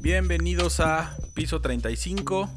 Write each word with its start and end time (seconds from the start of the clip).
Bienvenidos 0.00 0.80
a 0.80 1.14
Piso 1.34 1.60
35, 1.60 2.48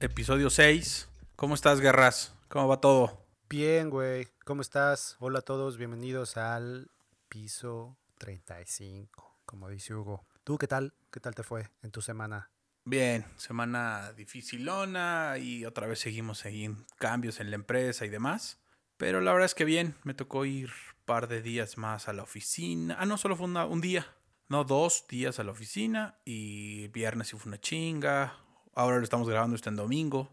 episodio 0.00 0.48
6. 0.48 1.08
¿Cómo 1.36 1.54
estás, 1.54 1.80
Guerras? 1.80 2.34
¿Cómo 2.48 2.66
va 2.68 2.80
todo? 2.80 3.26
Bien, 3.50 3.90
güey. 3.90 4.28
¿Cómo 4.46 4.62
estás? 4.62 5.16
Hola 5.20 5.40
a 5.40 5.42
todos, 5.42 5.76
bienvenidos 5.76 6.38
al 6.38 6.90
Piso 7.28 7.98
35, 8.18 9.40
como 9.44 9.68
dice 9.68 9.94
Hugo. 9.94 10.24
¿Tú 10.44 10.56
qué 10.56 10.66
tal? 10.66 10.94
¿Qué 11.10 11.20
tal 11.20 11.34
te 11.34 11.42
fue 11.42 11.68
en 11.82 11.90
tu 11.90 12.00
semana? 12.00 12.50
Bien, 12.86 13.26
semana 13.36 14.12
dificilona 14.14 15.36
y 15.38 15.66
otra 15.66 15.86
vez 15.86 15.98
seguimos 15.98 16.46
ahí 16.46 16.64
en 16.64 16.86
cambios 16.98 17.38
en 17.38 17.50
la 17.50 17.56
empresa 17.56 18.06
y 18.06 18.08
demás. 18.08 18.58
Pero 18.96 19.20
la 19.20 19.32
verdad 19.32 19.46
es 19.46 19.54
que 19.54 19.66
bien, 19.66 19.94
me 20.04 20.14
tocó 20.14 20.46
ir 20.46 20.68
un 20.68 21.04
par 21.04 21.28
de 21.28 21.42
días 21.42 21.76
más 21.76 22.08
a 22.08 22.14
la 22.14 22.22
oficina. 22.22 22.96
Ah, 22.98 23.04
no, 23.04 23.18
solo 23.18 23.36
fue 23.36 23.44
una- 23.46 23.66
un 23.66 23.82
día. 23.82 24.06
No, 24.48 24.64
dos 24.64 25.06
días 25.08 25.38
a 25.38 25.44
la 25.44 25.52
oficina 25.52 26.18
y 26.24 26.88
viernes 26.88 27.28
sí 27.28 27.38
fue 27.38 27.50
una 27.50 27.60
chinga. 27.60 28.36
Ahora 28.74 28.98
lo 28.98 29.04
estamos 29.04 29.28
grabando 29.28 29.56
este 29.56 29.68
en 29.70 29.76
domingo, 29.76 30.30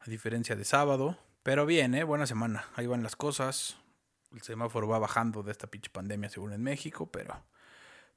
a 0.00 0.10
diferencia 0.10 0.56
de 0.56 0.64
sábado. 0.64 1.18
Pero 1.42 1.66
bien, 1.66 1.94
¿eh? 1.94 2.04
Buena 2.04 2.26
semana. 2.26 2.64
Ahí 2.74 2.86
van 2.86 3.02
las 3.02 3.16
cosas. 3.16 3.76
El 4.32 4.42
semáforo 4.42 4.88
va 4.88 4.98
bajando 4.98 5.42
de 5.42 5.52
esta 5.52 5.66
pinche 5.66 5.90
pandemia 5.90 6.28
según 6.28 6.52
en 6.52 6.62
México, 6.62 7.10
pero... 7.10 7.44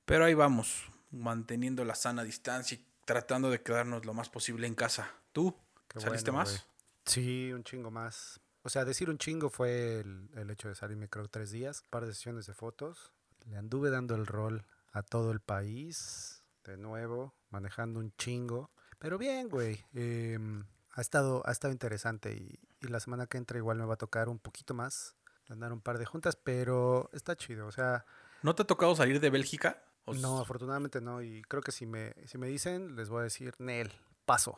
Pero 0.05 0.25
ahí 0.25 0.35
vamos, 0.35 0.83
manteniendo 1.11 1.83
la 1.83 1.95
sana 1.95 2.23
distancia 2.23 2.77
y 2.77 2.85
tratando 3.05 3.49
de 3.49 3.61
quedarnos 3.61 4.05
lo 4.05 4.13
más 4.13 4.29
posible 4.29 4.67
en 4.67 4.75
casa. 4.75 5.11
¿Tú? 5.31 5.55
Qué 5.87 5.99
¿Saliste 5.99 6.29
bueno, 6.29 6.45
más? 6.45 6.67
Sí, 7.05 7.51
un 7.51 7.63
chingo 7.63 7.89
más. 7.89 8.39
O 8.61 8.69
sea, 8.69 8.85
decir 8.85 9.09
un 9.09 9.17
chingo 9.17 9.49
fue 9.49 9.99
el, 9.99 10.29
el 10.35 10.49
hecho 10.51 10.67
de 10.67 10.75
salirme 10.75 11.09
creo 11.09 11.27
tres 11.27 11.51
días, 11.51 11.81
un 11.81 11.89
par 11.89 12.05
de 12.05 12.13
sesiones 12.13 12.45
de 12.45 12.53
fotos. 12.53 13.11
Le 13.45 13.57
anduve 13.57 13.89
dando 13.89 14.15
el 14.15 14.27
rol 14.27 14.65
a 14.95 15.03
todo 15.03 15.31
el 15.31 15.41
país, 15.41 16.43
de 16.63 16.77
nuevo, 16.77 17.35
manejando 17.49 17.99
un 17.99 18.13
chingo. 18.17 18.71
Pero 18.97 19.17
bien, 19.17 19.49
güey. 19.49 19.83
em, 19.93 20.65
ha, 20.91 21.01
estado, 21.01 21.43
ha 21.45 21.51
estado 21.51 21.73
interesante 21.73 22.33
y, 22.33 22.59
y 22.79 22.87
la 22.87 23.01
semana 23.01 23.27
que 23.27 23.37
entra 23.37 23.57
igual 23.57 23.77
me 23.77 23.85
va 23.85 23.95
a 23.95 23.97
tocar 23.97 24.29
un 24.29 24.39
poquito 24.39 24.73
más, 24.73 25.17
andar 25.49 25.73
un 25.73 25.81
par 25.81 25.97
de 25.97 26.05
juntas, 26.05 26.37
pero 26.37 27.09
está 27.11 27.35
chido. 27.35 27.67
O 27.67 27.71
sea, 27.73 28.05
¿No 28.41 28.55
te 28.55 28.63
ha 28.63 28.67
tocado 28.67 28.95
salir 28.95 29.19
de 29.19 29.29
Bélgica? 29.29 29.83
¿O 30.05 30.13
no, 30.13 30.39
afortunadamente 30.39 31.01
no. 31.01 31.21
Y 31.21 31.41
creo 31.41 31.61
que 31.61 31.73
si 31.73 31.85
me, 31.85 32.13
si 32.25 32.37
me 32.37 32.47
dicen, 32.47 32.95
les 32.95 33.09
voy 33.09 33.19
a 33.19 33.23
decir, 33.23 33.53
Nel, 33.57 33.91
paso. 34.25 34.57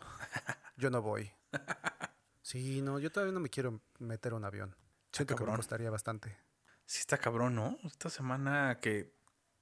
Yo 0.77 0.89
no 0.89 1.01
voy. 1.01 1.31
Sí, 2.43 2.81
no, 2.81 2.97
yo 2.97 3.11
todavía 3.11 3.33
no 3.33 3.41
me 3.41 3.49
quiero 3.49 3.81
meter 3.99 4.31
a 4.31 4.35
un 4.37 4.45
avión. 4.45 4.73
Siento 5.11 5.35
que 5.35 5.43
me 5.43 5.53
costaría 5.53 5.89
bastante. 5.89 6.37
Sí 6.85 7.01
está 7.01 7.17
cabrón, 7.17 7.55
¿no? 7.55 7.77
Esta 7.83 8.09
semana 8.09 8.79
que 8.79 9.16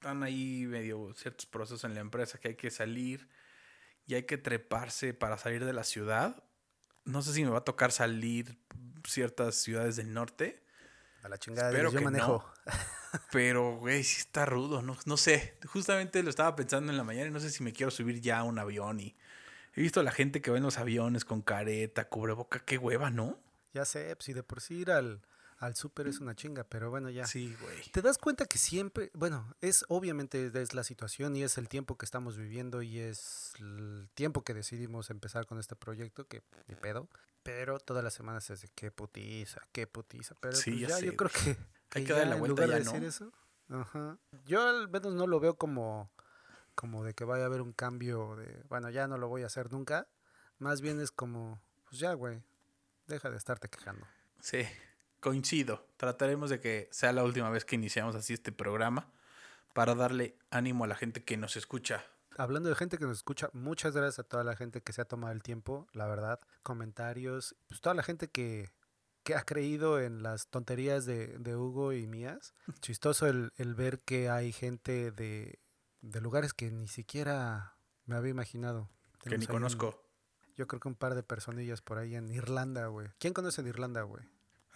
están 0.06 0.22
ahí 0.22 0.66
medio 0.68 1.12
ciertos 1.16 1.46
procesos 1.46 1.82
en 1.82 1.94
la 1.94 2.00
empresa 2.00 2.38
que 2.38 2.48
hay 2.48 2.54
que 2.54 2.70
salir 2.70 3.28
y 4.06 4.14
hay 4.14 4.22
que 4.22 4.38
treparse 4.38 5.14
para 5.14 5.36
salir 5.36 5.64
de 5.64 5.72
la 5.72 5.82
ciudad. 5.82 6.44
No 7.04 7.22
sé 7.22 7.32
si 7.32 7.44
me 7.44 7.50
va 7.50 7.58
a 7.58 7.64
tocar 7.64 7.90
salir 7.90 8.56
ciertas 9.04 9.56
ciudades 9.56 9.96
del 9.96 10.12
norte, 10.12 10.62
A 11.24 11.28
la 11.28 11.38
chingada, 11.38 11.70
Espero 11.70 11.90
yo 11.90 11.98
que 11.98 12.04
manejo. 12.04 12.48
pero 13.32 13.78
güey, 13.78 14.04
sí 14.04 14.20
está 14.20 14.46
rudo, 14.46 14.80
no, 14.80 14.96
no 15.06 15.16
sé. 15.16 15.58
Justamente 15.66 16.22
lo 16.22 16.30
estaba 16.30 16.54
pensando 16.54 16.92
en 16.92 16.98
la 16.98 17.04
mañana 17.04 17.26
y 17.26 17.32
no 17.32 17.40
sé 17.40 17.50
si 17.50 17.64
me 17.64 17.72
quiero 17.72 17.90
subir 17.90 18.20
ya 18.20 18.38
a 18.38 18.44
un 18.44 18.60
avión 18.60 19.00
y 19.00 19.16
he 19.74 19.80
visto 19.80 19.98
a 19.98 20.04
la 20.04 20.12
gente 20.12 20.40
que 20.40 20.52
va 20.52 20.56
en 20.56 20.62
los 20.62 20.78
aviones 20.78 21.24
con 21.24 21.42
careta, 21.42 22.08
cubreboca, 22.08 22.60
qué 22.60 22.78
hueva, 22.78 23.10
¿no? 23.10 23.40
Ya 23.74 23.84
sé, 23.84 24.14
pues, 24.14 24.26
si 24.26 24.34
de 24.34 24.44
por 24.44 24.60
sí 24.60 24.74
ir 24.74 24.92
al, 24.92 25.20
al 25.58 25.74
súper 25.74 26.06
es 26.06 26.20
una 26.20 26.34
chinga, 26.34 26.64
pero 26.64 26.90
bueno, 26.90 27.08
ya. 27.08 27.26
Sí, 27.26 27.56
güey. 27.60 27.82
Te 27.90 28.02
das 28.02 28.18
cuenta 28.18 28.44
que 28.46 28.58
siempre, 28.58 29.10
bueno, 29.14 29.54
es 29.60 29.84
obviamente 29.88 30.50
es 30.54 30.74
la 30.74 30.84
situación 30.84 31.34
y 31.36 31.42
es 31.42 31.56
el 31.56 31.68
tiempo 31.68 31.96
que 31.96 32.04
estamos 32.04 32.36
viviendo 32.36 32.82
y 32.82 32.98
es 32.98 33.52
el 33.58 34.08
tiempo 34.14 34.44
que 34.44 34.52
decidimos 34.54 35.08
empezar 35.10 35.46
con 35.46 35.58
este 35.58 35.74
proyecto, 35.74 36.26
que 36.26 36.42
ni 36.68 36.74
pedo, 36.74 37.08
pero 37.42 37.78
todas 37.78 38.04
las 38.04 38.12
semanas 38.12 38.50
es 38.50 38.60
de 38.62 38.68
qué 38.74 38.90
putiza, 38.90 39.60
qué 39.72 39.86
putiza, 39.86 40.34
pero 40.40 40.54
Sí, 40.56 40.72
pues 40.72 40.80
ya 40.82 40.88
ya, 40.88 40.96
sé, 40.96 41.06
yo 41.06 41.16
creo 41.16 41.30
que, 41.30 41.56
Hay 41.92 42.04
que 42.04 42.12
darle 42.12 42.30
la 42.30 42.34
en 42.34 42.40
vuelta 42.40 42.62
lugar 42.66 42.68
ya, 42.68 42.78
de 42.78 42.84
¿no? 42.84 42.92
decir 42.92 43.08
eso, 43.08 43.32
ajá, 43.70 44.18
yo 44.44 44.68
al 44.68 44.88
menos 44.88 45.14
no 45.14 45.26
lo 45.26 45.40
veo 45.40 45.56
como, 45.56 46.10
como 46.74 47.02
de 47.02 47.14
que 47.14 47.24
vaya 47.24 47.44
a 47.44 47.46
haber 47.46 47.62
un 47.62 47.72
cambio 47.72 48.36
de, 48.36 48.62
bueno, 48.68 48.90
ya 48.90 49.08
no 49.08 49.16
lo 49.16 49.28
voy 49.28 49.42
a 49.42 49.46
hacer 49.46 49.72
nunca, 49.72 50.06
más 50.58 50.82
bien 50.82 51.00
es 51.00 51.10
como, 51.12 51.62
pues 51.88 51.98
ya, 52.00 52.12
güey, 52.12 52.42
deja 53.06 53.30
de 53.30 53.36
estarte 53.38 53.68
quejando. 53.70 54.06
Sí, 54.40 54.58
coincido. 55.30 55.84
Trataremos 55.96 56.50
de 56.50 56.60
que 56.60 56.88
sea 56.92 57.12
la 57.12 57.24
última 57.24 57.50
vez 57.50 57.64
que 57.64 57.74
iniciamos 57.74 58.14
así 58.14 58.32
este 58.32 58.52
programa 58.52 59.10
para 59.74 59.96
darle 59.96 60.38
ánimo 60.50 60.84
a 60.84 60.86
la 60.86 60.94
gente 60.94 61.24
que 61.24 61.36
nos 61.36 61.56
escucha. 61.56 62.04
Hablando 62.38 62.68
de 62.68 62.76
gente 62.76 62.96
que 62.96 63.06
nos 63.06 63.16
escucha, 63.16 63.50
muchas 63.52 63.92
gracias 63.96 64.20
a 64.20 64.22
toda 64.22 64.44
la 64.44 64.54
gente 64.54 64.82
que 64.82 64.92
se 64.92 65.02
ha 65.02 65.04
tomado 65.04 65.32
el 65.32 65.42
tiempo, 65.42 65.88
la 65.94 66.06
verdad, 66.06 66.38
comentarios, 66.62 67.56
pues 67.66 67.80
toda 67.80 67.94
la 67.96 68.04
gente 68.04 68.28
que, 68.28 68.70
que 69.24 69.34
ha 69.34 69.42
creído 69.42 69.98
en 70.00 70.22
las 70.22 70.46
tonterías 70.46 71.06
de, 71.06 71.38
de 71.38 71.56
Hugo 71.56 71.92
y 71.92 72.06
mías. 72.06 72.54
Chistoso 72.80 73.26
el, 73.26 73.52
el 73.56 73.74
ver 73.74 73.98
que 74.00 74.28
hay 74.30 74.52
gente 74.52 75.10
de, 75.10 75.58
de 76.02 76.20
lugares 76.20 76.54
que 76.54 76.70
ni 76.70 76.86
siquiera 76.86 77.74
me 78.04 78.14
había 78.14 78.30
imaginado. 78.30 78.88
Que 79.24 79.30
ni 79.30 79.44
un- 79.44 79.50
conozco 79.50 80.00
yo 80.56 80.66
creo 80.66 80.80
que 80.80 80.88
un 80.88 80.94
par 80.94 81.14
de 81.14 81.22
personillas 81.22 81.82
por 81.82 81.98
ahí 81.98 82.14
en 82.14 82.30
Irlanda, 82.30 82.86
güey. 82.86 83.08
¿Quién 83.18 83.34
conoce 83.34 83.60
en 83.60 83.66
Irlanda, 83.66 84.00
güey? 84.04 84.24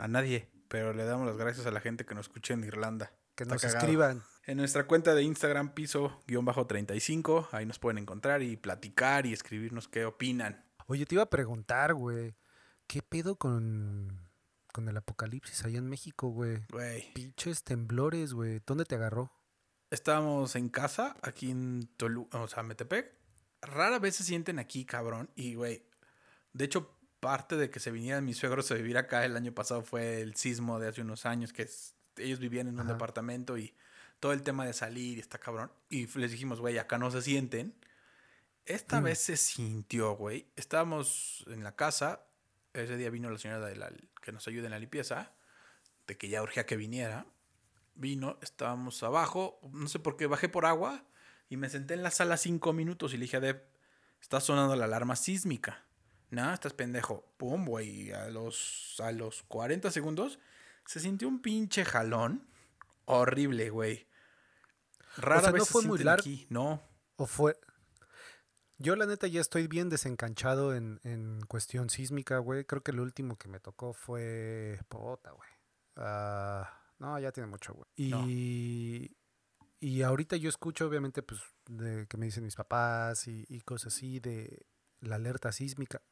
A 0.02 0.08
nadie, 0.08 0.48
pero 0.68 0.92
le 0.92 1.04
damos 1.04 1.26
las 1.26 1.36
gracias 1.36 1.66
a 1.66 1.70
la 1.70 1.80
gente 1.80 2.04
que 2.04 2.14
nos 2.14 2.26
escucha 2.26 2.54
en 2.54 2.64
Irlanda. 2.64 3.12
Que 3.34 3.44
Está 3.44 3.54
nos 3.54 3.62
cagado. 3.62 3.78
escriban. 3.78 4.22
En 4.46 4.56
nuestra 4.58 4.86
cuenta 4.86 5.14
de 5.14 5.22
Instagram, 5.22 5.72
piso-35, 5.74 7.48
ahí 7.52 7.66
nos 7.66 7.78
pueden 7.78 7.98
encontrar 7.98 8.42
y 8.42 8.56
platicar 8.56 9.26
y 9.26 9.32
escribirnos 9.32 9.88
qué 9.88 10.04
opinan. 10.04 10.64
Oye, 10.86 11.06
te 11.06 11.14
iba 11.14 11.22
a 11.24 11.30
preguntar, 11.30 11.94
güey. 11.94 12.34
¿Qué 12.86 13.02
pedo 13.02 13.36
con, 13.36 14.28
con 14.72 14.88
el 14.88 14.96
apocalipsis 14.96 15.64
allá 15.64 15.78
en 15.78 15.88
México, 15.88 16.28
güey? 16.30 16.58
Güey, 16.72 17.12
Pinches 17.14 17.62
temblores, 17.62 18.32
güey. 18.32 18.60
¿Dónde 18.66 18.84
te 18.84 18.96
agarró? 18.96 19.32
estábamos 19.90 20.54
en 20.54 20.68
casa, 20.68 21.16
aquí 21.22 21.50
en 21.50 21.88
Tolu, 21.96 22.28
o 22.32 22.46
sea, 22.46 22.62
Metepec. 22.62 23.12
Rara 23.60 23.98
vez 23.98 24.14
se 24.16 24.22
sienten 24.24 24.60
aquí, 24.60 24.84
cabrón. 24.84 25.30
Y, 25.34 25.54
güey, 25.56 25.84
de 26.52 26.64
hecho, 26.64 26.96
parte 27.20 27.56
de 27.56 27.70
que 27.70 27.80
se 27.80 27.90
vinieran 27.90 28.24
mis 28.24 28.38
suegros 28.38 28.70
a 28.70 28.74
vivir 28.74 28.96
acá 28.98 29.24
el 29.24 29.36
año 29.36 29.52
pasado 29.52 29.82
fue 29.82 30.20
el 30.22 30.34
sismo 30.36 30.78
de 30.78 30.88
hace 30.88 31.02
unos 31.02 31.26
años, 31.26 31.52
que 31.52 31.62
es- 31.62 31.94
ellos 32.16 32.38
vivían 32.38 32.66
en 32.68 32.74
un 32.74 32.80
Ajá. 32.80 32.92
departamento 32.94 33.56
y 33.58 33.74
todo 34.18 34.32
el 34.32 34.42
tema 34.42 34.66
de 34.66 34.72
salir 34.72 35.18
y 35.18 35.20
está 35.20 35.38
cabrón. 35.38 35.70
Y 35.88 36.06
les 36.18 36.30
dijimos, 36.30 36.60
güey, 36.60 36.78
acá 36.78 36.98
no 36.98 37.10
se 37.10 37.22
sienten. 37.22 37.74
Esta 38.66 39.00
Mm. 39.00 39.04
vez 39.04 39.18
se 39.18 39.36
sintió, 39.36 40.12
güey. 40.16 40.46
Estábamos 40.56 41.44
en 41.48 41.62
la 41.64 41.76
casa. 41.76 42.22
Ese 42.74 42.96
día 42.96 43.10
vino 43.10 43.30
la 43.30 43.38
señora 43.38 43.66
de 43.66 43.76
la, 43.76 43.90
que 44.22 44.32
nos 44.32 44.46
ayuda 44.48 44.66
en 44.66 44.70
la 44.72 44.78
limpieza, 44.78 45.32
de 46.06 46.16
que 46.16 46.28
ya 46.28 46.42
urgía 46.42 46.66
que 46.66 46.76
viniera. 46.76 47.26
Vino, 47.94 48.38
estábamos 48.42 49.02
abajo, 49.02 49.58
no 49.72 49.88
sé 49.88 49.98
por 49.98 50.16
qué, 50.16 50.26
bajé 50.26 50.48
por 50.48 50.64
agua 50.66 51.04
y 51.48 51.56
me 51.56 51.68
senté 51.68 51.94
en 51.94 52.02
la 52.02 52.10
sala 52.10 52.36
cinco 52.36 52.72
minutos 52.72 53.12
y 53.12 53.16
le 53.16 53.22
dije 53.22 53.38
a 53.38 53.40
Deb, 53.40 53.62
está 54.20 54.40
sonando 54.40 54.76
la 54.76 54.84
alarma 54.84 55.16
sísmica. 55.16 55.84
No, 56.30 56.52
estás 56.52 56.72
pendejo. 56.72 57.24
Pum, 57.36 57.66
güey. 57.66 58.12
A 58.12 58.30
los, 58.30 58.96
a 59.00 59.12
los 59.12 59.42
40 59.44 59.90
segundos 59.90 60.38
se 60.86 61.00
sintió 61.00 61.28
un 61.28 61.42
pinche 61.42 61.84
jalón 61.84 62.46
horrible, 63.04 63.70
güey. 63.70 64.06
Rara 65.16 65.42
sea, 65.42 65.52
¿no 65.52 65.64
se 65.64 65.72
fue 65.72 65.82
muy 65.82 65.98
largo? 65.98 66.24
no. 66.48 66.82
¿O 67.16 67.26
fue...? 67.26 67.56
Yo 68.78 68.96
la 68.96 69.04
neta 69.04 69.26
ya 69.26 69.42
estoy 69.42 69.66
bien 69.66 69.90
desencanchado 69.90 70.74
en, 70.74 71.00
en 71.04 71.42
cuestión 71.46 71.90
sísmica, 71.90 72.38
güey. 72.38 72.64
Creo 72.64 72.82
que 72.82 72.92
el 72.92 73.00
último 73.00 73.36
que 73.36 73.46
me 73.46 73.60
tocó 73.60 73.92
fue... 73.92 74.80
Pota, 74.88 75.32
güey. 75.32 75.48
Ah, 75.96 76.80
no, 76.98 77.18
ya 77.18 77.30
tiene 77.30 77.48
mucho, 77.48 77.74
güey. 77.74 78.10
No. 78.10 78.24
Y... 78.26 79.16
Y 79.82 80.02
ahorita 80.02 80.36
yo 80.36 80.48
escucho, 80.48 80.86
obviamente, 80.86 81.22
pues, 81.22 81.40
de 81.66 82.06
que 82.06 82.16
me 82.18 82.26
dicen 82.26 82.44
mis 82.44 82.54
papás 82.54 83.26
y, 83.26 83.44
y 83.48 83.60
cosas 83.62 83.94
así 83.94 84.20
de 84.20 84.66
la 85.00 85.16
alerta 85.16 85.52
sísmica. 85.52 86.02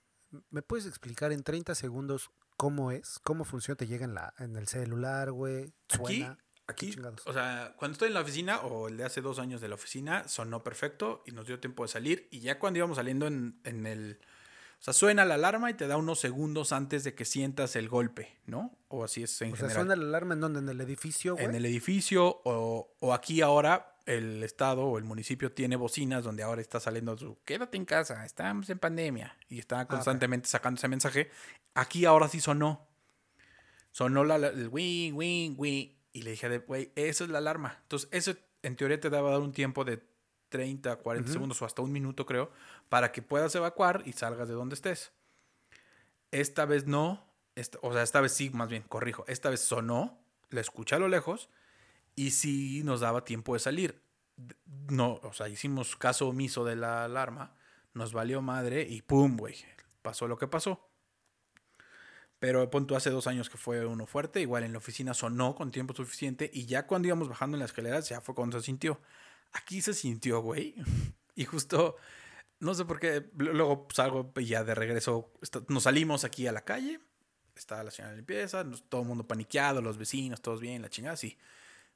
¿Me 0.50 0.62
puedes 0.62 0.86
explicar 0.86 1.32
en 1.32 1.42
30 1.42 1.74
segundos 1.74 2.30
cómo 2.56 2.90
es? 2.92 3.18
¿Cómo 3.22 3.44
funciona? 3.44 3.76
¿Te 3.76 3.86
llega 3.86 4.04
en, 4.04 4.14
la, 4.14 4.34
en 4.38 4.56
el 4.56 4.66
celular, 4.68 5.30
güey? 5.32 5.72
Aquí, 5.90 6.18
¿Suena? 6.20 6.38
aquí, 6.66 6.90
chingados? 6.92 7.26
o 7.26 7.32
sea, 7.32 7.74
cuando 7.78 7.92
estoy 7.94 8.08
en 8.08 8.14
la 8.14 8.20
oficina 8.20 8.58
o 8.60 8.88
el 8.88 8.96
de 8.98 9.04
hace 9.04 9.20
dos 9.22 9.38
años 9.38 9.60
de 9.60 9.68
la 9.68 9.74
oficina, 9.76 10.28
sonó 10.28 10.62
perfecto 10.62 11.22
y 11.26 11.30
nos 11.32 11.46
dio 11.46 11.60
tiempo 11.60 11.82
de 11.84 11.88
salir. 11.88 12.28
Y 12.30 12.40
ya 12.40 12.58
cuando 12.58 12.78
íbamos 12.78 12.96
saliendo 12.96 13.26
en, 13.26 13.60
en 13.64 13.86
el. 13.86 14.18
O 14.80 14.82
sea, 14.82 14.92
suena 14.92 15.24
la 15.24 15.34
alarma 15.34 15.70
y 15.70 15.74
te 15.74 15.88
da 15.88 15.96
unos 15.96 16.20
segundos 16.20 16.70
antes 16.72 17.02
de 17.02 17.14
que 17.14 17.24
sientas 17.24 17.74
el 17.74 17.88
golpe, 17.88 18.38
¿no? 18.46 18.78
O 18.86 19.02
así 19.02 19.24
es 19.24 19.40
en 19.42 19.52
O 19.52 19.56
sea, 19.56 19.66
general. 19.68 19.86
suena 19.86 19.96
la 19.96 20.08
alarma 20.08 20.34
en 20.34 20.40
donde, 20.40 20.60
en 20.60 20.68
el 20.68 20.80
edificio, 20.80 21.34
güey. 21.34 21.46
en 21.46 21.54
el 21.56 21.66
edificio 21.66 22.40
o, 22.44 22.94
o 23.00 23.12
aquí 23.14 23.40
ahora 23.40 23.97
el 24.08 24.42
estado 24.42 24.84
o 24.86 24.96
el 24.98 25.04
municipio 25.04 25.52
tiene 25.52 25.76
bocinas 25.76 26.24
donde 26.24 26.42
ahora 26.42 26.60
está 26.62 26.80
saliendo 26.80 27.16
su 27.18 27.36
quédate 27.44 27.76
en 27.76 27.84
casa, 27.84 28.24
estamos 28.24 28.68
en 28.70 28.78
pandemia 28.78 29.36
y 29.48 29.58
está 29.58 29.82
ok. 29.82 29.88
constantemente 29.90 30.48
sacando 30.48 30.78
ese 30.78 30.88
mensaje. 30.88 31.30
Aquí 31.74 32.06
ahora 32.06 32.26
sí 32.28 32.40
sonó. 32.40 32.86
Sonó 33.92 34.24
la, 34.24 34.38
la- 34.38 34.48
el 34.48 34.68
wing, 34.68 35.12
wing, 35.14 35.54
wing 35.58 35.88
y 36.12 36.22
le 36.22 36.30
dije, 36.32 36.58
güey, 36.58 36.90
eso 36.96 37.24
es 37.24 37.30
la 37.30 37.38
alarma. 37.38 37.78
Entonces, 37.82 38.08
eso 38.12 38.34
en 38.62 38.76
teoría 38.76 38.98
te 38.98 39.10
daba 39.10 39.30
dar 39.30 39.40
un 39.40 39.52
tiempo 39.52 39.84
de 39.84 40.02
30, 40.48 40.96
40 40.96 41.30
segundos 41.30 41.60
o 41.60 41.66
hasta 41.66 41.82
un 41.82 41.92
minuto, 41.92 42.24
creo, 42.24 42.50
para 42.88 43.12
que 43.12 43.20
puedas 43.20 43.54
evacuar 43.54 44.02
y 44.06 44.12
salgas 44.14 44.48
de 44.48 44.54
donde 44.54 44.74
estés. 44.74 45.12
Esta 46.30 46.64
vez 46.64 46.86
no, 46.86 47.26
o 47.82 47.92
sea, 47.92 48.02
esta 48.02 48.20
vez 48.20 48.32
sí, 48.32 48.50
más 48.50 48.68
bien, 48.68 48.82
corrijo, 48.82 49.24
esta 49.28 49.50
vez 49.50 49.60
sonó, 49.60 50.18
la 50.50 50.60
escuché 50.62 50.96
a 50.96 50.98
lo 50.98 51.08
lejos 51.08 51.48
y 52.18 52.32
sí 52.32 52.82
nos 52.84 53.00
daba 53.00 53.24
tiempo 53.24 53.54
de 53.54 53.60
salir. 53.60 54.02
No, 54.90 55.20
o 55.22 55.32
sea, 55.32 55.48
hicimos 55.48 55.94
caso 55.94 56.28
omiso 56.28 56.64
de 56.64 56.74
la 56.74 57.04
alarma, 57.04 57.54
nos 57.94 58.12
valió 58.12 58.42
madre 58.42 58.82
y 58.82 59.02
pum, 59.02 59.36
güey, 59.36 59.54
pasó 60.02 60.26
lo 60.26 60.36
que 60.36 60.48
pasó. 60.48 60.90
Pero 62.40 62.68
punto 62.70 62.96
hace 62.96 63.10
dos 63.10 63.28
años 63.28 63.48
que 63.48 63.56
fue 63.56 63.86
uno 63.86 64.06
fuerte, 64.06 64.40
igual 64.40 64.64
en 64.64 64.72
la 64.72 64.78
oficina 64.78 65.14
sonó 65.14 65.54
con 65.54 65.70
tiempo 65.70 65.94
suficiente 65.94 66.50
y 66.52 66.66
ya 66.66 66.86
cuando 66.86 67.06
íbamos 67.06 67.28
bajando 67.28 67.56
en 67.56 67.60
las 67.60 67.70
escaleras 67.70 68.08
ya 68.08 68.20
fue 68.20 68.34
cuando 68.34 68.58
se 68.58 68.66
sintió. 68.66 69.00
Aquí 69.52 69.80
se 69.80 69.94
sintió, 69.94 70.40
güey. 70.40 70.74
Y 71.36 71.44
justo, 71.44 71.94
no 72.58 72.74
sé 72.74 72.84
por 72.84 72.98
qué, 72.98 73.30
luego 73.36 73.86
salgo 73.94 74.32
ya 74.40 74.64
de 74.64 74.74
regreso, 74.74 75.32
nos 75.68 75.84
salimos 75.84 76.24
aquí 76.24 76.48
a 76.48 76.52
la 76.52 76.62
calle, 76.62 76.98
estaba 77.54 77.84
la 77.84 77.92
señora 77.92 78.10
de 78.10 78.16
limpieza, 78.16 78.66
todo 78.88 79.02
el 79.02 79.06
mundo 79.06 79.24
paniqueado, 79.24 79.80
los 79.80 79.98
vecinos, 79.98 80.42
todos 80.42 80.60
bien, 80.60 80.82
la 80.82 80.90
chingada, 80.90 81.16
sí. 81.16 81.38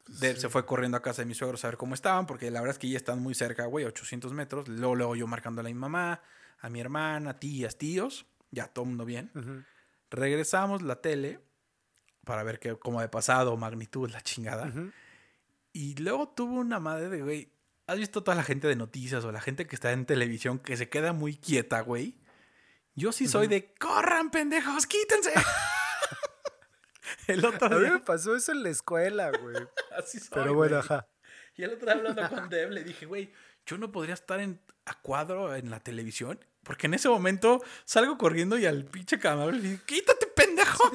Se 0.04 0.48
fue 0.48 0.66
corriendo 0.66 0.96
a 0.96 1.02
casa 1.02 1.22
de 1.22 1.26
mis 1.26 1.36
suegros 1.36 1.64
a 1.64 1.68
ver 1.68 1.76
cómo 1.76 1.94
estaban, 1.94 2.26
porque 2.26 2.50
la 2.50 2.60
verdad 2.60 2.74
es 2.74 2.78
que 2.78 2.88
ya 2.88 2.96
están 2.96 3.20
muy 3.20 3.34
cerca, 3.34 3.66
güey, 3.66 3.84
800 3.84 4.32
metros. 4.32 4.68
Luego, 4.68 4.96
luego 4.96 5.16
yo 5.16 5.26
marcando 5.26 5.60
a 5.60 5.64
mi 5.64 5.74
mamá, 5.74 6.20
a 6.58 6.68
mi 6.68 6.80
hermana, 6.80 7.38
tías, 7.38 7.76
tíos, 7.76 8.26
ya 8.50 8.66
todo 8.66 8.84
mundo 8.84 9.04
bien. 9.04 9.30
Regresamos 10.10 10.82
la 10.82 11.00
tele 11.00 11.40
para 12.24 12.42
ver 12.42 12.58
qué, 12.58 12.76
cómo 12.76 13.00
de 13.00 13.08
pasado, 13.08 13.56
magnitud, 13.56 14.10
la 14.10 14.20
chingada. 14.20 14.72
Y 15.72 15.94
luego 15.94 16.28
tuvo 16.28 16.54
una 16.60 16.80
madre 16.80 17.08
de, 17.08 17.22
güey, 17.22 17.52
¿has 17.86 17.98
visto 17.98 18.22
toda 18.22 18.36
la 18.36 18.44
gente 18.44 18.68
de 18.68 18.76
noticias 18.76 19.24
o 19.24 19.32
la 19.32 19.40
gente 19.40 19.66
que 19.66 19.74
está 19.74 19.92
en 19.92 20.04
televisión 20.04 20.58
que 20.58 20.76
se 20.76 20.88
queda 20.88 21.12
muy 21.12 21.36
quieta, 21.36 21.80
güey? 21.80 22.18
Yo 22.94 23.12
sí 23.12 23.26
soy 23.26 23.46
de, 23.46 23.72
corran, 23.74 24.30
pendejos, 24.30 24.86
quítense. 24.86 25.32
el 27.26 27.44
otro 27.44 27.68
día... 27.68 27.88
A 27.88 27.92
mí 27.92 27.98
me 27.98 28.04
pasó 28.04 28.36
eso 28.36 28.52
en 28.52 28.62
la 28.62 28.70
escuela, 28.70 29.30
güey. 29.30 29.56
Así 29.96 30.18
soy, 30.18 30.28
Pero 30.32 30.54
bueno, 30.54 30.78
ajá. 30.78 31.08
Y 31.56 31.64
el 31.64 31.74
otro 31.74 31.86
día 31.86 31.94
hablando 31.94 32.28
con 32.28 32.48
Deb 32.50 32.70
le 32.70 32.84
dije, 32.84 33.06
güey, 33.06 33.32
yo 33.66 33.78
no 33.78 33.92
podría 33.92 34.14
estar 34.14 34.40
en, 34.40 34.60
a 34.86 34.94
cuadro 35.00 35.54
en 35.54 35.70
la 35.70 35.80
televisión 35.80 36.38
porque 36.62 36.86
en 36.86 36.94
ese 36.94 37.08
momento 37.08 37.60
salgo 37.84 38.16
corriendo 38.16 38.56
y 38.56 38.66
al 38.66 38.84
pinche 38.84 39.18
camarón 39.18 39.60
le 39.60 39.68
digo, 39.68 39.82
quítate, 39.84 40.26
pendejo. 40.28 40.90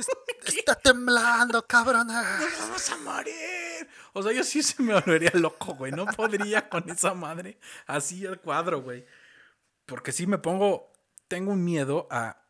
Está 0.45 0.75
temblando, 0.75 1.65
cabrón. 1.67 2.07
Nos 2.07 2.59
vamos 2.59 2.89
a 2.89 2.97
morir. 2.97 3.87
O 4.13 4.23
sea, 4.23 4.31
yo 4.31 4.43
sí 4.43 4.63
se 4.63 4.81
me 4.81 4.93
volvería 4.93 5.31
loco, 5.33 5.75
güey. 5.75 5.91
No 5.91 6.05
podría 6.05 6.69
con 6.69 6.89
esa 6.89 7.13
madre 7.13 7.59
así 7.85 8.25
al 8.25 8.39
cuadro, 8.39 8.81
güey. 8.81 9.05
Porque 9.85 10.13
sí 10.13 10.25
me 10.25 10.37
pongo, 10.37 10.93
tengo 11.27 11.51
un 11.51 11.63
miedo 11.65 12.07
a, 12.09 12.46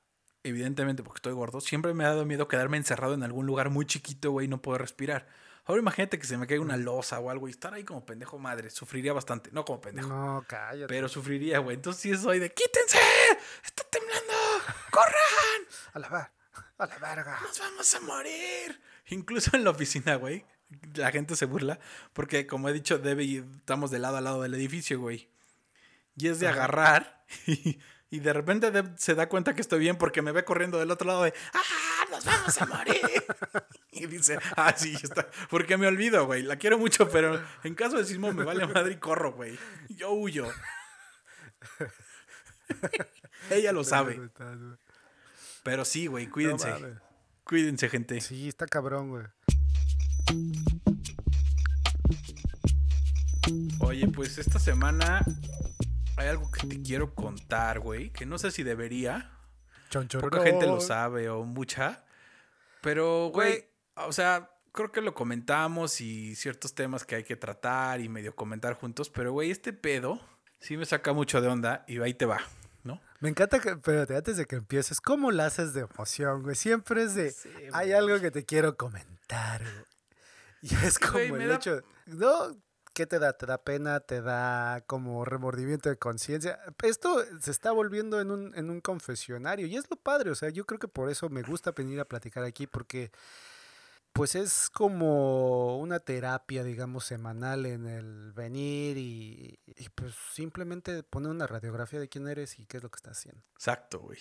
evidentemente 0.49 1.03
porque 1.03 1.19
estoy 1.19 1.33
gordo, 1.33 1.61
siempre 1.61 1.93
me 1.93 2.05
ha 2.05 2.09
dado 2.09 2.25
miedo 2.25 2.47
quedarme 2.47 2.77
encerrado 2.77 3.13
en 3.13 3.23
algún 3.23 3.45
lugar 3.45 3.69
muy 3.69 3.85
chiquito, 3.85 4.31
güey, 4.31 4.45
y 4.45 4.49
no 4.49 4.61
poder 4.61 4.81
respirar. 4.81 5.27
Ahora 5.67 5.81
imagínate 5.81 6.17
que 6.17 6.25
se 6.25 6.37
me 6.37 6.47
caiga 6.47 6.63
una 6.63 6.77
losa 6.77 7.19
o 7.19 7.29
algo 7.29 7.49
y 7.49 7.51
estar 7.51 7.73
ahí 7.73 7.83
como 7.83 8.05
pendejo 8.05 8.39
madre. 8.39 8.69
Sufriría 8.69 9.11
bastante. 9.11 9.49
No 9.51 9.65
como 9.65 9.81
pendejo. 9.81 10.07
No, 10.07 10.45
cállate. 10.47 10.87
Pero 10.87 11.09
sufriría, 11.09 11.59
güey. 11.59 11.75
Entonces 11.75 12.01
sí 12.01 12.15
soy 12.15 12.39
de 12.39 12.53
¡quítense! 12.53 12.97
¡Está 13.65 13.83
temblando! 13.83 14.33
¡Corran! 14.91 15.13
A 15.93 15.99
la, 15.99 16.31
a 16.77 16.85
la 16.85 16.97
verga. 16.99 17.39
¡Nos 17.41 17.59
vamos 17.59 17.95
a 17.95 17.99
morir! 17.99 18.81
Incluso 19.07 19.57
en 19.57 19.65
la 19.65 19.71
oficina, 19.71 20.15
güey. 20.15 20.45
La 20.93 21.11
gente 21.11 21.35
se 21.35 21.45
burla. 21.45 21.79
Porque 22.13 22.47
como 22.47 22.69
he 22.69 22.73
dicho, 22.73 22.97
debe 22.97 23.25
y 23.25 23.37
estamos 23.57 23.91
de 23.91 23.99
lado 23.99 24.17
a 24.17 24.21
lado 24.21 24.41
del 24.41 24.53
edificio, 24.53 25.01
güey. 25.01 25.29
Y 26.15 26.29
es 26.29 26.39
de 26.39 26.47
agarrar 26.47 27.25
y, 27.45 27.79
y 28.09 28.19
de 28.19 28.31
repente 28.33 28.71
se 28.97 29.15
da 29.15 29.27
cuenta 29.27 29.53
que 29.53 29.61
estoy 29.61 29.79
bien 29.79 29.97
porque 29.97 30.21
me 30.21 30.31
ve 30.31 30.45
corriendo 30.45 30.79
del 30.79 30.91
otro 30.91 31.07
lado 31.07 31.23
de 31.23 31.33
¡Ah! 31.53 32.05
¡Nos 32.09 32.23
vamos 32.23 32.61
a 32.61 32.65
morir! 32.65 33.01
y 33.91 34.05
dice, 34.07 34.39
ah, 34.55 34.73
sí, 34.75 34.95
está. 35.01 35.29
Porque 35.49 35.77
me 35.77 35.87
olvido, 35.87 36.25
güey. 36.25 36.43
La 36.43 36.55
quiero 36.55 36.77
mucho, 36.77 37.09
pero 37.09 37.43
en 37.63 37.75
caso 37.75 37.97
de 37.97 38.05
sismo 38.05 38.31
me 38.31 38.45
vale 38.45 38.65
madre 38.65 38.93
y 38.93 38.97
corro, 38.97 39.33
güey. 39.33 39.59
Yo 39.89 40.11
huyo. 40.11 40.47
Ella 43.49 43.73
lo 43.73 43.83
sabe. 43.83 44.29
Pero 45.63 45.83
sí, 45.83 46.07
güey, 46.07 46.27
cuídense. 46.27 46.73
cuídense, 47.43 47.89
gente. 47.89 48.21
Sí, 48.21 48.47
está 48.47 48.67
cabrón, 48.67 49.09
güey. 49.09 49.25
Oye, 53.79 54.07
pues 54.07 54.37
esta 54.37 54.59
semana 54.59 55.25
hay 56.17 56.27
algo 56.27 56.49
que 56.51 56.67
te 56.67 56.81
quiero 56.81 57.13
contar, 57.13 57.79
güey, 57.79 58.09
que 58.09 58.25
no 58.25 58.37
sé 58.37 58.51
si 58.51 58.63
debería. 58.63 59.31
Poca 60.19 60.41
gente 60.41 60.65
lo 60.65 60.81
sabe 60.81 61.29
o 61.29 61.43
mucha. 61.43 62.03
Pero, 62.81 63.29
güey, 63.29 63.65
o 63.95 64.11
sea, 64.11 64.51
creo 64.71 64.91
que 64.91 65.01
lo 65.01 65.13
comentamos 65.13 66.01
y 66.01 66.35
ciertos 66.35 66.73
temas 66.73 67.05
que 67.05 67.15
hay 67.15 67.23
que 67.23 67.35
tratar 67.35 68.01
y 68.01 68.09
medio 68.09 68.35
comentar 68.35 68.73
juntos. 68.73 69.09
Pero, 69.09 69.31
güey, 69.31 69.51
este 69.51 69.73
pedo 69.73 70.19
sí 70.59 70.75
me 70.75 70.85
saca 70.85 71.13
mucho 71.13 71.39
de 71.39 71.47
onda 71.47 71.85
y 71.87 72.01
ahí 72.01 72.13
te 72.13 72.25
va, 72.25 72.41
¿no? 72.83 72.99
Me 73.19 73.29
encanta 73.29 73.59
que, 73.59 73.69
espérate, 73.69 74.15
antes 74.15 74.37
de 74.37 74.45
que 74.45 74.55
empieces, 74.55 74.99
¿cómo 74.99 75.31
la 75.31 75.45
haces 75.45 75.73
de 75.73 75.81
emoción, 75.81 76.43
güey? 76.43 76.55
Siempre 76.55 77.03
es 77.03 77.13
de, 77.15 77.33
hay 77.73 77.91
algo 77.91 78.19
que 78.19 78.31
te 78.31 78.43
quiero 78.43 78.75
comentar, 78.75 79.61
güey. 79.61 79.85
Y 80.59 80.73
es 80.73 80.97
como 80.97 81.19
el 81.19 81.51
hecho, 81.51 81.83
no, 82.07 82.57
¿qué 82.97 83.05
te 83.05 83.19
da? 83.19 83.33
¿Te 83.33 83.45
da 83.45 83.63
pena? 83.63 83.99
¿Te 83.99 84.23
da 84.23 84.81
como 84.87 85.23
remordimiento 85.23 85.87
de 85.87 85.97
conciencia? 85.99 86.59
Esto 86.81 87.23
se 87.39 87.51
está 87.51 87.71
volviendo 87.71 88.19
en 88.19 88.31
un, 88.31 88.55
en 88.55 88.71
un 88.71 88.81
confesionario 88.81 89.67
y 89.67 89.75
es 89.75 89.87
lo 89.91 89.97
padre, 89.97 90.31
o 90.31 90.35
sea, 90.35 90.49
yo 90.49 90.65
creo 90.65 90.79
que 90.79 90.87
por 90.87 91.11
eso 91.11 91.29
me 91.29 91.43
gusta 91.43 91.73
venir 91.73 91.99
a 91.99 92.05
platicar 92.05 92.43
aquí 92.43 92.65
porque 92.65 93.11
pues 94.13 94.33
es 94.33 94.71
como 94.71 95.77
una 95.77 95.99
terapia, 95.99 96.63
digamos, 96.63 97.05
semanal 97.05 97.67
en 97.67 97.85
el 97.85 98.33
venir 98.33 98.97
y, 98.97 99.59
pues 99.93 100.15
simplemente 100.33 101.03
poner 101.03 101.29
una 101.29 101.45
radiografía 101.45 101.99
de 101.99 102.09
quién 102.09 102.27
eres 102.27 102.57
y 102.57 102.65
qué 102.65 102.77
es 102.77 102.83
lo 102.83 102.89
que 102.89 102.97
estás 102.97 103.19
haciendo. 103.19 103.43
Exacto, 103.53 103.99
güey. 103.99 104.17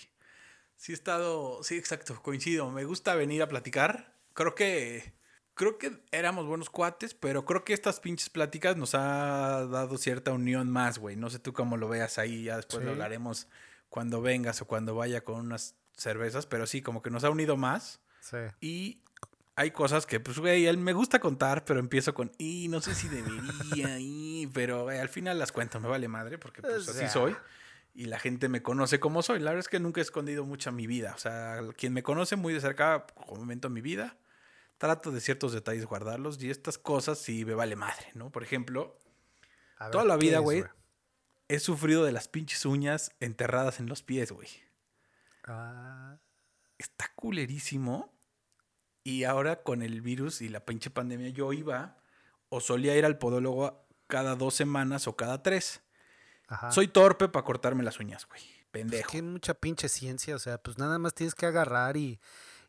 Sí 0.75 0.91
he 0.91 0.95
estado, 0.95 1.63
sí, 1.63 1.77
exacto, 1.77 2.21
coincido. 2.21 2.69
Me 2.69 2.83
gusta 2.83 3.15
venir 3.15 3.41
a 3.41 3.47
platicar. 3.47 4.19
Creo 4.35 4.53
que 4.53 5.16
creo 5.57 5.77
que 5.77 5.99
éramos 6.11 6.45
buenos 6.45 6.69
cuates, 6.69 7.13
pero 7.13 7.43
creo 7.43 7.65
que 7.65 7.73
estas 7.73 7.99
pinches 7.99 8.29
pláticas 8.29 8.77
nos 8.77 8.95
ha 8.95 9.65
dado 9.65 9.97
cierta 9.97 10.31
unión 10.31 10.69
más, 10.69 10.99
güey. 10.99 11.17
No 11.17 11.29
sé 11.29 11.39
tú 11.39 11.51
cómo 11.51 11.75
lo 11.75 11.89
veas 11.89 12.17
ahí, 12.17 12.43
ya 12.43 12.55
después 12.55 12.85
lo 12.85 12.91
hablaremos 12.91 13.47
cuando 13.89 14.21
vengas 14.21 14.61
o 14.61 14.67
cuando 14.67 14.95
vaya 14.95 15.23
con 15.23 15.39
unas 15.39 15.75
cervezas, 15.97 16.45
pero 16.45 16.67
sí, 16.67 16.81
como 16.81 17.01
que 17.01 17.09
nos 17.09 17.23
ha 17.23 17.29
unido 17.29 17.57
más. 17.57 17.99
Sí. 18.21 18.37
Y 18.61 19.01
hay 19.55 19.71
cosas 19.71 20.05
que, 20.05 20.19
pues, 20.19 20.37
güey, 20.37 20.67
él 20.67 20.77
me 20.77 20.93
gusta 20.93 21.19
contar, 21.19 21.65
pero 21.65 21.79
empiezo 21.79 22.13
con, 22.13 22.31
y 22.37 22.67
no 22.69 22.79
sé 22.79 22.93
si 22.93 23.09
debería, 23.09 23.97
y, 23.99 24.47
pero 24.53 24.89
al 24.89 25.09
final 25.09 25.39
las 25.39 25.51
cuento, 25.51 25.79
me 25.79 25.87
vale 25.87 26.07
madre, 26.07 26.37
porque 26.37 26.61
pues 26.61 26.87
así 26.87 27.07
soy. 27.09 27.35
Y 27.95 28.05
la 28.05 28.19
gente 28.19 28.47
me 28.47 28.61
conoce 28.61 28.99
como 28.99 29.23
soy. 29.23 29.39
La 29.39 29.49
verdad 29.49 29.61
es 29.61 29.69
que 29.69 29.79
nunca 29.79 30.01
he 30.01 30.03
escondido 30.03 30.45
mucho 30.45 30.71
mi 30.71 30.85
vida. 30.85 31.13
O 31.15 31.17
sea, 31.17 31.61
quien 31.75 31.93
me 31.93 32.03
conoce 32.03 32.35
muy 32.35 32.53
de 32.53 32.61
cerca, 32.61 33.07
en 33.27 33.73
mi 33.73 33.81
vida, 33.81 34.17
trato 34.77 35.11
de 35.11 35.21
ciertos 35.21 35.53
detalles 35.53 35.85
guardarlos 35.85 36.41
y 36.41 36.49
estas 36.49 36.77
cosas 36.77 37.17
sí 37.17 37.45
me 37.45 37.53
vale 37.53 37.75
madre, 37.75 38.07
¿no? 38.13 38.31
Por 38.31 38.43
ejemplo, 38.43 38.97
toda 39.91 40.05
la 40.05 40.17
vida, 40.17 40.39
güey, 40.39 40.63
he 41.47 41.59
sufrido 41.59 42.03
de 42.03 42.11
las 42.11 42.27
pinches 42.27 42.65
uñas 42.65 43.11
enterradas 43.19 43.79
en 43.79 43.87
los 43.87 44.03
pies, 44.03 44.31
güey. 44.31 44.49
Ah. 45.45 46.17
Está 46.77 47.11
culerísimo. 47.15 48.13
Y 49.03 49.23
ahora 49.23 49.63
con 49.63 49.81
el 49.81 50.01
virus 50.01 50.41
y 50.41 50.49
la 50.49 50.65
pinche 50.65 50.89
pandemia, 50.89 51.29
yo 51.29 51.53
iba 51.53 51.97
o 52.49 52.59
solía 52.59 52.97
ir 52.97 53.05
al 53.05 53.17
podólogo 53.17 53.87
cada 54.07 54.35
dos 54.35 54.53
semanas 54.53 55.07
o 55.07 55.15
cada 55.15 55.41
tres. 55.41 55.81
Soy 56.71 56.89
torpe 56.89 57.29
para 57.29 57.45
cortarme 57.45 57.83
las 57.83 57.99
uñas, 57.99 58.25
güey. 58.27 58.41
Pendejo. 58.71 59.01
Es 59.01 59.07
que 59.07 59.17
hay 59.17 59.23
mucha 59.23 59.53
pinche 59.53 59.87
ciencia, 59.87 60.35
o 60.35 60.39
sea, 60.39 60.57
pues 60.57 60.77
nada 60.77 60.99
más 60.99 61.13
tienes 61.13 61.35
que 61.35 61.45
agarrar 61.45 61.95
y 61.95 62.19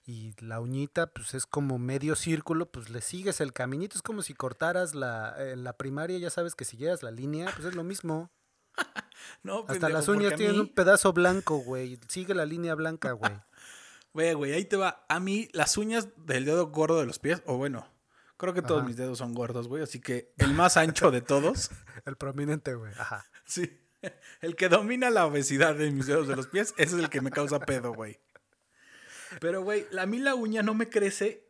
y 0.09 0.33
la 0.39 0.59
uñita 0.59 1.09
pues 1.09 1.35
es 1.35 1.45
como 1.45 1.79
medio 1.79 2.17
círculo, 2.17 2.73
pues 2.73 2.89
le 2.89 3.03
sigues 3.03 3.43
el 3.43 3.53
caminito, 3.53 3.95
es 3.95 4.03
como 4.03 4.23
si 4.23 4.33
cortaras 4.33 4.95
la, 4.95 5.35
en 5.39 5.65
la 5.65 5.77
primaria, 5.77 6.17
ya 6.17 6.31
sabes 6.31 6.55
que 6.55 6.65
si 6.65 6.79
llegas 6.79 7.03
la 7.03 7.11
línea, 7.11 7.51
pues 7.55 7.67
es 7.67 7.75
lo 7.75 7.85
mismo. 7.85 8.31
no, 9.43 9.67
Hasta 9.69 9.91
las 9.91 10.09
uñas 10.09 10.35
tienen 10.37 10.59
un 10.61 10.73
pedazo 10.73 11.13
blanco, 11.13 11.59
güey, 11.59 12.01
sigue 12.09 12.35
la 12.35 12.47
línea 12.47 12.75
blanca, 12.75 13.13
güey. 13.13 13.33
Güey, 14.15 14.33
güey, 14.33 14.53
ahí 14.55 14.65
te 14.65 14.77
va. 14.77 15.05
A 15.11 15.21
mí 15.21 15.49
las 15.53 15.77
uñas 15.77 16.09
del 16.17 16.47
dedo 16.47 16.69
gordo 16.69 16.99
de 16.99 17.07
los 17.07 17.19
pies, 17.19 17.43
o 17.45 17.59
bueno, 17.59 17.87
creo 18.39 18.55
que 18.55 18.63
todos 18.63 18.83
mis 18.83 18.97
dedos 18.97 19.19
son 19.19 19.35
gordos, 19.35 19.69
güey, 19.69 19.83
así 19.83 20.01
que 20.01 20.33
el 20.39 20.55
más 20.55 20.79
ancho 20.79 21.11
de 21.11 21.21
todos. 21.21 21.71
el 22.07 22.17
prominente, 22.17 22.75
güey, 22.75 22.95
ajá. 22.99 23.27
Sí. 23.45 23.79
El 24.41 24.57
que 24.57 24.71
domina 24.71 25.11
la 25.11 25.27
obesidad 25.27 25.75
de 25.75 25.91
mis 25.91 26.07
dedos 26.07 26.27
de 26.27 26.37
los 26.37 26.47
pies, 26.47 26.73
ese 26.79 26.97
es 26.97 27.03
el 27.03 27.11
que 27.11 27.21
me 27.21 27.31
causa 27.31 27.61
pedo, 27.61 27.93
güey. 27.93 28.19
Pero, 29.41 29.63
güey, 29.63 29.87
a 29.99 30.07
mí 30.07 30.19
la 30.19 30.35
uña 30.35 30.63
no 30.63 30.75
me 30.75 30.89
crece 30.89 31.45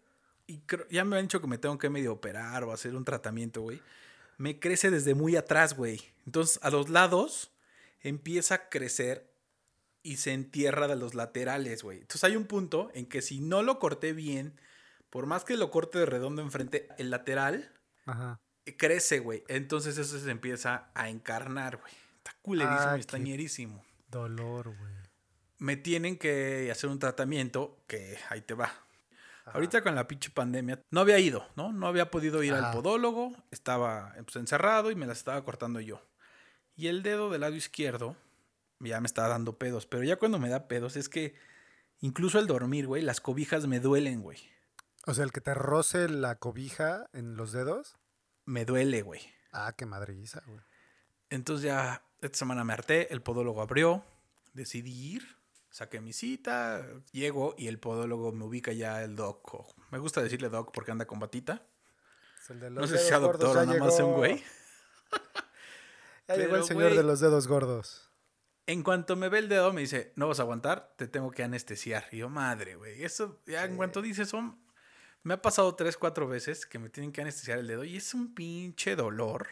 y 0.47 0.63
ya 0.91 1.05
me 1.05 1.17
han 1.19 1.25
dicho 1.25 1.41
que 1.41 1.47
me 1.47 1.59
tengo 1.59 1.79
que 1.79 1.91
medio 1.91 2.13
operar 2.13 2.65
o 2.65 2.73
hacer 2.73 2.95
un 2.97 3.05
tratamiento, 3.05 3.61
güey. 3.63 3.81
me 4.39 4.59
crece 4.61 4.91
desde 4.91 5.15
muy 5.15 5.37
atrás, 5.37 5.75
güey. 5.77 6.01
Entonces, 6.27 6.59
a 6.63 6.71
los 6.71 6.89
lados 6.89 7.51
empieza 8.01 8.55
a 8.55 8.69
crecer 8.69 9.29
y 10.03 10.17
se 10.17 10.33
entierra 10.33 10.87
de 10.89 10.97
los 10.97 11.15
laterales, 11.15 11.83
güey. 11.83 11.99
Entonces, 11.99 12.25
hay 12.25 12.37
un 12.37 12.47
punto 12.47 12.91
en 12.95 13.07
que 13.07 13.21
si 13.21 13.41
no 13.41 13.63
lo 13.63 13.79
corté 13.79 14.13
bien, 14.13 14.59
por 15.11 15.27
más 15.27 15.45
que 15.45 15.57
lo 15.57 15.71
corte 15.71 15.99
de 15.99 16.07
redondo 16.07 16.41
enfrente, 16.43 16.89
el 16.99 17.11
lateral 17.11 17.73
Ajá. 18.07 18.41
crece, 18.77 19.19
güey. 19.19 19.43
Entonces, 19.49 19.99
eso 19.99 20.19
se 20.19 20.31
empieza 20.31 20.91
a 20.95 21.09
encarnar, 21.11 21.79
güey. 21.79 21.93
Está 22.19 22.35
culerísimo 22.43 22.91
Ah, 22.91 22.99
está 22.99 23.19
ñerísimo. 23.19 23.85
Dolor, 24.11 24.75
güey. 24.77 24.95
Me 25.59 25.77
tienen 25.77 26.17
que 26.17 26.71
hacer 26.71 26.89
un 26.89 26.99
tratamiento 26.99 27.79
que 27.87 28.19
ahí 28.31 28.41
te 28.41 28.55
va. 28.55 28.67
Ajá. 28.67 29.53
Ahorita 29.55 29.83
con 29.83 29.95
la 29.95 30.07
pinche 30.07 30.31
pandemia 30.31 30.83
no 30.91 31.01
había 31.01 31.19
ido, 31.19 31.47
¿no? 31.57 31.73
No 31.73 31.87
había 31.87 32.11
podido 32.11 32.43
ir 32.43 32.55
al 32.55 32.73
podólogo, 32.73 33.35
estaba 33.51 34.15
pues, 34.25 34.37
encerrado 34.37 34.91
y 34.91 34.95
me 34.95 35.07
las 35.07 35.19
estaba 35.19 35.43
cortando 35.45 35.81
yo. 35.81 36.03
Y 36.77 36.87
el 36.87 37.03
dedo 37.03 37.31
del 37.31 37.41
lado 37.41 37.55
izquierdo 37.55 38.15
ya 38.81 39.01
me 39.01 39.07
estaba 39.07 39.29
dando 39.29 39.59
pedos, 39.59 39.87
pero 39.87 40.05
ya 40.05 40.17
cuando 40.17 40.39
me 40.39 40.49
da 40.49 40.69
pedos 40.69 40.97
es 40.97 41.09
que 41.09 41.35
incluso 42.01 42.39
al 42.39 42.47
dormir, 42.47 42.87
güey, 42.87 43.03
las 43.03 43.21
cobijas 43.21 43.67
me 43.67 43.81
duelen, 43.81 44.23
güey. 44.23 44.39
O 45.07 45.15
sea, 45.15 45.25
el 45.25 45.33
que 45.33 45.41
te 45.41 45.55
roce 45.55 46.09
la 46.09 46.37
cobija 46.37 47.09
en 47.13 47.37
los 47.37 47.53
dedos. 47.53 47.97
Me 48.45 48.65
duele, 48.65 49.03
güey. 49.03 49.23
Ah, 49.53 49.73
qué 49.77 49.87
madriza, 49.87 50.43
güey. 50.47 50.61
Entonces 51.31 51.65
ya 51.65 52.03
esta 52.21 52.39
semana 52.39 52.65
me 52.65 52.73
harté, 52.73 53.13
el 53.13 53.23
podólogo 53.23 53.63
abrió, 53.63 54.05
decidí 54.53 55.15
ir, 55.15 55.38
saqué 55.71 56.01
mi 56.01 56.13
cita, 56.13 56.87
llego 57.13 57.55
y 57.59 57.69
el 57.69 57.79
podólogo 57.79 58.33
me 58.33 58.45
ubica 58.45 58.73
ya 58.73 59.03
el 59.03 59.17
doc. 59.17 59.75
me 59.91 59.99
gusta 59.99 60.23
decirle 60.23 60.49
doc 60.49 60.73
porque 60.73 60.91
anda 60.91 61.07
con 61.07 61.19
batita. 61.19 61.67
No 62.71 62.87
sé 62.87 62.99
si 62.99 63.09
sea 63.09 63.19
doctor 63.19 63.57
o 63.57 63.67
nada 63.67 63.79
más 63.79 63.99
un 64.01 64.15
güey. 64.15 64.43
Ya 66.29 66.37
llegó 66.37 66.57
el 66.57 66.65
señor 66.65 66.95
de 66.95 67.03
los 67.03 67.21
dedos 67.21 67.49
gordos. 67.49 68.11
En 68.67 68.83
cuanto 68.83 69.17
me 69.17 69.31
ve 69.31 69.39
el 69.39 69.49
dedo, 69.49 69.73
me 69.73 69.81
dice, 69.81 70.13
no 70.15 70.29
vas 70.29 70.41
a 70.41 70.43
aguantar, 70.43 70.93
te 70.97 71.09
tengo 71.09 71.31
que 71.31 71.43
anestesiar. 71.43 72.05
Y 72.13 72.19
yo, 72.19 72.29
madre, 72.29 72.77
güey. 72.77 73.03
Eso, 73.03 73.41
ya 73.47 73.65
en 73.65 73.79
cuanto 73.79 74.03
dice 74.03 74.25
eso, 74.25 74.59
me 75.23 75.33
ha 75.33 75.41
pasado 75.41 75.75
tres, 75.75 75.97
cuatro 75.97 76.29
veces 76.29 76.67
que 76.67 76.79
me 76.79 76.91
tienen 76.91 77.13
que 77.13 77.23
anestesiar 77.23 77.59
el 77.59 77.67
dedo 77.67 77.83
y 77.83 77.97
es 77.97 78.13
un 78.13 78.35
pinche 78.35 78.95
dolor. 78.95 79.47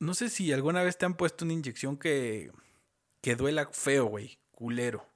No 0.00 0.12
sé 0.12 0.28
si 0.28 0.52
alguna 0.52 0.82
vez 0.82 0.98
te 0.98 1.06
han 1.06 1.16
puesto 1.16 1.46
una 1.46 1.54
inyección 1.54 1.96
que, 1.96 2.52
que 3.22 3.34
duela 3.34 3.66
feo, 3.72 4.04
güey. 4.04 4.38
Culero. 4.50 5.07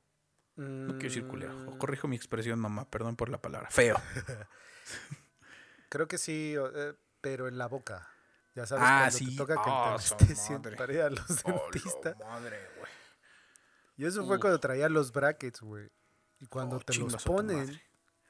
No 0.56 0.92
quiero 0.94 1.08
decir 1.08 1.26
culero. 1.26 1.54
Mm, 1.54 1.68
O 1.68 1.78
corrijo 1.78 2.08
mi 2.08 2.16
expresión, 2.16 2.58
mamá. 2.58 2.88
Perdón 2.90 3.16
por 3.16 3.28
la 3.30 3.40
palabra. 3.40 3.70
Feo. 3.70 3.96
Creo 5.88 6.08
que 6.08 6.18
sí, 6.18 6.54
eh, 6.56 6.94
pero 7.20 7.48
en 7.48 7.58
la 7.58 7.66
boca. 7.68 8.08
Ya 8.54 8.66
sabes, 8.66 8.84
Ah, 8.86 8.98
cuando 9.04 9.18
sí. 9.18 9.30
te 9.30 9.36
toca 9.36 9.54
que 9.54 9.60
Ah, 9.64 9.96
te 10.18 10.92
ir 10.94 11.00
a 11.00 11.10
los 11.10 11.44
Oh, 11.44 11.52
dentistas. 11.72 12.18
madre, 12.18 12.58
güey. 12.76 12.90
Y 13.96 14.04
eso 14.04 14.26
fue 14.26 14.38
cuando 14.40 14.58
traía 14.60 14.88
los 14.88 15.12
brackets, 15.12 15.60
güey. 15.60 15.90
Y 16.40 16.46
cuando 16.46 16.76
Oh, 16.76 16.80
te 16.80 16.94
los 16.94 17.22
ponen. 17.24 17.80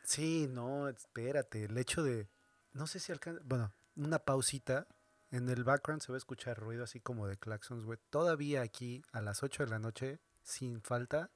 Sí, 0.04 0.46
no, 0.50 0.88
espérate. 0.88 1.64
El 1.64 1.76
hecho 1.78 2.02
de. 2.02 2.28
No 2.72 2.86
sé 2.86 3.00
si 3.00 3.10
alcanza. 3.12 3.40
Bueno, 3.44 3.72
una 3.96 4.18
pausita. 4.18 4.86
En 5.30 5.48
el 5.48 5.64
background 5.64 6.02
se 6.02 6.12
va 6.12 6.16
a 6.16 6.18
escuchar 6.18 6.58
ruido 6.58 6.84
así 6.84 7.00
como 7.00 7.26
de 7.26 7.38
claxons, 7.38 7.84
güey. 7.84 7.98
Todavía 8.10 8.60
aquí, 8.60 9.02
a 9.12 9.22
las 9.22 9.42
8 9.42 9.64
de 9.64 9.70
la 9.70 9.78
noche, 9.78 10.20
sin 10.42 10.82
falta, 10.82 11.30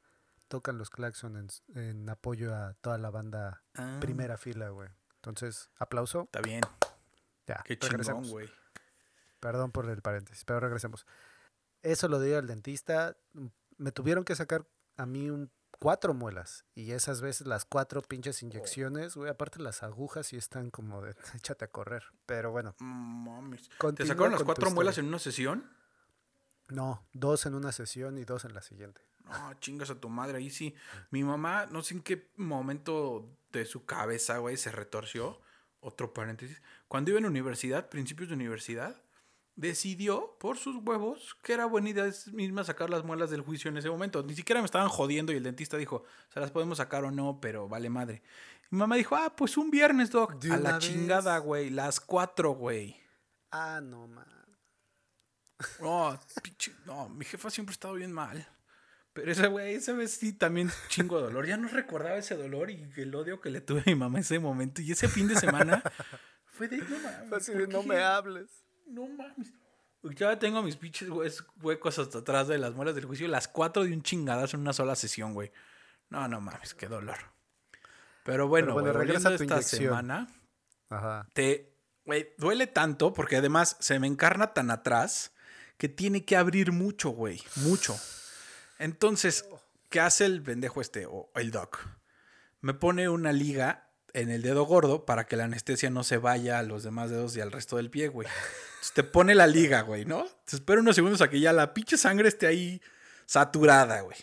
tocan 0.49 0.79
los 0.79 0.91
claxons 0.91 1.63
en, 1.75 1.79
en 1.81 2.09
apoyo 2.11 2.55
a 2.55 2.75
toda 2.75 2.99
la 2.99 3.11
banda 3.11 3.63
Ah, 3.75 3.99
primera 4.01 4.37
fila, 4.37 4.69
güey. 4.71 4.89
Entonces, 5.17 5.71
aplauso. 5.79 6.23
Está 6.25 6.41
bien. 6.41 6.63
Ya, 7.47 7.63
Qué 7.65 7.79
chingón, 7.79 7.91
regresemos. 7.99 8.31
güey. 8.31 8.49
Perdón 9.41 9.71
por 9.73 9.89
el 9.89 10.03
paréntesis, 10.03 10.45
pero 10.45 10.61
regresemos. 10.61 11.07
Eso 11.83 12.09
lo 12.09 12.19
di 12.21 12.33
al 12.33 12.47
dentista. 12.47 13.17
mm, 13.35 13.47
Me 13.79 13.93
tuvieron 13.93 14.25
que 14.25 14.35
sacar 14.35 14.67
a 14.97 15.05
mí 15.07 15.29
un, 15.31 15.51
cuatro 15.79 16.15
muelas. 16.15 16.65
Y 16.75 16.93
esas 16.93 17.21
veces 17.21 17.47
las 17.47 17.65
cuatro 17.65 18.03
pinches 18.03 18.43
inyecciones, 18.43 19.15
güey. 19.17 19.31
Aparte 19.31 19.61
las 19.61 19.83
agujas 19.83 20.29
sí 20.29 20.37
están 20.37 20.71
como 20.71 21.03
de 21.03 21.15
échate 21.35 21.65
a 21.67 21.69
correr. 21.69 22.05
Pero 22.25 22.51
bueno. 22.51 22.75
Mames. 22.79 23.69
¿Te 23.95 24.07
sacaron 24.07 24.33
las 24.33 24.43
cuatro 24.43 24.71
muelas 24.71 24.99
en 24.99 25.07
una 25.07 25.19
sesión? 25.19 25.69
No, 26.69 27.07
dos 27.13 27.47
en 27.47 27.55
una 27.55 27.71
sesión 27.73 28.19
y 28.19 28.25
dos 28.25 28.45
en 28.45 28.55
la 28.55 28.63
siguiente. 28.63 29.01
No, 29.27 29.55
chingas 29.61 29.91
a 29.91 30.01
tu 30.01 30.09
madre. 30.09 30.39
Ahí 30.39 30.51
sí. 30.51 30.75
Mi 31.11 31.25
mamá, 31.25 31.67
no 31.67 31.83
sé 31.83 31.95
en 31.95 32.03
qué 32.03 32.31
momento 32.37 33.29
de 33.51 33.65
su 33.67 33.85
cabeza, 33.85 34.39
güey, 34.39 34.57
se 34.57 34.71
retorció. 34.73 35.41
Otro 35.81 36.13
paréntesis. 36.15 36.63
Cuando 36.89 37.11
iba 37.11 37.19
en 37.19 37.27
universidad, 37.27 37.89
principios 37.89 38.29
de 38.29 38.35
universidad, 38.35 39.01
decidió 39.57 40.37
por 40.39 40.59
sus 40.59 40.77
huevos 40.77 41.37
que 41.43 41.55
era 41.55 41.65
buena 41.67 41.89
idea 41.91 42.11
misma 42.33 42.63
sacar 42.65 42.91
las 42.91 43.05
muelas 43.05 43.31
del 43.31 43.41
juicio 43.41 43.69
en 43.71 43.77
ese 43.79 43.89
momento. 43.91 44.23
Ni 44.23 44.35
siquiera 44.35 44.61
me 44.61 44.67
estaban 44.67 44.89
jodiendo 44.89 45.33
y 45.33 45.37
el 45.37 45.43
dentista 45.43 45.77
dijo, 45.77 46.05
se 46.33 46.41
las 46.41 46.51
podemos 46.51 46.79
sacar 46.79 47.05
o 47.05 47.11
no, 47.11 47.41
pero 47.41 47.69
vale 47.69 47.89
madre. 47.91 48.23
Mi 48.71 48.79
mamá 48.79 48.97
dijo, 48.97 49.17
ah, 49.17 49.35
pues 49.37 49.57
un 49.57 49.71
viernes, 49.71 50.11
doc. 50.11 50.35
A 50.51 50.57
la 50.57 50.73
vez. 50.73 50.79
chingada, 50.81 51.39
güey. 51.39 51.71
Las 51.71 52.01
cuatro, 52.01 52.51
güey. 52.51 53.01
Ah, 53.53 53.81
no, 53.83 54.07
man. 54.09 54.27
No, 55.81 56.19
pinche- 56.43 56.75
no, 56.85 57.09
mi 57.09 57.25
jefa 57.25 57.49
siempre 57.49 57.73
ha 57.73 57.75
estado 57.77 57.95
bien 57.95 58.13
mal. 58.13 58.47
Pero 59.17 59.33
ese 59.33 59.47
güey, 59.47 59.75
esa 59.75 59.95
vez 59.95 60.13
sí 60.13 60.35
también 60.35 60.71
chingo 60.89 61.17
de 61.17 61.25
dolor. 61.25 61.47
Ya 61.47 61.57
no 61.57 61.69
recordaba 61.69 62.17
ese 62.17 62.37
dolor 62.37 62.71
y 62.71 62.87
el 62.97 63.15
odio 63.15 63.41
que 63.41 63.49
le 63.49 63.63
tuve 63.63 63.81
a 63.81 63.85
mi 63.87 63.95
mamá 63.95 64.21
ese 64.21 64.39
momento. 64.39 64.83
Y 64.83 64.93
ese 64.93 65.09
fin 65.09 65.27
de 65.27 65.37
semana 65.37 65.83
fue 66.45 66.69
de 66.69 66.77
no 66.77 66.99
mames. 66.99 67.29
Fue 67.29 67.39
así 67.39 67.53
¿por 67.53 67.61
de 67.63 67.69
no 67.69 67.83
me 67.83 68.03
hables. 68.03 68.65
No 68.87 69.09
mames. 69.09 69.55
Ya 70.15 70.39
tengo 70.39 70.63
mis 70.63 70.77
pinches 70.77 71.09
huecos 71.63 71.99
hasta 71.99 72.19
atrás 72.19 72.47
de 72.47 72.59
las 72.59 72.75
muelas 72.75 72.95
del 72.95 73.07
juicio. 73.07 73.27
Las 73.27 73.49
cuatro 73.49 73.85
de 73.85 73.93
un 73.95 74.03
chingadazo 74.03 74.57
en 74.57 74.61
una 74.61 74.75
sola 74.75 74.95
sesión, 74.95 75.33
güey. 75.33 75.51
No, 76.11 76.29
no 76.29 76.41
mames, 76.41 76.75
qué 76.75 76.87
dolor. 76.87 77.17
Pero 78.23 78.49
bueno, 78.49 78.75
bueno, 78.75 78.93
regresa 78.93 79.31
a 79.31 79.35
a 79.35 79.37
tu 79.37 79.45
esta 79.45 79.55
inyección. 79.55 79.83
semana 79.83 80.29
Ajá. 80.91 81.27
te, 81.33 81.73
güey, 82.05 82.35
duele 82.37 82.67
tanto 82.67 83.13
porque 83.15 83.37
además 83.37 83.77
se 83.81 83.99
me 83.99 84.07
encarna 84.07 84.53
tan 84.53 84.71
atrás 84.71 85.33
que 85.79 85.89
tiene 85.89 86.25
que 86.25 86.37
abrir 86.37 86.73
mucho, 86.73 87.11
güey, 87.11 87.41
mucho. 87.57 87.97
Entonces, 88.79 89.47
¿qué 89.91 90.01
hace 90.01 90.27
el 90.27 90.43
pendejo 90.43 90.81
este 90.81 91.07
o 91.07 91.31
el 91.35 91.51
doc? 91.51 91.79
Me 92.61 92.75
pone 92.75 93.09
una 93.09 93.33
liga 93.33 93.87
en 94.13 94.31
el 94.31 94.41
dedo 94.43 94.65
gordo 94.65 95.05
para 95.05 95.27
que 95.27 95.37
la 95.37 95.45
anestesia 95.45 95.91
no 95.91 96.03
se 96.03 96.17
vaya 96.17 96.59
a 96.59 96.63
los 96.63 96.83
demás 96.83 97.11
dedos 97.11 97.37
y 97.37 97.41
al 97.41 97.53
resto 97.53 97.77
del 97.77 97.91
pie, 97.91 98.09
güey. 98.09 98.27
Entonces 98.29 98.93
te 98.95 99.03
pone 99.03 99.35
la 99.35 99.47
liga, 99.47 99.83
güey, 99.83 100.05
¿no? 100.07 100.27
Te 100.45 100.57
espera 100.57 100.81
unos 100.81 100.97
segundos 100.97 101.21
a 101.21 101.29
que 101.29 101.39
ya 101.39 101.53
la 101.53 101.75
pinche 101.75 101.99
sangre 101.99 102.29
esté 102.29 102.47
ahí 102.47 102.81
saturada, 103.27 104.01
güey. 104.01 104.17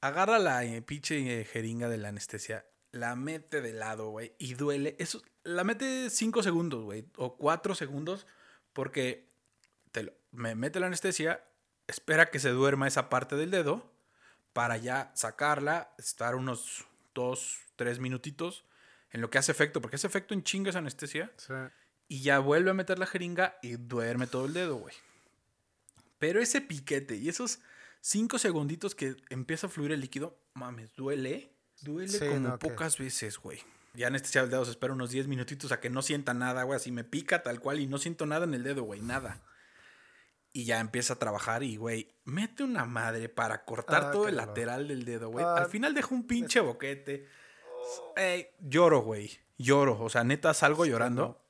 Agarra 0.00 0.38
la 0.38 0.64
eh, 0.64 0.80
pinche 0.80 1.40
eh, 1.40 1.44
jeringa 1.44 1.88
de 1.88 1.98
la 1.98 2.08
anestesia, 2.08 2.64
la 2.92 3.14
mete 3.14 3.60
de 3.60 3.72
lado, 3.72 4.10
güey, 4.10 4.34
y 4.38 4.54
duele. 4.54 4.96
Eso, 4.98 5.20
la 5.42 5.64
mete 5.64 6.08
cinco 6.08 6.42
segundos, 6.42 6.84
güey, 6.84 7.04
o 7.16 7.36
cuatro 7.36 7.74
segundos, 7.74 8.26
porque 8.72 9.28
te 9.92 10.14
me 10.30 10.54
mete 10.54 10.80
la 10.80 10.86
anestesia, 10.86 11.44
espera 11.88 12.30
que 12.30 12.38
se 12.38 12.50
duerma 12.50 12.86
esa 12.86 13.08
parte 13.08 13.34
del 13.34 13.50
dedo, 13.50 13.90
para 14.52 14.76
ya 14.76 15.10
sacarla, 15.14 15.92
estar 15.98 16.34
unos 16.36 16.84
dos, 17.14 17.58
tres 17.76 17.98
minutitos 17.98 18.64
en 19.10 19.20
lo 19.20 19.30
que 19.30 19.38
hace 19.38 19.50
efecto, 19.52 19.80
porque 19.80 19.96
hace 19.96 20.06
efecto 20.06 20.34
en 20.34 20.42
chinga 20.44 20.70
esa 20.70 20.78
anestesia, 20.78 21.32
Sí. 21.36 21.54
y 22.08 22.22
ya 22.22 22.38
vuelve 22.38 22.70
a 22.70 22.74
meter 22.74 22.98
la 22.98 23.06
jeringa 23.06 23.58
y 23.62 23.72
duerme 23.76 24.26
todo 24.26 24.46
el 24.46 24.52
dedo, 24.52 24.76
güey. 24.76 24.94
Pero 26.18 26.40
ese 26.40 26.60
piquete 26.60 27.16
y 27.16 27.28
esos 27.28 27.60
cinco 28.00 28.38
segunditos 28.38 28.94
que 28.94 29.16
empieza 29.30 29.66
a 29.68 29.70
fluir 29.70 29.92
el 29.92 30.00
líquido, 30.00 30.38
mames, 30.54 30.92
duele. 30.94 31.52
Duele 31.82 32.08
Sí, 32.08 32.18
como 32.26 32.40
no, 32.40 32.58
pocas 32.58 32.98
veces, 32.98 33.38
güey. 33.38 33.60
Ya 33.94 34.08
anestesiado 34.08 34.44
el 34.46 34.50
dedo, 34.50 34.64
se 34.64 34.72
espera 34.72 34.92
unos 34.92 35.10
10 35.10 35.28
minutitos 35.28 35.70
a 35.72 35.80
que 35.80 35.90
no 35.90 36.02
sienta 36.02 36.34
nada, 36.34 36.64
güey. 36.64 36.76
Así 36.76 36.90
me 36.92 37.04
pica 37.04 37.42
tal 37.42 37.60
cual 37.60 37.80
y 37.80 37.86
no 37.86 37.98
siento 37.98 38.26
nada 38.26 38.44
en 38.44 38.54
el 38.54 38.62
dedo, 38.62 38.82
güey, 38.82 39.00
nada. 39.00 39.40
Y 40.52 40.64
ya 40.64 40.80
empieza 40.80 41.14
a 41.14 41.18
trabajar 41.18 41.62
y, 41.62 41.76
güey, 41.76 42.08
mete 42.24 42.64
una 42.64 42.84
madre 42.84 43.28
para 43.28 43.64
cortar 43.64 44.04
Ah, 44.06 44.10
todo 44.10 44.28
el 44.28 44.36
lateral 44.36 44.88
del 44.88 45.04
dedo, 45.04 45.28
güey. 45.30 45.44
Ah, 45.44 45.56
Al 45.56 45.66
final 45.66 45.94
deja 45.94 46.14
un 46.14 46.26
pinche 46.26 46.60
boquete. 46.60 47.28
Ey, 48.16 48.48
lloro, 48.60 49.00
güey. 49.02 49.30
Lloro. 49.58 50.00
O 50.00 50.08
sea, 50.08 50.24
neta, 50.24 50.54
salgo 50.54 50.84
llorando. 50.86 51.40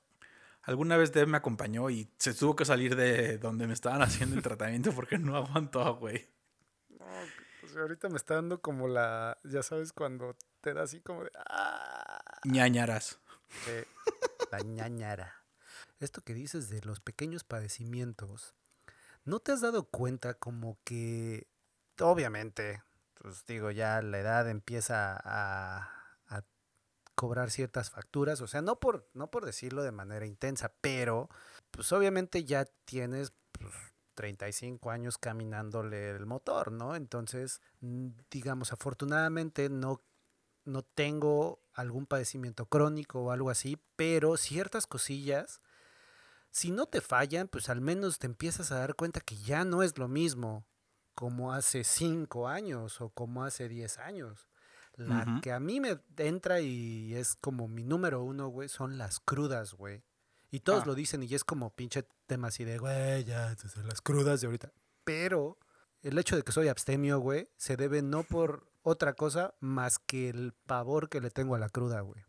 Alguna 0.62 0.96
vez 0.98 1.12
Deb 1.12 1.28
me 1.28 1.38
acompañó 1.38 1.88
y 1.88 2.10
se 2.18 2.34
tuvo 2.34 2.54
que 2.54 2.64
salir 2.66 2.94
de 2.96 3.38
donde 3.38 3.66
me 3.66 3.72
estaban 3.72 4.02
haciendo 4.02 4.36
el 4.36 4.42
tratamiento 4.42 4.92
porque 4.92 5.16
no 5.18 5.36
aguantó, 5.36 5.96
güey. 5.96 6.28
No, 6.90 7.06
pues 7.60 7.76
ahorita 7.76 8.08
me 8.10 8.16
está 8.16 8.34
dando 8.34 8.60
como 8.60 8.88
la. 8.88 9.38
Ya 9.44 9.62
sabes, 9.62 9.92
cuando 9.92 10.36
te 10.60 10.74
da 10.74 10.82
así 10.82 11.00
como 11.00 11.24
de. 11.24 11.30
¡Ah! 11.48 12.20
ñañaras. 12.44 13.18
La 14.50 14.60
ñañara. 14.60 15.34
Esto 16.00 16.20
que 16.22 16.34
dices 16.34 16.68
de 16.68 16.80
los 16.82 17.00
pequeños 17.00 17.44
padecimientos, 17.44 18.54
¿no 19.28 19.40
te 19.40 19.52
has 19.52 19.60
dado 19.60 19.84
cuenta 19.84 20.34
como 20.34 20.78
que, 20.84 21.46
obviamente, 22.00 22.82
pues 23.14 23.44
digo, 23.46 23.70
ya 23.70 24.00
la 24.02 24.18
edad 24.18 24.48
empieza 24.48 25.16
a, 25.22 25.90
a 26.26 26.44
cobrar 27.14 27.50
ciertas 27.50 27.90
facturas? 27.90 28.40
O 28.40 28.46
sea, 28.46 28.62
no 28.62 28.80
por, 28.80 29.08
no 29.14 29.30
por 29.30 29.44
decirlo 29.44 29.82
de 29.82 29.92
manera 29.92 30.26
intensa, 30.26 30.72
pero 30.80 31.28
pues 31.70 31.92
obviamente 31.92 32.44
ya 32.44 32.64
tienes 32.84 33.32
pues, 33.52 33.72
35 34.14 34.90
años 34.90 35.16
caminándole 35.16 36.10
el 36.10 36.26
motor, 36.26 36.72
¿no? 36.72 36.96
Entonces, 36.96 37.60
digamos, 38.30 38.72
afortunadamente 38.72 39.68
no, 39.68 40.02
no 40.64 40.82
tengo 40.82 41.60
algún 41.72 42.06
padecimiento 42.06 42.66
crónico 42.66 43.20
o 43.20 43.30
algo 43.30 43.50
así, 43.50 43.80
pero 43.94 44.36
ciertas 44.36 44.88
cosillas, 44.88 45.60
si 46.50 46.70
no 46.70 46.86
te 46.86 47.00
fallan, 47.00 47.48
pues 47.48 47.68
al 47.68 47.80
menos 47.80 48.18
te 48.18 48.26
empiezas 48.26 48.72
a 48.72 48.78
dar 48.78 48.94
cuenta 48.94 49.20
que 49.20 49.36
ya 49.36 49.64
no 49.64 49.82
es 49.82 49.98
lo 49.98 50.08
mismo 50.08 50.66
como 51.14 51.52
hace 51.52 51.84
5 51.84 52.48
años 52.48 53.00
o 53.00 53.10
como 53.10 53.44
hace 53.44 53.68
10 53.68 53.98
años. 53.98 54.48
La 54.96 55.38
que 55.42 55.52
a 55.52 55.60
mí 55.60 55.78
me 55.80 56.00
entra 56.16 56.60
y 56.60 57.14
es 57.14 57.36
como 57.36 57.68
mi 57.68 57.84
número 57.84 58.22
uno, 58.24 58.48
güey, 58.48 58.68
son 58.68 58.98
las 58.98 59.20
crudas, 59.20 59.74
güey. 59.74 60.02
Y 60.50 60.60
todos 60.60 60.82
Ah. 60.82 60.86
lo 60.86 60.94
dicen 60.96 61.22
y 61.22 61.32
es 61.34 61.44
como 61.44 61.70
pinche 61.74 62.04
tema 62.26 62.48
así 62.48 62.64
de, 62.64 62.78
güey, 62.78 63.24
ya, 63.24 63.54
las 63.84 64.00
crudas 64.00 64.40
de 64.40 64.46
ahorita. 64.48 64.72
Pero 65.04 65.58
el 66.02 66.18
hecho 66.18 66.34
de 66.36 66.42
que 66.42 66.50
soy 66.52 66.66
abstemio, 66.68 67.20
güey, 67.20 67.48
se 67.56 67.76
debe 67.76 68.02
no 68.02 68.24
por 68.24 68.70
otra 68.82 69.14
cosa 69.14 69.54
más 69.60 69.98
que 69.98 70.30
el 70.30 70.52
pavor 70.66 71.08
que 71.08 71.20
le 71.20 71.30
tengo 71.30 71.54
a 71.54 71.58
la 71.58 71.68
cruda, 71.68 72.00
güey. 72.00 72.24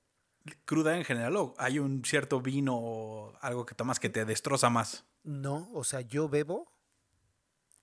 Cruda 0.65 0.98
en 0.98 1.03
general 1.03 1.36
o 1.38 1.53
hay 1.58 1.79
un 1.79 2.03
cierto 2.06 2.41
vino 2.41 2.75
o 2.75 3.38
algo 3.41 3.65
que 3.65 3.75
tomas 3.75 4.00
que 4.00 4.10
te 4.10 4.25
destroza 4.25 4.70
más. 4.70 5.06
No, 5.24 5.70
o 5.74 5.84
sea, 5.84 6.01
yo 6.01 6.29
bebo 6.29 6.72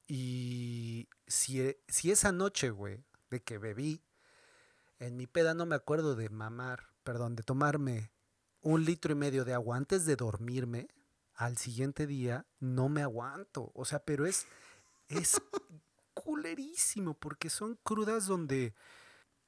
y 0.06 1.08
si, 1.26 1.76
si 1.88 2.10
esa 2.10 2.32
noche, 2.32 2.70
güey, 2.70 3.04
de 3.30 3.42
que 3.42 3.58
bebí, 3.58 4.04
en 4.98 5.16
mi 5.16 5.26
peda 5.26 5.54
no 5.54 5.66
me 5.66 5.74
acuerdo 5.74 6.14
de 6.14 6.28
mamar, 6.30 6.84
perdón, 7.02 7.36
de 7.36 7.42
tomarme 7.42 8.12
un 8.60 8.84
litro 8.84 9.12
y 9.12 9.16
medio 9.16 9.44
de 9.44 9.54
agua 9.54 9.76
antes 9.76 10.06
de 10.06 10.16
dormirme, 10.16 10.88
al 11.34 11.56
siguiente 11.58 12.06
día 12.06 12.46
no 12.58 12.88
me 12.88 13.02
aguanto. 13.02 13.70
O 13.74 13.84
sea, 13.84 14.00
pero 14.00 14.26
es, 14.26 14.46
es 15.08 15.40
culerísimo 16.14 17.14
porque 17.14 17.50
son 17.50 17.78
crudas 17.82 18.26
donde 18.26 18.74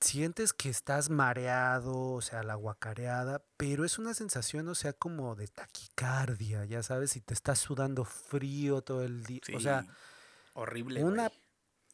sientes 0.01 0.53
que 0.53 0.69
estás 0.69 1.11
mareado, 1.11 2.13
o 2.13 2.21
sea, 2.21 2.43
la 2.43 2.55
guacareada, 2.55 3.43
pero 3.57 3.85
es 3.85 3.99
una 3.99 4.15
sensación, 4.15 4.69
o 4.69 4.75
sea, 4.75 4.93
como 4.93 5.35
de 5.35 5.49
taquicardia, 5.49 6.65
ya 6.65 6.83
sabes, 6.83 7.17
y 7.17 7.21
te 7.21 7.35
estás 7.35 7.59
sudando 7.59 8.05
frío 8.05 8.83
todo 8.83 9.03
el 9.05 9.25
día. 9.25 9.41
Sí, 9.45 9.55
O 9.55 9.61
sea, 9.61 9.85
horrible. 10.55 11.03
una- 11.05 11.29
güey. 11.29 11.41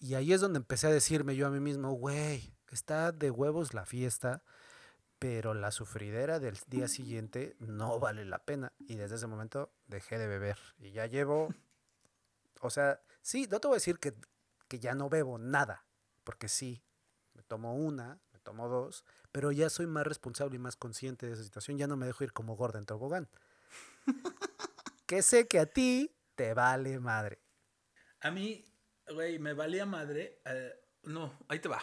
y 0.01 0.15
ahí 0.17 0.33
es 0.33 0.41
donde 0.41 0.59
empecé 0.59 0.87
a 0.87 0.91
decirme 0.91 1.35
yo 1.37 1.47
a 1.47 1.51
mí 1.51 1.61
mismo, 1.61 1.93
güey, 1.93 2.55
está 2.71 3.11
de 3.13 3.31
huevos 3.31 3.73
la 3.75 3.87
fiesta, 3.87 4.43
pero 5.19 5.55
la 5.55 5.71
sufridera 5.71 6.39
del 6.41 6.59
día 6.67 6.89
siguiente 6.89 7.57
no 7.59 7.99
vale 7.99 8.25
la 8.27 8.39
pena. 8.45 8.73
Y 8.81 8.97
desde 8.97 9.17
ese 9.17 9.27
momento 9.27 9.73
dejé 9.87 10.19
de 10.19 10.27
beber. 10.27 10.59
Y 10.79 10.91
ya 10.91 11.07
llevo, 11.07 11.49
o 12.61 12.69
sea, 12.69 13.01
sí, 13.23 13.47
no 13.51 13.61
te 13.61 13.69
voy 13.69 13.77
a 13.77 13.79
decir 13.79 13.99
que, 13.99 14.13
que 14.69 14.79
ya 14.81 14.95
no 14.95 15.09
bebo 15.09 15.39
nada, 15.39 15.87
porque 16.25 16.49
sí, 16.49 16.83
tomo 17.45 17.75
una, 17.75 18.21
me 18.33 18.39
tomo 18.41 18.69
dos, 18.69 19.05
pero 19.33 19.53
ya 19.53 19.71
soy 19.71 19.87
más 19.87 20.07
responsable 20.07 20.57
y 20.57 20.59
más 20.59 20.77
consciente 20.77 21.27
de 21.27 21.33
esa 21.33 21.45
situación. 21.45 21.79
Ya 21.79 21.87
no 21.87 21.97
me 21.97 22.07
dejo 22.07 22.25
ir 22.25 22.33
como 22.33 22.57
gorda 22.57 22.79
en 22.79 22.87
tobogán. 22.87 23.29
que 25.07 25.23
sé 25.23 25.47
que 25.47 25.59
a 25.59 25.67
ti 25.67 26.15
te 26.35 26.55
vale 26.55 26.99
madre. 27.01 27.39
A 28.21 28.31
mí, 28.31 28.65
güey, 29.09 29.39
me 29.39 29.53
valía 29.53 29.87
madre. 29.87 30.41
eh, 30.45 30.73
no, 31.05 31.39
ahí 31.49 31.59
te 31.59 31.69
va. 31.69 31.83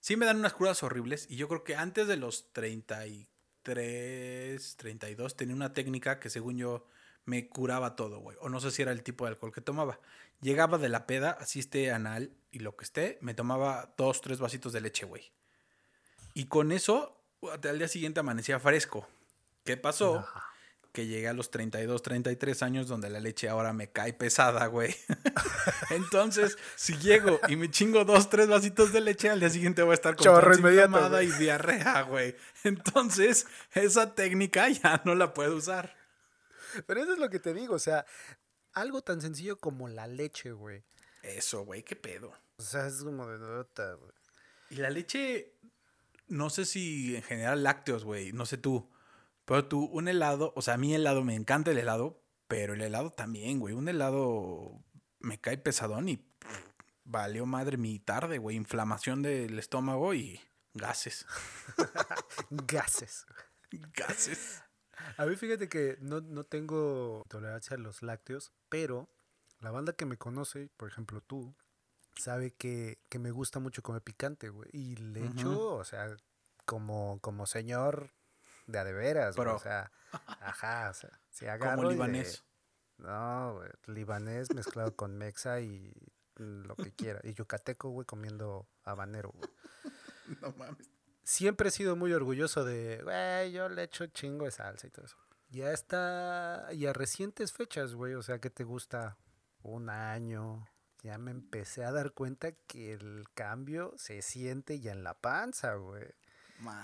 Sí 0.00 0.16
me 0.16 0.26
dan 0.26 0.38
unas 0.38 0.54
crudas 0.54 0.82
horribles 0.82 1.26
y 1.28 1.36
yo 1.36 1.48
creo 1.48 1.64
que 1.64 1.76
antes 1.76 2.06
de 2.06 2.16
los 2.16 2.52
33, 2.52 4.76
32 4.76 5.36
tenía 5.36 5.54
una 5.54 5.72
técnica 5.72 6.20
que 6.20 6.30
según 6.30 6.58
yo 6.58 6.86
me 7.24 7.48
curaba 7.48 7.96
todo, 7.96 8.20
güey. 8.20 8.36
O 8.40 8.48
no 8.48 8.60
sé 8.60 8.70
si 8.70 8.82
era 8.82 8.92
el 8.92 9.02
tipo 9.02 9.24
de 9.24 9.30
alcohol 9.30 9.52
que 9.52 9.60
tomaba. 9.60 9.98
Llegaba 10.40 10.78
de 10.78 10.88
la 10.88 11.06
peda, 11.06 11.32
así 11.32 11.58
esté 11.58 11.90
anal 11.90 12.36
y 12.56 12.58
lo 12.58 12.74
que 12.74 12.84
esté, 12.84 13.18
me 13.20 13.34
tomaba 13.34 13.92
dos, 13.98 14.22
tres 14.22 14.38
vasitos 14.38 14.72
de 14.72 14.80
leche, 14.80 15.04
güey. 15.04 15.30
Y 16.32 16.46
con 16.46 16.72
eso, 16.72 17.22
al 17.42 17.78
día 17.78 17.86
siguiente 17.86 18.20
amanecía 18.20 18.58
fresco. 18.58 19.06
¿Qué 19.62 19.76
pasó? 19.76 20.26
Que 20.90 21.06
llegué 21.06 21.28
a 21.28 21.34
los 21.34 21.50
32, 21.50 22.00
33 22.00 22.62
años 22.62 22.88
donde 22.88 23.10
la 23.10 23.20
leche 23.20 23.50
ahora 23.50 23.74
me 23.74 23.92
cae 23.92 24.14
pesada, 24.14 24.68
güey. 24.68 24.96
Entonces, 25.90 26.56
si 26.76 26.96
llego 26.96 27.38
y 27.48 27.56
me 27.56 27.70
chingo 27.70 28.06
dos, 28.06 28.30
tres 28.30 28.48
vasitos 28.48 28.90
de 28.90 29.02
leche, 29.02 29.28
al 29.28 29.40
día 29.40 29.50
siguiente 29.50 29.82
voy 29.82 29.90
a 29.90 29.94
estar 29.94 30.16
con 30.16 30.24
Chorro 30.24 30.56
inmediato, 30.56 31.20
y 31.20 31.30
diarrea, 31.32 32.00
güey. 32.02 32.36
Entonces, 32.64 33.46
esa 33.74 34.14
técnica 34.14 34.70
ya 34.70 35.02
no 35.04 35.14
la 35.14 35.34
puedo 35.34 35.56
usar. 35.56 35.94
Pero 36.86 37.02
eso 37.02 37.12
es 37.12 37.18
lo 37.18 37.28
que 37.28 37.38
te 37.38 37.52
digo, 37.52 37.74
o 37.74 37.78
sea, 37.78 38.06
algo 38.72 39.02
tan 39.02 39.20
sencillo 39.20 39.58
como 39.58 39.88
la 39.88 40.06
leche, 40.06 40.52
güey. 40.52 40.84
Eso, 41.22 41.66
güey, 41.66 41.82
qué 41.82 41.96
pedo. 41.96 42.32
O 42.58 42.62
sea, 42.62 42.86
es 42.86 43.02
como 43.02 43.26
de 43.26 43.38
nota, 43.38 43.94
güey. 43.94 44.12
Y 44.70 44.76
la 44.76 44.90
leche, 44.90 45.54
no 46.28 46.50
sé 46.50 46.64
si 46.64 47.16
en 47.16 47.22
general 47.22 47.62
lácteos, 47.62 48.04
güey, 48.04 48.32
no 48.32 48.46
sé 48.46 48.56
tú. 48.56 48.90
Pero 49.44 49.66
tú, 49.68 49.84
un 49.84 50.08
helado, 50.08 50.52
o 50.56 50.62
sea, 50.62 50.74
a 50.74 50.78
mí 50.78 50.94
helado 50.94 51.22
me 51.22 51.34
encanta 51.34 51.70
el 51.70 51.78
helado, 51.78 52.22
pero 52.48 52.74
el 52.74 52.80
helado 52.80 53.12
también, 53.12 53.60
güey. 53.60 53.74
Un 53.74 53.88
helado 53.88 54.82
me 55.20 55.40
cae 55.40 55.58
pesadón 55.58 56.08
y 56.08 56.16
pff, 56.16 56.60
valió 57.04 57.46
madre 57.46 57.76
mi 57.76 57.98
tarde, 58.00 58.38
güey. 58.38 58.56
Inflamación 58.56 59.22
del 59.22 59.58
estómago 59.58 60.14
y 60.14 60.40
gases. 60.74 61.26
Gases. 62.50 63.26
Gases. 63.70 64.62
A 65.16 65.26
mí 65.26 65.36
fíjate 65.36 65.68
que 65.68 65.98
no, 66.00 66.20
no 66.20 66.44
tengo 66.44 67.24
tolerancia 67.28 67.76
a 67.76 67.80
los 67.80 68.02
lácteos, 68.02 68.52
pero 68.68 69.08
la 69.60 69.70
banda 69.70 69.94
que 69.94 70.06
me 70.06 70.16
conoce, 70.16 70.68
por 70.76 70.88
ejemplo 70.88 71.20
tú, 71.20 71.54
sabe 72.16 72.52
que, 72.54 72.98
que 73.08 73.18
me 73.18 73.30
gusta 73.30 73.58
mucho 73.60 73.82
comer 73.82 74.02
picante, 74.02 74.48
güey. 74.48 74.68
Y 74.72 74.96
le 74.96 75.24
echo, 75.26 75.74
o 75.76 75.84
sea, 75.84 76.16
como, 76.64 77.18
como 77.20 77.46
señor 77.46 78.10
de 78.66 78.78
a 78.78 78.84
de 78.84 78.92
veras, 78.92 79.36
güey. 79.36 79.48
O 79.48 79.58
sea, 79.58 79.92
ajá, 80.40 80.90
o 80.90 80.94
sea, 80.94 81.20
si 81.30 81.46
agarro 81.48 81.76
Como 81.76 81.82
y 81.84 81.86
de- 81.88 81.92
libanés. 81.94 82.44
No, 82.98 83.54
güey, 83.56 83.70
libanés 83.86 84.52
mezclado 84.54 84.96
con 84.96 85.16
mexa 85.18 85.60
y 85.60 85.92
lo 86.36 86.74
que 86.76 86.92
quiera. 86.92 87.20
Y 87.22 87.34
yucateco, 87.34 87.90
güey, 87.90 88.06
comiendo 88.06 88.68
habanero, 88.84 89.30
güey. 89.32 89.50
No 90.42 90.50
mames. 90.52 90.90
Siempre 91.22 91.68
he 91.68 91.72
sido 91.72 91.94
muy 91.96 92.12
orgulloso 92.12 92.64
de, 92.64 93.00
güey, 93.02 93.52
yo 93.52 93.68
le 93.68 93.84
echo 93.84 94.06
chingo 94.06 94.44
de 94.44 94.50
salsa 94.50 94.86
y 94.86 94.90
todo 94.90 95.04
eso. 95.06 95.16
Ya 95.50 95.70
está, 95.72 96.68
y 96.72 96.86
a 96.86 96.92
recientes 96.92 97.52
fechas, 97.52 97.94
güey, 97.94 98.14
o 98.14 98.22
sea, 98.22 98.40
que 98.40 98.50
te 98.50 98.64
gusta 98.64 99.16
un 99.62 99.88
año, 99.90 100.66
ya 101.06 101.18
me 101.18 101.30
empecé 101.30 101.84
a 101.84 101.92
dar 101.92 102.12
cuenta 102.12 102.50
que 102.66 102.92
el 102.92 103.26
cambio 103.34 103.94
se 103.96 104.22
siente 104.22 104.80
ya 104.80 104.90
en 104.90 105.04
la 105.04 105.14
panza, 105.14 105.74
güey. 105.74 106.04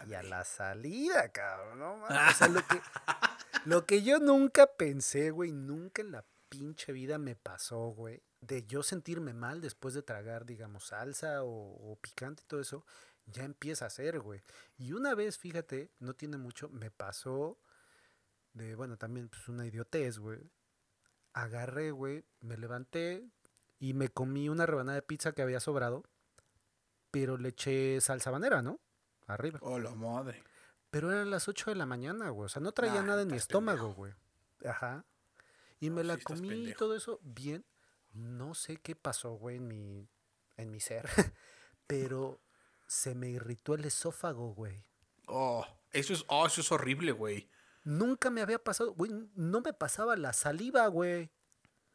Y 0.07 0.15
a 0.15 0.23
la 0.23 0.45
salida, 0.45 1.33
cabrón, 1.33 1.79
no. 1.81 2.05
O 2.05 2.33
sea, 2.37 2.47
lo 2.47 2.61
que, 2.67 2.81
lo 3.65 3.85
que 3.85 4.03
yo 4.03 4.21
nunca 4.21 4.69
pensé, 4.77 5.31
güey, 5.33 5.51
nunca 5.51 6.03
en 6.03 6.13
la 6.13 6.25
pinche 6.49 6.93
vida 6.93 7.19
me 7.19 7.35
pasó, 7.35 7.89
güey, 7.89 8.23
de 8.41 8.65
yo 8.65 8.85
sentirme 8.85 9.35
mal 9.35 9.61
después 9.61 9.93
de 9.93 10.03
tragar, 10.03 10.47
digamos, 10.47 10.87
salsa 10.87 11.43
o, 11.43 11.93
o 11.93 11.97
picante 11.97 12.45
y 12.45 12.47
todo 12.47 12.61
eso, 12.61 12.87
ya 13.27 13.43
empieza 13.43 13.87
a 13.87 13.91
ser, 13.91 14.21
güey. 14.21 14.41
Y 14.77 14.93
una 14.93 15.17
vez, 15.17 15.37
fíjate, 15.37 15.91
no 15.99 16.15
tiene 16.15 16.37
mucho, 16.37 16.69
me 16.69 16.93
pasó 16.93 17.59
de, 18.53 18.77
bueno, 18.77 18.97
también 18.99 19.29
pues 19.29 19.49
una 19.49 19.67
idiotez, 19.67 20.19
güey. 20.19 20.39
Agarré, 21.33 21.91
güey, 21.91 22.25
me 22.41 22.57
levanté 22.57 23.27
y 23.83 23.95
me 23.95 24.11
comí 24.11 24.49
una 24.49 24.64
rebanada 24.64 24.95
de 24.95 25.03
pizza 25.03 25.33
que 25.33 25.42
había 25.42 25.59
sobrado, 25.59 26.05
pero 27.11 27.37
le 27.37 27.49
eché 27.49 28.01
salsa 28.01 28.31
habanera, 28.31 28.62
¿no? 28.62 28.79
Arriba. 29.27 29.59
Oh, 29.61 29.81
la 29.81 29.90
madre. 29.90 30.45
Pero 30.92 31.11
eran 31.11 31.33
las 31.33 31.49
8 31.49 31.71
de 31.71 31.75
la 31.75 31.85
mañana, 31.85 32.29
güey. 32.29 32.47
O 32.47 32.49
sea, 32.49 32.62
no 32.62 32.71
traía 32.71 33.01
Nah, 33.01 33.09
nada 33.09 33.23
en 33.23 33.29
mi 33.29 33.37
estómago, 33.37 33.92
güey. 33.92 34.14
Ajá. 34.64 35.05
Y 35.81 35.90
me 35.90 36.05
la 36.05 36.14
sí 36.14 36.23
comí 36.23 36.68
y 36.68 36.75
todo 36.75 36.95
eso 36.95 37.18
bien. 37.25 37.64
No 38.12 38.55
sé 38.55 38.77
qué 38.77 38.95
pasó, 38.95 39.33
güey, 39.33 39.57
en 39.57 39.66
mi, 39.66 40.09
en 40.59 40.71
mi 40.71 40.79
ser. 40.79 41.09
pero 41.88 42.40
se 42.87 43.16
me 43.16 43.31
irritó 43.31 43.75
el 43.75 43.85
esófago, 43.85 44.55
güey. 44.55 44.85
Oh, 45.27 45.66
eso 45.90 46.12
es, 46.12 46.25
oh, 46.29 46.47
eso 46.47 46.61
es 46.61 46.71
horrible, 46.71 47.11
güey. 47.11 47.51
Nunca 47.83 48.31
me 48.31 48.42
había 48.42 48.62
pasado, 48.62 48.95
güey. 48.95 49.11
No 49.35 49.61
me 49.61 49.73
pasaba 49.73 50.14
la 50.14 50.33
saliva, 50.35 50.87
güey. 50.87 51.33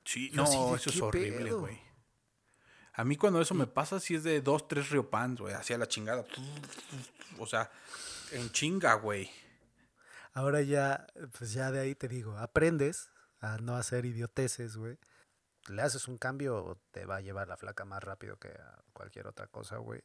Sí, 0.07 0.31
no, 0.33 0.45
eso 0.73 0.89
es 0.89 0.95
¿qué 0.95 1.01
horrible, 1.01 1.51
güey. 1.51 1.81
A 2.93 3.03
mí 3.03 3.17
cuando 3.17 3.41
eso 3.41 3.53
me 3.53 3.67
pasa, 3.67 3.99
sí 3.99 4.15
es 4.15 4.23
de 4.23 4.39
dos, 4.39 4.65
tres 4.65 4.89
riopans, 4.89 5.41
güey, 5.41 5.53
hacia 5.53 5.77
la 5.77 5.85
chingada. 5.85 6.25
O 7.37 7.45
sea, 7.45 7.69
en 8.31 8.49
chinga, 8.51 8.93
güey. 8.93 9.29
Ahora 10.31 10.61
ya, 10.61 11.07
pues 11.37 11.51
ya 11.51 11.71
de 11.71 11.81
ahí 11.81 11.93
te 11.93 12.07
digo, 12.07 12.37
aprendes 12.37 13.11
a 13.41 13.57
no 13.57 13.75
hacer 13.75 14.05
idioteces, 14.05 14.77
güey. 14.77 14.97
Le 15.67 15.81
haces 15.81 16.07
un 16.07 16.17
cambio, 16.17 16.81
te 16.91 17.05
va 17.05 17.17
a 17.17 17.21
llevar 17.21 17.49
la 17.49 17.57
flaca 17.57 17.83
más 17.83 18.01
rápido 18.01 18.39
que 18.39 18.47
a 18.47 18.81
cualquier 18.93 19.27
otra 19.27 19.47
cosa, 19.47 19.75
güey. 19.75 20.01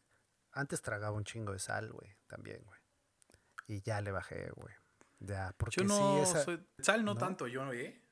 Antes 0.50 0.82
tragaba 0.82 1.16
un 1.16 1.24
chingo 1.24 1.52
de 1.52 1.60
sal, 1.60 1.92
güey, 1.92 2.16
también, 2.26 2.60
güey. 2.64 2.80
Y 3.68 3.82
ya 3.82 4.00
le 4.00 4.10
bajé, 4.10 4.50
güey. 4.56 4.74
Ya, 5.20 5.54
porque 5.56 5.76
Yo 5.76 5.84
no 5.84 5.96
sí, 5.96 6.30
esa... 6.30 6.42
soy... 6.42 6.66
Sal 6.80 7.04
no, 7.04 7.14
¿no? 7.14 7.20
tanto, 7.20 7.46
yo, 7.46 7.72
¿eh? 7.72 8.02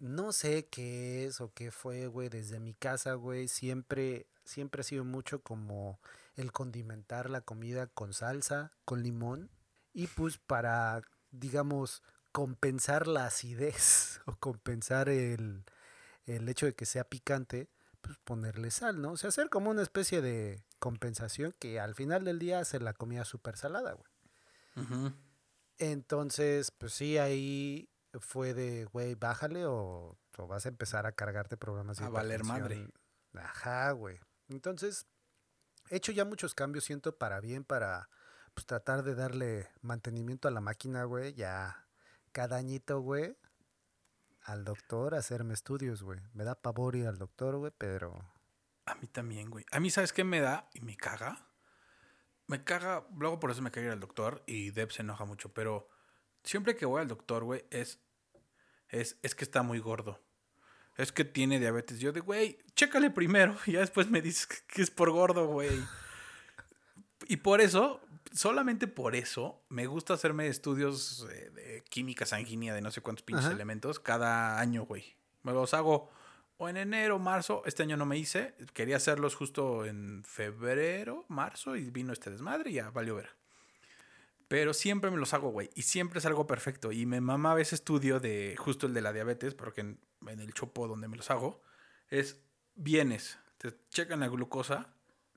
No 0.00 0.32
sé 0.32 0.66
qué 0.66 1.26
es 1.26 1.40
o 1.40 1.52
qué 1.52 1.70
fue, 1.70 2.06
güey, 2.06 2.28
desde 2.28 2.60
mi 2.60 2.74
casa, 2.74 3.14
güey, 3.14 3.48
siempre, 3.48 4.26
siempre 4.44 4.80
ha 4.80 4.84
sido 4.84 5.04
mucho 5.04 5.42
como 5.42 5.98
el 6.36 6.52
condimentar 6.52 7.30
la 7.30 7.40
comida 7.40 7.86
con 7.86 8.12
salsa, 8.12 8.72
con 8.84 9.02
limón, 9.02 9.50
y 9.92 10.06
pues 10.08 10.38
para, 10.38 11.02
digamos, 11.30 12.02
compensar 12.32 13.06
la 13.06 13.26
acidez 13.26 14.20
o 14.26 14.36
compensar 14.36 15.08
el, 15.08 15.64
el 16.26 16.48
hecho 16.48 16.66
de 16.66 16.74
que 16.74 16.86
sea 16.86 17.04
picante, 17.04 17.70
pues 18.02 18.18
ponerle 18.18 18.70
sal, 18.70 19.00
¿no? 19.00 19.12
O 19.12 19.16
sea, 19.16 19.28
hacer 19.28 19.48
como 19.48 19.70
una 19.70 19.82
especie 19.82 20.20
de 20.20 20.62
compensación 20.78 21.54
que 21.58 21.80
al 21.80 21.94
final 21.94 22.24
del 22.24 22.38
día 22.38 22.60
hace 22.60 22.78
la 22.78 22.92
comida 22.92 23.24
súper 23.24 23.56
salada, 23.56 23.94
güey. 23.94 25.12
Entonces, 25.78 26.70
pues 26.70 26.92
sí, 26.92 27.16
ahí 27.16 27.88
fue 28.20 28.54
de, 28.54 28.84
güey, 28.84 29.14
bájale 29.14 29.66
o, 29.66 30.18
o, 30.36 30.46
vas 30.46 30.66
a 30.66 30.68
empezar 30.68 31.06
a 31.06 31.12
cargarte 31.12 31.56
programas 31.56 31.98
de 31.98 32.04
A 32.04 32.08
valer 32.08 32.44
madre. 32.44 32.88
Ajá, 33.34 33.90
güey. 33.92 34.18
Entonces, 34.48 35.06
he 35.90 35.96
hecho 35.96 36.12
ya 36.12 36.24
muchos 36.24 36.54
cambios, 36.54 36.84
siento, 36.84 37.16
para 37.18 37.40
bien, 37.40 37.64
para 37.64 38.08
pues 38.54 38.66
tratar 38.66 39.02
de 39.02 39.14
darle 39.14 39.68
mantenimiento 39.82 40.48
a 40.48 40.50
la 40.50 40.60
máquina, 40.60 41.04
güey. 41.04 41.34
Ya 41.34 41.86
cada 42.32 42.56
añito, 42.56 43.00
güey, 43.00 43.36
al 44.42 44.64
doctor 44.64 45.14
a 45.14 45.18
hacerme 45.18 45.54
estudios, 45.54 46.02
güey. 46.02 46.20
Me 46.32 46.44
da 46.44 46.54
pavor 46.54 46.96
ir 46.96 47.06
al 47.06 47.18
doctor, 47.18 47.56
güey, 47.56 47.72
pero... 47.76 48.14
A 48.86 48.94
mí 48.94 49.08
también, 49.08 49.50
güey. 49.50 49.64
A 49.72 49.80
mí, 49.80 49.90
¿sabes 49.90 50.12
qué 50.12 50.22
me 50.22 50.40
da? 50.40 50.70
Y 50.72 50.80
me 50.80 50.96
caga. 50.96 51.48
Me 52.46 52.62
caga, 52.62 53.06
luego 53.16 53.40
por 53.40 53.50
eso 53.50 53.60
me 53.60 53.72
caga 53.72 53.88
ir 53.88 53.92
al 53.92 54.00
doctor 54.00 54.44
y 54.46 54.70
Deb 54.70 54.92
se 54.92 55.02
enoja 55.02 55.24
mucho, 55.24 55.52
pero 55.52 55.88
siempre 56.44 56.76
que 56.76 56.86
voy 56.86 57.00
al 57.00 57.08
doctor, 57.08 57.42
güey, 57.42 57.66
es, 57.70 58.00
es, 58.88 59.18
es 59.22 59.34
que 59.34 59.44
está 59.44 59.62
muy 59.62 59.78
gordo. 59.78 60.20
Es 60.96 61.12
que 61.12 61.24
tiene 61.24 61.58
diabetes. 61.58 61.98
Yo 61.98 62.12
de, 62.12 62.20
güey, 62.20 62.58
chécale 62.74 63.10
primero 63.10 63.56
y 63.66 63.72
ya 63.72 63.80
después 63.80 64.10
me 64.10 64.22
dices 64.22 64.46
que 64.46 64.82
es 64.82 64.90
por 64.90 65.10
gordo, 65.10 65.46
güey. 65.46 65.78
Y 67.28 67.38
por 67.38 67.60
eso, 67.60 68.00
solamente 68.32 68.86
por 68.86 69.14
eso, 69.14 69.62
me 69.68 69.86
gusta 69.86 70.14
hacerme 70.14 70.48
estudios 70.48 71.26
de 71.26 71.82
química 71.88 72.26
sanguínea 72.26 72.74
de 72.74 72.80
no 72.80 72.90
sé 72.90 73.00
cuántos 73.00 73.24
pinches 73.24 73.50
elementos 73.50 74.00
cada 74.00 74.60
año, 74.60 74.84
güey. 74.84 75.16
Me 75.42 75.52
los 75.52 75.74
hago 75.74 76.10
o 76.58 76.68
en 76.68 76.76
enero, 76.76 77.18
marzo. 77.18 77.62
Este 77.66 77.82
año 77.82 77.96
no 77.96 78.06
me 78.06 78.16
hice. 78.16 78.54
Quería 78.72 78.96
hacerlos 78.96 79.34
justo 79.34 79.84
en 79.84 80.22
febrero, 80.24 81.24
marzo 81.28 81.76
y 81.76 81.90
vino 81.90 82.12
este 82.12 82.30
desmadre 82.30 82.70
y 82.70 82.74
ya 82.74 82.90
valió 82.90 83.16
ver. 83.16 83.30
Pero 84.48 84.74
siempre 84.74 85.10
me 85.10 85.16
los 85.16 85.34
hago, 85.34 85.50
güey. 85.50 85.70
Y 85.74 85.82
siempre 85.82 86.20
es 86.20 86.26
algo 86.26 86.46
perfecto. 86.46 86.92
Y 86.92 87.04
me 87.06 87.20
mama 87.20 87.52
a 87.52 87.54
veces 87.54 87.74
estudio 87.74 88.20
de 88.20 88.54
justo 88.56 88.86
el 88.86 88.94
de 88.94 89.00
la 89.00 89.12
diabetes, 89.12 89.54
porque 89.54 89.80
en, 89.80 89.98
el 90.26 90.54
chopo 90.54 90.86
donde 90.86 91.08
me 91.08 91.16
los 91.16 91.30
hago, 91.30 91.62
es 92.08 92.40
vienes, 92.74 93.38
te 93.58 93.72
checan 93.90 94.20
la 94.20 94.28
glucosa, 94.28 94.88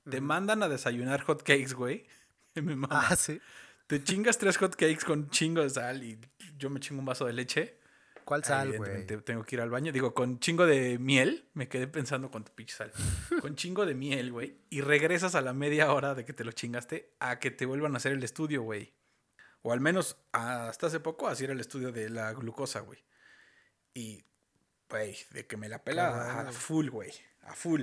te 0.08 0.20
mandan 0.20 0.62
a 0.62 0.68
desayunar 0.68 1.22
hot 1.22 1.42
cakes, 1.42 1.74
güey. 1.74 2.06
me 2.54 2.76
mama. 2.76 3.08
Ah, 3.08 3.16
sí. 3.16 3.40
Te 3.86 4.02
chingas 4.04 4.38
tres 4.38 4.56
hot 4.58 4.76
cakes 4.76 5.04
con 5.04 5.30
chingo 5.30 5.62
de 5.62 5.70
sal 5.70 6.04
y 6.04 6.20
yo 6.56 6.70
me 6.70 6.78
chingo 6.78 7.00
un 7.00 7.06
vaso 7.06 7.24
de 7.26 7.32
leche. 7.32 7.80
¿Cuál 8.24 8.44
sal, 8.44 8.76
güey? 8.76 9.04
Tengo 9.04 9.42
que 9.42 9.56
ir 9.56 9.60
al 9.60 9.70
baño. 9.70 9.90
Digo, 9.90 10.14
con 10.14 10.38
chingo 10.38 10.64
de 10.64 11.00
miel. 11.00 11.48
Me 11.54 11.68
quedé 11.68 11.88
pensando 11.88 12.30
con 12.30 12.44
tu 12.44 12.52
pinche 12.52 12.76
sal. 12.76 12.92
con 13.40 13.56
chingo 13.56 13.84
de 13.84 13.94
miel, 13.94 14.30
güey. 14.30 14.58
Y 14.70 14.82
regresas 14.82 15.34
a 15.34 15.40
la 15.40 15.52
media 15.52 15.92
hora 15.92 16.14
de 16.14 16.24
que 16.24 16.32
te 16.32 16.44
lo 16.44 16.52
chingaste 16.52 17.16
a 17.18 17.40
que 17.40 17.50
te 17.50 17.66
vuelvan 17.66 17.94
a 17.94 17.96
hacer 17.96 18.12
el 18.12 18.22
estudio, 18.22 18.62
güey. 18.62 18.92
O 19.62 19.72
al 19.72 19.80
menos 19.80 20.16
hasta 20.32 20.86
hace 20.86 21.00
poco 21.00 21.28
así 21.28 21.44
era 21.44 21.52
el 21.52 21.60
estudio 21.60 21.92
de 21.92 22.08
la 22.08 22.32
glucosa, 22.32 22.80
güey. 22.80 22.98
Y, 23.92 24.24
güey, 24.88 25.16
de 25.30 25.46
que 25.46 25.56
me 25.56 25.68
la 25.68 25.84
pela 25.84 26.40
a 26.40 26.52
full, 26.52 26.88
güey. 26.88 27.12
A 27.42 27.54
full. 27.54 27.82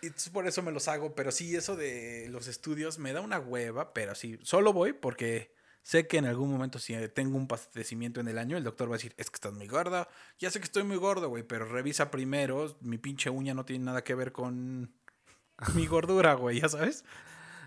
Y 0.00 0.10
por 0.30 0.46
eso 0.46 0.62
me 0.62 0.72
los 0.72 0.88
hago. 0.88 1.14
Pero 1.14 1.32
sí, 1.32 1.56
eso 1.56 1.76
de 1.76 2.28
los 2.30 2.46
estudios 2.46 2.98
me 2.98 3.12
da 3.12 3.20
una 3.20 3.40
hueva. 3.40 3.92
Pero 3.92 4.14
sí, 4.14 4.38
solo 4.42 4.72
voy 4.72 4.92
porque 4.92 5.54
sé 5.82 6.06
que 6.06 6.18
en 6.18 6.26
algún 6.26 6.52
momento 6.52 6.78
si 6.78 6.96
tengo 7.08 7.36
un 7.36 7.48
padecimiento 7.48 8.20
en 8.20 8.28
el 8.28 8.38
año, 8.38 8.56
el 8.56 8.64
doctor 8.64 8.88
va 8.88 8.94
a 8.94 8.98
decir, 8.98 9.14
es 9.16 9.30
que 9.30 9.36
estás 9.36 9.52
muy 9.52 9.66
gorda. 9.66 10.08
Ya 10.38 10.50
sé 10.50 10.60
que 10.60 10.66
estoy 10.66 10.84
muy 10.84 10.98
gordo, 10.98 11.28
güey, 11.28 11.42
pero 11.42 11.64
revisa 11.64 12.12
primero. 12.12 12.76
Mi 12.80 12.98
pinche 12.98 13.28
uña 13.28 13.54
no 13.54 13.64
tiene 13.64 13.84
nada 13.86 14.04
que 14.04 14.14
ver 14.14 14.30
con 14.30 14.94
mi 15.74 15.86
gordura, 15.86 16.34
güey, 16.34 16.60
ya 16.60 16.68
sabes. 16.68 17.04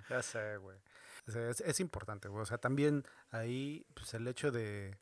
Ya 0.09 0.21
sé, 0.21 0.57
güey 0.57 0.77
es, 1.27 1.79
importante, 1.79 2.27
güey. 2.27 2.43
O 2.43 2.45
sea, 2.45 2.57
también 2.57 3.03
ahí, 3.31 3.85
pues 3.95 4.13
el 4.13 4.27
hecho 4.27 4.51
de, 4.51 4.97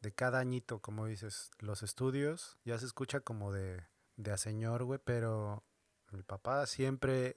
de 0.00 0.12
cada 0.12 0.38
añito, 0.38 0.80
como 0.80 1.06
dices, 1.06 1.50
los 1.58 1.82
estudios, 1.82 2.58
ya 2.64 2.78
se 2.78 2.86
escucha 2.86 3.20
como 3.20 3.52
de, 3.52 3.86
de 4.16 4.32
a 4.32 4.36
señor, 4.36 4.84
güey, 4.84 5.00
pero 5.02 5.64
mi 6.10 6.22
papá 6.22 6.66
siempre, 6.66 7.36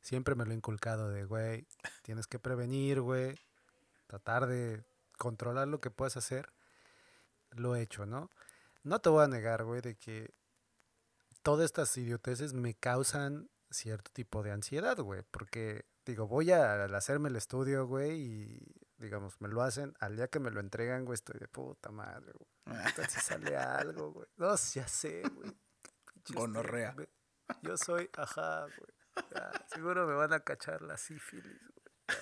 siempre 0.00 0.34
me 0.34 0.44
lo 0.44 0.52
ha 0.52 0.54
inculcado 0.54 1.10
de, 1.10 1.24
güey, 1.24 1.66
tienes 2.02 2.26
que 2.26 2.38
prevenir, 2.38 3.00
güey, 3.00 3.38
tratar 4.06 4.46
de 4.46 4.84
controlar 5.18 5.68
lo 5.68 5.80
que 5.80 5.90
puedes 5.90 6.16
hacer. 6.16 6.52
Lo 7.50 7.74
he 7.74 7.82
hecho, 7.82 8.06
¿no? 8.06 8.30
No 8.84 9.00
te 9.00 9.08
voy 9.08 9.24
a 9.24 9.28
negar, 9.28 9.64
güey, 9.64 9.80
de 9.80 9.96
que 9.96 10.32
todas 11.42 11.64
estas 11.64 11.96
idioteces 11.96 12.52
me 12.54 12.74
causan 12.74 13.50
cierto 13.70 14.10
tipo 14.12 14.42
de 14.42 14.52
ansiedad, 14.52 14.96
güey, 14.98 15.22
porque 15.30 15.84
digo, 16.10 16.26
voy 16.26 16.50
a 16.50 16.84
hacerme 16.84 17.28
el 17.28 17.36
estudio, 17.36 17.86
güey, 17.86 18.20
y 18.20 18.58
digamos, 18.98 19.40
me 19.40 19.48
lo 19.48 19.62
hacen, 19.62 19.94
al 20.00 20.16
día 20.16 20.28
que 20.28 20.40
me 20.40 20.50
lo 20.50 20.60
entregan, 20.60 21.04
güey, 21.04 21.14
estoy 21.14 21.38
de 21.40 21.48
puta 21.48 21.90
madre, 21.90 22.32
güey. 22.32 22.86
Entonces 22.86 23.22
sale 23.22 23.56
algo, 23.56 24.12
güey. 24.12 24.28
No, 24.36 24.54
ya 24.56 24.86
sé, 24.86 25.22
güey. 25.34 25.56
Gonorrea. 26.28 26.94
Yo 27.62 27.76
soy, 27.76 28.10
ajá, 28.16 28.60
güey. 28.62 28.92
seguro 29.72 30.06
me 30.06 30.14
van 30.14 30.32
a 30.32 30.40
cachar 30.40 30.82
la 30.82 30.96
sífilis, 30.96 31.60
güey. 31.74 32.20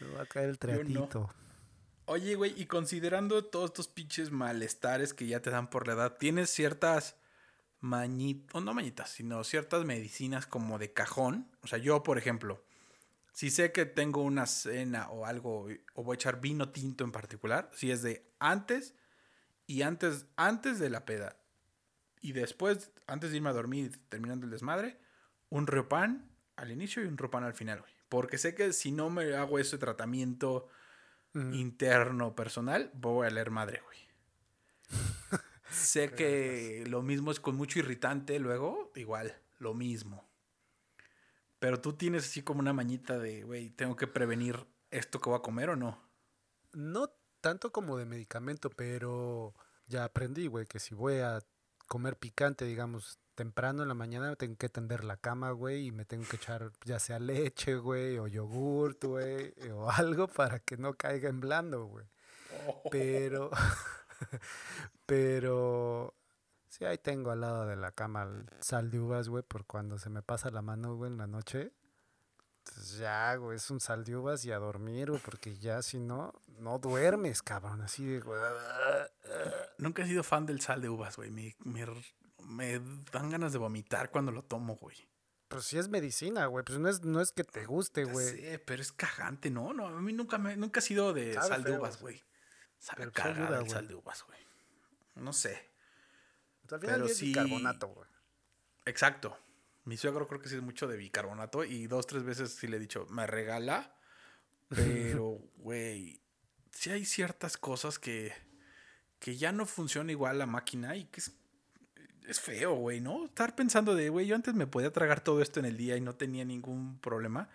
Me 0.00 0.14
va 0.14 0.22
a 0.22 0.26
caer 0.26 0.50
el 0.50 0.58
tratito. 0.58 1.28
Oye, 2.04 2.36
güey, 2.36 2.54
y 2.56 2.66
considerando 2.66 3.44
todos 3.44 3.66
estos 3.66 3.88
pinches 3.88 4.30
malestares 4.30 5.12
que 5.12 5.26
ya 5.26 5.40
te 5.40 5.50
dan 5.50 5.68
por 5.68 5.86
la 5.86 5.94
edad, 5.94 6.16
¿tienes 6.16 6.48
ciertas 6.48 7.17
mañitas, 7.80 8.54
o 8.54 8.60
no 8.60 8.74
mañitas, 8.74 9.10
sino 9.10 9.44
ciertas 9.44 9.84
medicinas 9.84 10.46
como 10.46 10.78
de 10.78 10.92
cajón. 10.92 11.50
O 11.62 11.66
sea, 11.66 11.78
yo, 11.78 12.02
por 12.02 12.18
ejemplo, 12.18 12.64
si 13.32 13.50
sé 13.50 13.72
que 13.72 13.86
tengo 13.86 14.22
una 14.22 14.46
cena 14.46 15.08
o 15.10 15.26
algo, 15.26 15.68
o 15.94 16.02
voy 16.02 16.14
a 16.14 16.16
echar 16.16 16.40
vino 16.40 16.70
tinto 16.70 17.04
en 17.04 17.12
particular, 17.12 17.70
si 17.72 17.90
es 17.90 18.02
de 18.02 18.28
antes 18.38 18.94
y 19.66 19.82
antes, 19.82 20.26
antes 20.36 20.78
de 20.78 20.90
la 20.90 21.04
peda 21.04 21.36
y 22.20 22.32
después, 22.32 22.90
antes 23.06 23.30
de 23.30 23.36
irme 23.36 23.50
a 23.50 23.52
dormir 23.52 24.00
terminando 24.08 24.46
el 24.46 24.50
desmadre, 24.50 24.98
un 25.50 25.66
riopan 25.66 26.28
al 26.56 26.72
inicio 26.72 27.02
y 27.02 27.06
un 27.06 27.16
riopan 27.16 27.44
al 27.44 27.54
final, 27.54 27.84
Porque 28.08 28.38
sé 28.38 28.54
que 28.54 28.72
si 28.72 28.90
no 28.90 29.10
me 29.10 29.34
hago 29.36 29.58
ese 29.58 29.78
tratamiento 29.78 30.68
interno 31.34 32.34
personal, 32.34 32.90
voy 32.94 33.26
a 33.26 33.30
leer 33.30 33.50
madre, 33.50 33.80
güey. 33.84 34.07
Sé 35.70 36.10
que 36.12 36.84
lo 36.86 37.02
mismo 37.02 37.30
es 37.30 37.40
con 37.40 37.56
mucho 37.56 37.78
irritante 37.78 38.38
luego, 38.38 38.90
igual, 38.94 39.36
lo 39.58 39.74
mismo. 39.74 40.28
Pero 41.58 41.80
tú 41.80 41.92
tienes 41.92 42.24
así 42.24 42.42
como 42.42 42.60
una 42.60 42.72
mañita 42.72 43.18
de, 43.18 43.42
güey, 43.42 43.70
tengo 43.70 43.96
que 43.96 44.06
prevenir 44.06 44.66
esto 44.90 45.20
que 45.20 45.28
voy 45.28 45.38
a 45.38 45.42
comer 45.42 45.70
o 45.70 45.76
no. 45.76 46.00
No 46.72 47.10
tanto 47.40 47.72
como 47.72 47.96
de 47.96 48.06
medicamento, 48.06 48.70
pero 48.70 49.54
ya 49.86 50.04
aprendí, 50.04 50.46
güey, 50.46 50.66
que 50.66 50.78
si 50.78 50.94
voy 50.94 51.18
a 51.18 51.40
comer 51.86 52.16
picante, 52.16 52.64
digamos, 52.64 53.18
temprano 53.34 53.82
en 53.82 53.88
la 53.88 53.94
mañana, 53.94 54.36
tengo 54.36 54.56
que 54.56 54.68
tender 54.68 55.04
la 55.04 55.16
cama, 55.16 55.50
güey, 55.52 55.86
y 55.86 55.92
me 55.92 56.04
tengo 56.04 56.24
que 56.28 56.36
echar 56.36 56.72
ya 56.84 56.98
sea 56.98 57.18
leche, 57.18 57.76
güey, 57.76 58.18
o 58.18 58.26
yogurt, 58.26 59.04
güey, 59.04 59.54
o 59.72 59.90
algo 59.90 60.28
para 60.28 60.58
que 60.60 60.76
no 60.76 60.94
caiga 60.94 61.28
en 61.28 61.40
blando, 61.40 61.86
güey. 61.86 62.06
Pero, 62.90 63.50
Pero 65.08 66.14
sí, 66.68 66.84
ahí 66.84 66.98
tengo 66.98 67.30
al 67.30 67.40
lado 67.40 67.66
de 67.66 67.76
la 67.76 67.92
cama 67.92 68.28
sal 68.60 68.90
de 68.90 69.00
uvas, 69.00 69.30
güey, 69.30 69.42
por 69.42 69.64
cuando 69.64 69.98
se 69.98 70.10
me 70.10 70.20
pasa 70.20 70.50
la 70.50 70.60
mano, 70.60 70.96
güey, 70.96 71.10
en 71.10 71.16
la 71.16 71.26
noche. 71.26 71.72
Pues 72.62 72.98
ya, 72.98 73.34
güey, 73.36 73.56
es 73.56 73.70
un 73.70 73.80
sal 73.80 74.04
de 74.04 74.14
uvas 74.14 74.44
y 74.44 74.52
a 74.52 74.58
dormir, 74.58 75.08
güey, 75.08 75.22
porque 75.24 75.56
ya 75.56 75.80
si 75.80 75.98
no, 75.98 76.34
no 76.58 76.78
duermes, 76.78 77.40
cabrón, 77.40 77.80
así 77.80 78.04
de, 78.04 78.20
güey. 78.20 78.38
Nunca 79.78 80.02
he 80.02 80.06
sido 80.06 80.22
fan 80.22 80.44
del 80.44 80.60
sal 80.60 80.82
de 80.82 80.90
uvas, 80.90 81.16
güey. 81.16 81.30
Me, 81.30 81.56
me, 82.44 82.78
dan 83.10 83.30
ganas 83.30 83.54
de 83.54 83.58
vomitar 83.58 84.10
cuando 84.10 84.30
lo 84.30 84.42
tomo, 84.42 84.76
güey. 84.76 85.08
Pero 85.48 85.62
si 85.62 85.78
es 85.78 85.88
medicina, 85.88 86.44
güey. 86.44 86.66
Pues 86.66 86.78
no 86.78 86.90
es, 86.90 87.02
no 87.02 87.22
es 87.22 87.32
que 87.32 87.44
te 87.44 87.64
guste, 87.64 88.04
güey. 88.04 88.28
Sí, 88.28 88.58
pero 88.66 88.82
es 88.82 88.92
cagante, 88.92 89.48
¿no? 89.48 89.72
no 89.72 89.86
a 89.86 90.02
mí 90.02 90.12
nunca, 90.12 90.36
me, 90.36 90.54
nunca 90.58 90.80
he 90.80 90.82
sido 90.82 91.14
de 91.14 91.32
sal 91.32 91.64
de 91.64 91.78
uvas, 91.78 91.98
güey. 91.98 92.22
Sabe 92.78 93.10
cagada 93.10 93.60
el 93.60 93.70
sal 93.70 93.88
de 93.88 93.94
uvas, 93.94 94.22
güey. 94.24 94.47
No 95.18 95.32
sé. 95.32 95.70
Pues 96.62 96.72
al 96.72 96.80
final 96.80 97.02
es 97.04 97.20
bicarbonato, 97.20 97.88
güey. 97.88 98.08
Exacto. 98.84 99.36
Mi 99.84 99.96
suegro 99.96 100.26
creo 100.26 100.40
que 100.40 100.48
sí 100.48 100.56
es 100.56 100.62
mucho 100.62 100.86
de 100.86 100.96
bicarbonato 100.96 101.64
y 101.64 101.86
dos, 101.86 102.06
tres 102.06 102.22
veces 102.22 102.54
sí 102.54 102.66
le 102.66 102.76
he 102.76 102.80
dicho, 102.80 103.06
me 103.10 103.26
regala. 103.26 103.94
Pero, 104.68 105.38
güey, 105.56 106.20
sí 106.72 106.90
hay 106.90 107.04
ciertas 107.04 107.56
cosas 107.56 107.98
que, 107.98 108.32
que 109.18 109.36
ya 109.36 109.52
no 109.52 109.66
funciona 109.66 110.12
igual 110.12 110.38
la 110.38 110.46
máquina 110.46 110.94
y 110.96 111.04
que 111.06 111.20
es, 111.20 111.32
es 112.26 112.40
feo, 112.40 112.74
güey, 112.74 113.00
¿no? 113.00 113.24
Estar 113.24 113.54
pensando 113.54 113.94
de, 113.94 114.10
güey, 114.10 114.26
yo 114.26 114.34
antes 114.34 114.54
me 114.54 114.66
podía 114.66 114.92
tragar 114.92 115.22
todo 115.22 115.40
esto 115.40 115.58
en 115.60 115.66
el 115.66 115.76
día 115.78 115.96
y 115.96 116.02
no 116.02 116.14
tenía 116.14 116.44
ningún 116.44 116.98
problema. 116.98 117.48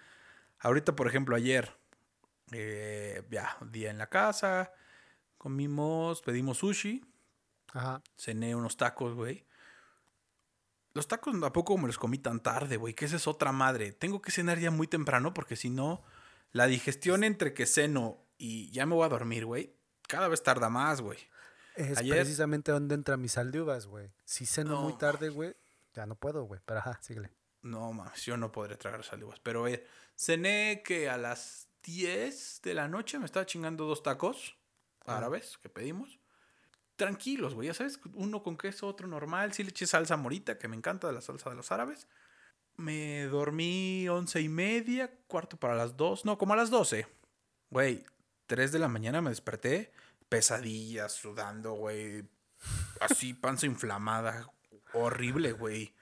Ahorita, 0.60 0.96
por 0.96 1.08
ejemplo, 1.08 1.36
ayer, 1.36 1.72
eh, 2.52 3.22
ya, 3.30 3.58
día 3.72 3.92
en 3.92 4.00
la 4.00 4.10
casa, 4.10 4.74
comimos, 5.38 6.22
pedimos 6.22 6.58
sushi, 6.60 7.06
Ajá. 7.74 8.02
cené 8.16 8.56
unos 8.56 8.78
tacos, 8.78 9.14
güey. 9.16 9.46
Los 10.94 11.08
tacos 11.08 11.34
a 11.44 11.52
poco 11.54 11.78
me 11.78 11.88
los 11.88 11.98
comí 11.98 12.20
tan 12.20 12.40
tarde, 12.42 12.78
güey, 12.78 12.94
que 12.94 13.06
esa 13.06 13.16
es 13.16 13.28
otra 13.28 13.52
madre. 13.52 13.92
Tengo 13.94 14.22
que 14.22 14.32
cenar 14.32 14.60
ya 14.60 14.70
muy 14.72 14.88
temprano 14.88 15.34
porque 15.34 15.56
si 15.56 15.70
no, 15.70 16.04
la 16.52 16.68
digestión 16.68 17.24
entre 17.24 17.54
que 17.56 17.66
ceno 17.66 18.20
y 18.38 18.70
ya 18.72 18.86
me 18.86 18.94
voy 18.94 19.06
a 19.06 19.10
dormir, 19.10 19.46
güey, 19.46 19.76
cada 20.08 20.28
vez 20.28 20.44
tarda 20.44 20.70
más, 20.70 21.02
güey. 21.02 21.18
Es 21.76 21.98
Ayer- 21.98 22.14
precisamente 22.18 22.72
donde 22.72 22.94
entra 22.94 23.18
mi 23.18 23.28
sal 23.28 23.52
de 23.52 23.62
uvas, 23.62 23.88
güey. 23.88 24.12
Si 24.24 24.46
ceno 24.46 24.80
muy 24.84 24.94
tarde, 24.98 25.30
güey, 25.30 25.56
ya 25.96 26.06
no 26.06 26.14
puedo, 26.16 26.44
güey. 26.44 26.62
Pero 26.64 26.80
ajá, 26.80 27.00
síguele. 27.02 27.32
No, 27.64 27.92
mames, 27.94 28.24
yo 28.26 28.38
no 28.38 28.52
podré 28.52 28.78
tragar 28.78 29.04
salivas. 29.04 29.40
Pero 29.40 29.68
eh, 29.68 29.84
cené 30.16 30.84
que 30.86 31.10
a 31.10 31.18
las 31.18 31.70
10 31.82 32.62
de 32.62 32.74
la 32.76 32.88
noche 32.88 33.18
me 33.18 33.26
estaba 33.26 33.48
chingando 33.48 33.86
dos 33.86 34.04
tacos 34.04 34.58
Ah. 35.06 35.18
árabes 35.18 35.58
que 35.58 35.70
pedimos. 35.70 36.20
Tranquilos, 36.96 37.56
güey, 37.56 37.68
ya 37.68 37.74
sabes, 37.74 38.00
uno 38.14 38.44
con 38.44 38.58
queso, 38.58 38.88
otro 38.88 39.08
normal. 39.08 39.54
Sí 39.54 39.64
le 39.64 39.70
eché 39.70 39.88
salsa 39.88 40.16
morita, 40.16 40.58
que 40.58 40.68
me 40.68 40.76
encanta 40.76 41.08
de 41.08 41.14
la 41.14 41.22
salsa 41.22 41.50
de 41.50 41.56
los 41.56 41.72
árabes. 41.72 42.08
Me 42.76 43.24
dormí 43.26 44.08
once 44.10 44.42
y 44.42 44.50
media, 44.50 45.12
cuarto 45.28 45.58
para 45.58 45.76
las 45.76 45.98
dos. 45.98 46.26
No, 46.26 46.38
como 46.38 46.54
a 46.54 46.58
las 46.58 46.70
doce. 46.70 47.08
Güey, 47.70 48.06
tres 48.46 48.72
de 48.72 48.80
la 48.80 48.88
mañana 48.88 49.22
me 49.22 49.30
desperté. 49.30 49.92
Pesadillas, 50.30 51.12
sudando, 51.12 51.74
güey. 51.74 52.28
Así, 53.00 53.34
panza 53.34 53.66
inflamada. 53.66 54.52
Horrible, 54.94 55.54
güey. 55.54 55.94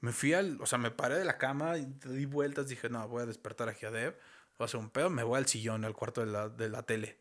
Me 0.00 0.12
fui 0.12 0.34
al, 0.34 0.60
o 0.60 0.66
sea, 0.66 0.78
me 0.78 0.90
paré 0.90 1.16
de 1.16 1.24
la 1.24 1.38
cama 1.38 1.78
y 1.78 1.86
di 2.04 2.26
vueltas. 2.26 2.68
Dije, 2.68 2.88
no, 2.88 3.06
voy 3.08 3.22
a 3.22 3.26
despertar 3.26 3.68
aquí 3.68 3.86
a 3.86 3.90
Dev. 3.90 4.18
Voy 4.58 4.64
a 4.64 4.66
hacer 4.66 4.80
un 4.80 4.90
pedo. 4.90 5.10
Me 5.10 5.22
voy 5.22 5.38
al 5.38 5.46
sillón, 5.46 5.84
al 5.84 5.94
cuarto 5.94 6.20
de 6.20 6.30
la, 6.30 6.48
de 6.48 6.68
la 6.68 6.82
tele. 6.82 7.18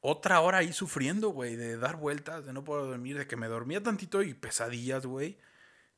Otra 0.00 0.40
hora 0.40 0.58
ahí 0.58 0.72
sufriendo, 0.72 1.30
güey, 1.30 1.56
de 1.56 1.76
dar 1.76 1.96
vueltas, 1.96 2.44
de 2.44 2.52
no 2.52 2.64
poder 2.64 2.88
dormir, 2.88 3.18
de 3.18 3.26
que 3.26 3.36
me 3.36 3.48
dormía 3.48 3.82
tantito 3.82 4.22
y 4.22 4.34
pesadillas, 4.34 5.06
güey. 5.06 5.38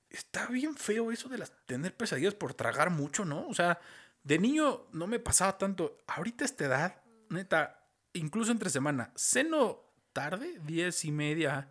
Está 0.09 0.47
bien 0.47 0.75
feo 0.75 1.13
eso 1.13 1.29
de 1.29 1.39
las, 1.39 1.53
tener 1.67 1.97
pesadillas 1.97 2.35
por 2.35 2.55
tragar 2.55 2.91
mucho, 2.91 3.25
¿no? 3.25 3.47
O 3.47 3.55
sea, 3.55 3.79
de 4.23 4.39
niño 4.39 4.89
no 4.93 5.07
me 5.07 5.19
pasaba 5.19 5.59
tanto. 5.59 5.99
Ahorita 6.07 6.45
a 6.45 6.47
esta 6.47 6.65
edad, 6.65 7.03
neta, 7.29 7.87
incluso 8.15 8.53
entre 8.53 8.71
semana, 8.71 9.13
ceno 9.17 9.83
tarde, 10.13 10.61
diez 10.65 11.05
y 11.05 11.13
media, 11.13 11.71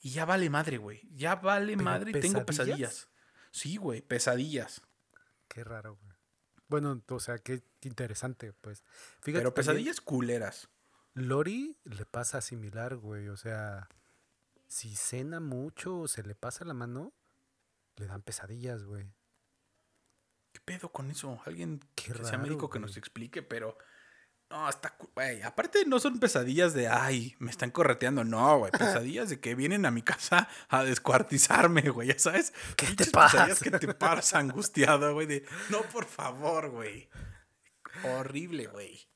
y 0.00 0.10
ya 0.10 0.24
vale 0.24 0.48
madre, 0.50 0.76
güey. 0.76 1.00
Ya 1.14 1.36
vale 1.36 1.72
¿Pero 1.72 1.84
madre 1.84 2.10
y 2.10 2.20
tengo 2.20 2.44
pesadillas? 2.46 3.08
Sí, 3.50 3.76
güey, 3.76 4.00
pesadillas. 4.00 4.82
Qué 5.48 5.64
raro, 5.64 5.96
güey. 6.02 6.14
Bueno, 6.68 7.02
o 7.08 7.20
sea, 7.20 7.38
qué 7.38 7.62
interesante, 7.82 8.52
pues. 8.52 8.84
Fíjate, 9.20 9.40
Pero 9.40 9.54
pesadillas 9.54 10.00
culeras. 10.00 10.68
Lori 11.14 11.76
le 11.84 12.04
pasa 12.06 12.40
similar, 12.40 12.96
güey. 12.96 13.28
O 13.28 13.36
sea, 13.36 13.88
si 14.66 14.94
cena 14.96 15.40
mucho 15.40 16.00
o 16.00 16.08
se 16.08 16.22
le 16.22 16.34
pasa 16.34 16.64
la 16.64 16.74
mano, 16.74 17.12
le 17.96 18.06
dan 18.06 18.22
pesadillas, 18.22 18.84
güey. 18.84 19.06
¿Qué 20.52 20.60
pedo 20.64 20.90
con 20.92 21.10
eso? 21.10 21.40
Alguien 21.46 21.80
Qué 21.94 22.12
que 22.12 22.24
sea 22.24 22.38
médico 22.38 22.68
que 22.70 22.78
güey. 22.78 22.88
nos 22.88 22.96
explique, 22.96 23.42
pero. 23.42 23.76
No, 24.50 24.68
está. 24.68 24.96
cu- 24.96 25.10
Güey, 25.14 25.42
aparte 25.42 25.84
no 25.86 25.98
son 25.98 26.20
pesadillas 26.20 26.74
de, 26.74 26.86
ay, 26.88 27.34
me 27.38 27.50
están 27.50 27.70
correteando. 27.70 28.24
No, 28.24 28.58
güey. 28.58 28.70
Pesadillas 29.02 29.28
de 29.30 29.40
que 29.40 29.54
vienen 29.54 29.86
a 29.86 29.90
mi 29.90 30.02
casa 30.02 30.48
a 30.68 30.84
descuartizarme, 30.84 31.82
güey. 31.90 32.08
Ya 32.08 32.18
sabes. 32.18 32.52
¿Qué 32.76 32.86
te 32.94 33.06
pasa? 33.06 33.32
pesadillas 33.46 33.60
que 33.60 33.70
te 33.70 33.94
paras 33.94 34.34
angustiado, 34.34 35.12
güey. 35.14 35.26
De, 35.26 35.46
no, 35.70 35.82
por 35.82 36.04
favor, 36.06 36.70
güey. 36.70 37.08
Horrible, 38.04 38.66
güey. 38.66 39.08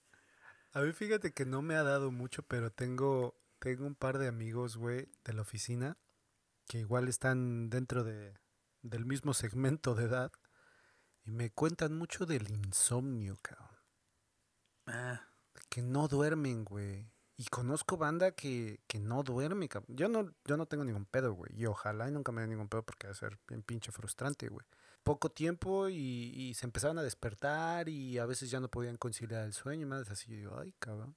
A 0.72 0.81
mí 0.83 0.92
fíjate 0.92 1.33
que 1.33 1.46
no 1.46 1.62
me 1.62 1.76
ha 1.76 1.83
dado 1.83 2.11
mucho, 2.11 2.42
pero 2.42 2.70
tengo, 2.70 3.35
tengo 3.59 3.87
un 3.87 3.94
par 3.94 4.18
de 4.18 4.28
amigos, 4.28 4.76
güey, 4.76 5.09
de 5.24 5.33
la 5.33 5.42
oficina, 5.42 5.96
que 6.66 6.78
igual 6.78 7.09
están 7.09 7.70
dentro 7.70 8.04
de, 8.04 8.35
del 8.83 9.04
mismo 9.07 9.35
segmento 9.35 9.94
de 9.94 10.04
edad, 10.04 10.33
y 11.24 11.31
me 11.33 11.50
cuentan 11.50 11.96
mucho 11.96 12.26
del 12.26 12.50
insomnio, 12.50 13.38
cabrón. 13.42 13.78
Ah, 14.87 15.22
Que 15.70 15.83
no 15.83 16.09
duermen, 16.09 16.64
güey. 16.64 17.11
Y 17.37 17.44
conozco 17.46 17.96
banda 17.96 18.33
que, 18.33 18.81
que 18.87 18.98
no 18.98 19.22
duerme, 19.22 19.68
cabrón. 19.68 19.96
Yo 19.96 20.09
no, 20.09 20.35
yo 20.44 20.57
no 20.57 20.66
tengo 20.66 20.85
ningún 20.85 21.07
pedo, 21.07 21.33
güey. 21.35 21.52
Y 21.54 21.66
ojalá 21.66 22.09
y 22.09 22.12
nunca 22.12 22.33
me 22.33 22.40
dé 22.42 22.48
ningún 22.48 22.68
pedo 22.68 22.83
porque 22.85 23.07
va 23.07 23.12
a 23.12 23.14
ser 23.16 23.38
bien 23.46 23.62
pinche 23.62 23.92
frustrante, 23.92 24.48
güey. 24.48 24.66
Poco 25.09 25.31
tiempo 25.31 25.88
y, 25.88 25.97
y 25.97 26.55
se 26.55 26.66
empezaban 26.66 26.99
a 26.99 27.03
despertar 27.03 27.88
y 27.88 28.18
a 28.18 28.27
veces 28.27 28.51
ya 28.51 28.61
no 28.61 28.68
podían 28.68 28.97
conciliar 28.97 29.44
el 29.44 29.53
sueño 29.53 29.83
y 29.83 29.88
más 29.88 30.09
así. 30.11 30.33
Digo, 30.35 30.57
ay, 30.59 30.73
cabrón. 30.79 31.16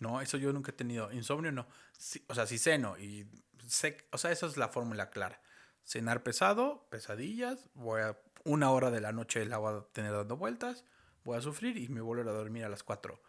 no, 0.00 0.20
eso 0.20 0.36
yo 0.36 0.52
nunca 0.52 0.72
he 0.72 0.74
tenido. 0.74 1.10
Insomnio 1.12 1.52
no. 1.52 1.66
Sí, 1.96 2.24
o 2.28 2.34
sea, 2.34 2.46
si 2.46 2.58
ceno 2.58 2.98
y 2.98 3.26
sé, 3.66 4.08
o 4.12 4.18
sea, 4.18 4.32
esa 4.32 4.46
es 4.46 4.56
la 4.56 4.68
fórmula 4.68 5.10
clara. 5.10 5.40
Cenar 5.84 6.22
pesado, 6.22 6.86
pesadillas, 6.90 7.68
voy 7.74 8.00
a 8.02 8.18
una 8.44 8.70
hora 8.70 8.90
de 8.90 9.00
la 9.00 9.12
noche 9.12 9.44
la 9.46 9.58
voy 9.58 9.78
a 9.78 9.82
tener 9.92 10.12
dando 10.12 10.36
vueltas, 10.36 10.84
voy 11.24 11.36
a 11.38 11.40
sufrir 11.40 11.76
y 11.76 11.88
me 11.88 12.00
volver 12.00 12.26
a 12.28 12.32
dormir 12.32 12.64
a 12.64 12.68
las 12.68 12.82
4. 12.82 13.20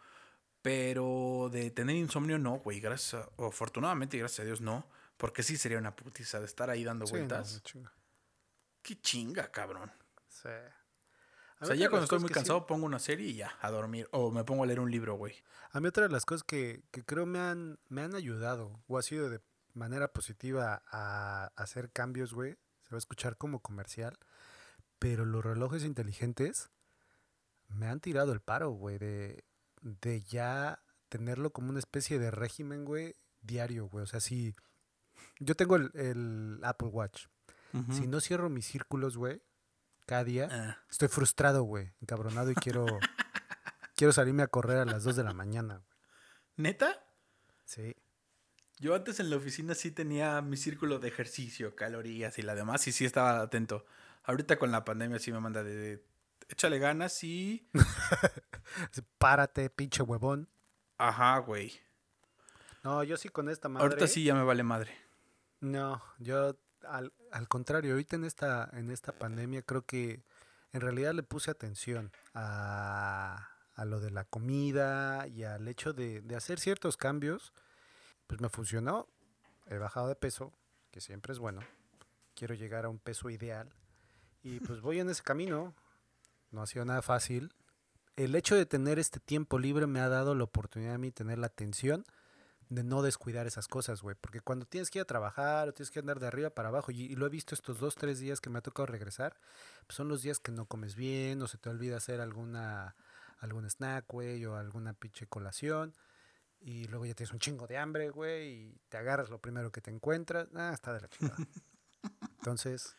Pero 0.61 1.49
de 1.51 1.71
tener 1.71 1.95
insomnio 1.95 2.37
no, 2.37 2.59
güey, 2.59 2.79
gracias 2.79 3.23
a- 3.23 3.45
afortunadamente 3.45 4.17
y 4.17 4.19
gracias 4.19 4.41
a 4.41 4.43
Dios 4.45 4.61
no, 4.61 4.85
porque 5.17 5.41
sí 5.43 5.57
sería 5.57 5.77
una 5.79 5.95
putiza 5.95 6.39
de 6.39 6.45
estar 6.45 6.69
ahí 6.69 6.83
dando 6.83 7.05
Sí, 7.07 7.13
no, 7.13 7.17
vueltas. 7.19 7.63
chinga. 7.63 7.91
Qué 8.81 8.99
chinga, 8.99 9.51
cabrón. 9.51 9.91
Sí. 10.27 10.47
A 10.49 11.63
O 11.63 11.65
sea, 11.67 11.75
ya 11.75 11.89
cuando 11.89 12.05
estoy 12.05 12.19
muy 12.19 12.29
sí- 12.29 12.33
cansado 12.33 12.65
pongo 12.65 12.85
una 12.85 12.99
serie 12.99 13.27
y 13.27 13.35
ya, 13.35 13.55
a 13.61 13.69
dormir. 13.69 14.07
O 14.11 14.31
me 14.31 14.43
pongo 14.43 14.63
a 14.63 14.65
leer 14.65 14.79
un 14.79 14.89
libro, 14.91 15.15
güey. 15.15 15.35
a 15.71 15.79
mí 15.79 15.87
otra 15.87 16.07
de 16.07 16.11
las 16.13 16.25
cosas 16.25 16.43
que, 16.43 16.83
que 16.91 17.03
creo 17.05 17.25
me 17.25 17.39
han, 17.39 17.79
me 17.87 18.01
han 18.01 18.15
ayudado 18.15 18.83
o 18.87 18.97
ha 18.97 19.01
sido 19.03 19.29
de 19.29 19.41
manera 19.73 20.11
positiva 20.11 20.83
a 20.91 21.51
hacer 21.55 21.91
cambios, 21.91 22.33
güey. 22.33 22.57
Se 22.83 22.89
va 22.91 22.97
a 22.97 22.99
escuchar 22.99 23.37
como 23.37 23.59
comercial. 23.61 24.17
Pero 24.99 25.25
los 25.25 25.43
relojes 25.43 25.83
inteligentes 25.83 26.69
me 27.69 27.87
han 27.87 27.99
tirado 28.01 28.33
el 28.33 28.41
paro, 28.41 28.71
güey, 28.71 28.97
de, 28.97 29.45
de 29.81 30.21
ya 30.21 30.83
tenerlo 31.09 31.51
como 31.53 31.69
una 31.69 31.79
especie 31.79 32.19
de 32.19 32.31
régimen, 32.31 32.85
güey, 32.85 33.15
diario, 33.41 33.87
güey. 33.87 34.03
O 34.03 34.07
sea, 34.07 34.19
si 34.19 34.55
yo 35.39 35.55
tengo 35.55 35.75
el, 35.77 35.91
el 35.93 36.59
Apple 36.63 36.89
Watch, 36.89 37.25
si 37.91 38.07
no 38.07 38.19
cierro 38.19 38.49
mis 38.49 38.65
círculos, 38.65 39.17
güey, 39.17 39.41
cada 40.05 40.23
día, 40.23 40.47
Ah, 40.51 40.77
estoy 40.89 41.07
frustrado, 41.07 41.63
güey, 41.63 41.93
encabronado 42.01 42.51
y 42.51 42.55
quiero, 42.55 42.85
quiero 43.95 44.13
salirme 44.13 44.43
a 44.43 44.47
correr 44.47 44.77
a 44.77 44.85
las 44.85 45.03
2 45.03 45.15
de 45.15 45.23
la 45.23 45.33
mañana, 45.33 45.77
güey. 45.77 45.97
¿Neta? 46.57 47.05
Sí. 47.65 47.95
Yo 48.79 48.95
antes 48.95 49.19
en 49.19 49.29
la 49.29 49.37
oficina 49.37 49.75
sí 49.75 49.91
tenía 49.91 50.41
mi 50.41 50.57
círculo 50.57 50.99
de 50.99 51.07
ejercicio, 51.07 51.75
calorías 51.75 52.37
y 52.39 52.41
la 52.41 52.55
demás, 52.55 52.87
y 52.87 52.91
sí 52.91 53.05
estaba 53.05 53.41
atento. 53.41 53.85
Ahorita 54.23 54.57
con 54.57 54.71
la 54.71 54.83
pandemia 54.83 55.19
sí 55.19 55.31
me 55.31 55.39
manda 55.39 55.63
de, 55.63 55.75
de, 55.75 56.05
échale 56.49 56.79
ganas 56.79 57.23
y... 57.23 57.69
Párate, 59.17 59.69
pinche 59.69 60.03
huevón. 60.03 60.49
Ajá, 60.97 61.37
güey. 61.39 61.79
No, 62.83 63.03
yo 63.03 63.17
sí 63.17 63.29
con 63.29 63.49
esta 63.49 63.69
madre. 63.69 63.83
Ahorita 63.87 64.07
sí 64.07 64.23
ya 64.23 64.33
me 64.33 64.43
vale 64.43 64.63
madre. 64.63 64.95
No, 65.59 66.01
yo 66.19 66.57
al, 66.87 67.13
al 67.31 67.47
contrario, 67.47 67.93
ahorita 67.93 68.15
en 68.15 68.25
esta, 68.25 68.69
en 68.73 68.91
esta 68.91 69.11
pandemia 69.11 69.61
creo 69.61 69.83
que 69.83 70.23
en 70.73 70.81
realidad 70.81 71.13
le 71.13 71.23
puse 71.23 71.51
atención 71.51 72.11
a, 72.33 73.49
a 73.75 73.85
lo 73.85 73.99
de 73.99 74.11
la 74.11 74.25
comida 74.25 75.27
y 75.27 75.43
al 75.43 75.67
hecho 75.67 75.93
de, 75.93 76.21
de 76.21 76.35
hacer 76.35 76.59
ciertos 76.59 76.97
cambios. 76.97 77.53
Pues 78.27 78.39
me 78.39 78.49
funcionó. 78.49 79.07
He 79.67 79.77
bajado 79.77 80.07
de 80.07 80.15
peso, 80.15 80.53
que 80.91 81.01
siempre 81.01 81.33
es 81.33 81.39
bueno. 81.39 81.61
Quiero 82.35 82.55
llegar 82.55 82.85
a 82.85 82.89
un 82.89 82.99
peso 82.99 83.29
ideal. 83.29 83.73
Y 84.43 84.59
pues 84.61 84.81
voy 84.81 84.99
en 84.99 85.09
ese 85.09 85.23
camino. 85.23 85.73
No 86.51 86.61
ha 86.61 86.67
sido 86.67 86.85
nada 86.85 87.01
fácil. 87.01 87.53
El 88.15 88.35
hecho 88.35 88.55
de 88.55 88.65
tener 88.65 88.99
este 88.99 89.19
tiempo 89.19 89.59
libre 89.59 89.87
me 89.87 89.99
ha 89.99 90.09
dado 90.09 90.35
la 90.35 90.43
oportunidad 90.43 90.95
a 90.95 90.97
mí 90.97 91.11
tener 91.11 91.39
la 91.39 91.47
atención 91.47 92.05
de 92.71 92.83
no 92.85 93.01
descuidar 93.01 93.47
esas 93.47 93.67
cosas, 93.67 94.01
güey. 94.01 94.15
Porque 94.19 94.39
cuando 94.39 94.65
tienes 94.65 94.89
que 94.89 94.99
ir 94.99 95.03
a 95.03 95.05
trabajar 95.05 95.67
o 95.67 95.73
tienes 95.73 95.91
que 95.91 95.99
andar 95.99 96.19
de 96.21 96.27
arriba 96.27 96.49
para 96.51 96.69
abajo, 96.69 96.89
y, 96.91 97.01
y 97.01 97.15
lo 97.15 97.25
he 97.25 97.29
visto 97.29 97.53
estos 97.53 97.79
dos, 97.79 97.95
tres 97.95 98.19
días 98.19 98.39
que 98.39 98.49
me 98.49 98.59
ha 98.59 98.61
tocado 98.61 98.85
regresar, 98.85 99.35
pues 99.85 99.95
son 99.97 100.07
los 100.07 100.21
días 100.21 100.39
que 100.39 100.53
no 100.53 100.65
comes 100.65 100.95
bien 100.95 101.41
o 101.41 101.47
se 101.47 101.57
te 101.57 101.69
olvida 101.69 101.97
hacer 101.97 102.21
alguna 102.21 102.95
algún 103.39 103.65
snack, 103.69 104.05
güey, 104.07 104.45
o 104.45 104.55
alguna 104.55 104.93
pinche 104.93 105.27
colación. 105.27 105.93
Y 106.61 106.85
luego 106.85 107.05
ya 107.05 107.13
tienes 107.13 107.33
un 107.33 107.39
chingo 107.39 107.67
de 107.67 107.77
hambre, 107.77 108.09
güey, 108.09 108.49
y 108.53 108.79
te 108.87 108.97
agarras 108.97 109.29
lo 109.29 109.39
primero 109.39 109.71
que 109.71 109.81
te 109.81 109.91
encuentras. 109.91 110.47
Ah, 110.55 110.71
está 110.73 110.93
de 110.93 111.01
la 111.01 111.07
chingada. 111.09 111.37
Entonces, 112.37 112.95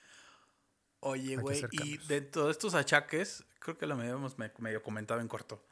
Oye, 1.00 1.36
güey, 1.36 1.64
y 1.72 1.96
de 2.08 2.20
todos 2.20 2.50
estos 2.50 2.74
achaques, 2.74 3.44
creo 3.58 3.76
que 3.78 3.86
lo 3.86 3.94
habíamos 3.94 4.36
me- 4.38 4.52
medio 4.58 4.82
comentado 4.82 5.20
en 5.20 5.28
corto. 5.28 5.64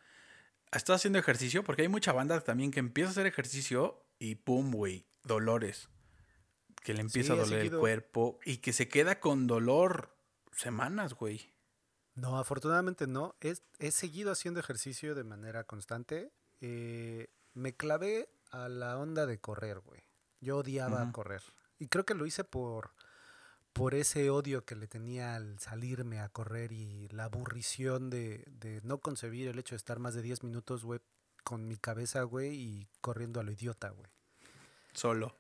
¿Estás 0.73 0.97
haciendo 0.97 1.19
ejercicio? 1.19 1.65
Porque 1.65 1.83
hay 1.83 1.89
mucha 1.89 2.13
banda 2.13 2.41
también 2.41 2.71
que 2.71 2.81
empieza 2.81 3.09
a 3.09 3.13
hacer 3.13 3.27
ejercicio 3.27 4.05
y 4.19 4.37
pum, 4.37 4.71
güey, 4.73 5.07
dolores. 5.25 5.89
Que 6.83 6.95
le 6.95 7.01
empieza 7.01 7.35
Sí, 7.35 7.41
a 7.41 7.43
he 7.43 7.45
doler 7.45 7.61
el 7.67 7.79
cuerpo 7.79 8.39
y 8.45 8.59
que 8.59 8.73
se 8.73 8.89
queda 8.89 9.21
con 9.21 9.47
dolor 9.47 10.17
semanas, 10.53 11.15
güey. 11.15 11.53
No, 12.15 12.39
afortunadamente 12.39 13.07
no. 13.07 13.35
Es- 13.41 13.63
he 13.79 13.91
seguido 13.91 14.31
haciendo 14.33 14.61
ejercicio 14.61 15.15
de 15.15 15.25
manera 15.25 15.65
constante. 15.65 16.33
Eh, 16.61 17.29
me 17.55 17.75
clavé 17.77 18.31
a 18.51 18.69
la 18.69 18.97
onda 18.99 19.27
de 19.27 19.39
correr, 19.41 19.81
güey. 19.81 20.03
Yo 20.41 20.59
odiaba 20.59 21.11
correr. 21.13 21.43
Y 21.79 21.89
creo 21.89 22.05
que 22.07 22.15
lo 22.15 22.27
hice 22.27 22.45
por, 22.45 22.95
por 23.81 23.95
ese 23.95 24.29
odio 24.29 24.67
que 24.67 24.77
le 24.77 24.87
tenía 24.87 25.37
al 25.37 25.59
salirme 25.59 26.21
a 26.21 26.29
correr 26.29 26.71
y 26.71 27.09
la 27.09 27.25
aburrición 27.25 28.11
de, 28.11 28.45
de 28.51 28.83
no 28.83 28.99
concebir 28.99 29.49
el 29.49 29.59
hecho 29.59 29.75
de 29.75 29.79
estar 29.79 29.99
más 29.99 30.13
de 30.13 30.21
10 30.21 30.45
minutos, 30.45 30.85
güey, 30.85 31.01
con 31.45 31.67
mi 31.67 31.79
cabeza, 31.79 32.23
güey, 32.25 32.55
y 32.55 32.89
corriendo 33.01 33.41
a 33.41 33.43
lo 33.43 33.53
idiota, 33.53 33.89
güey. 33.89 34.11
Solo. 34.93 35.35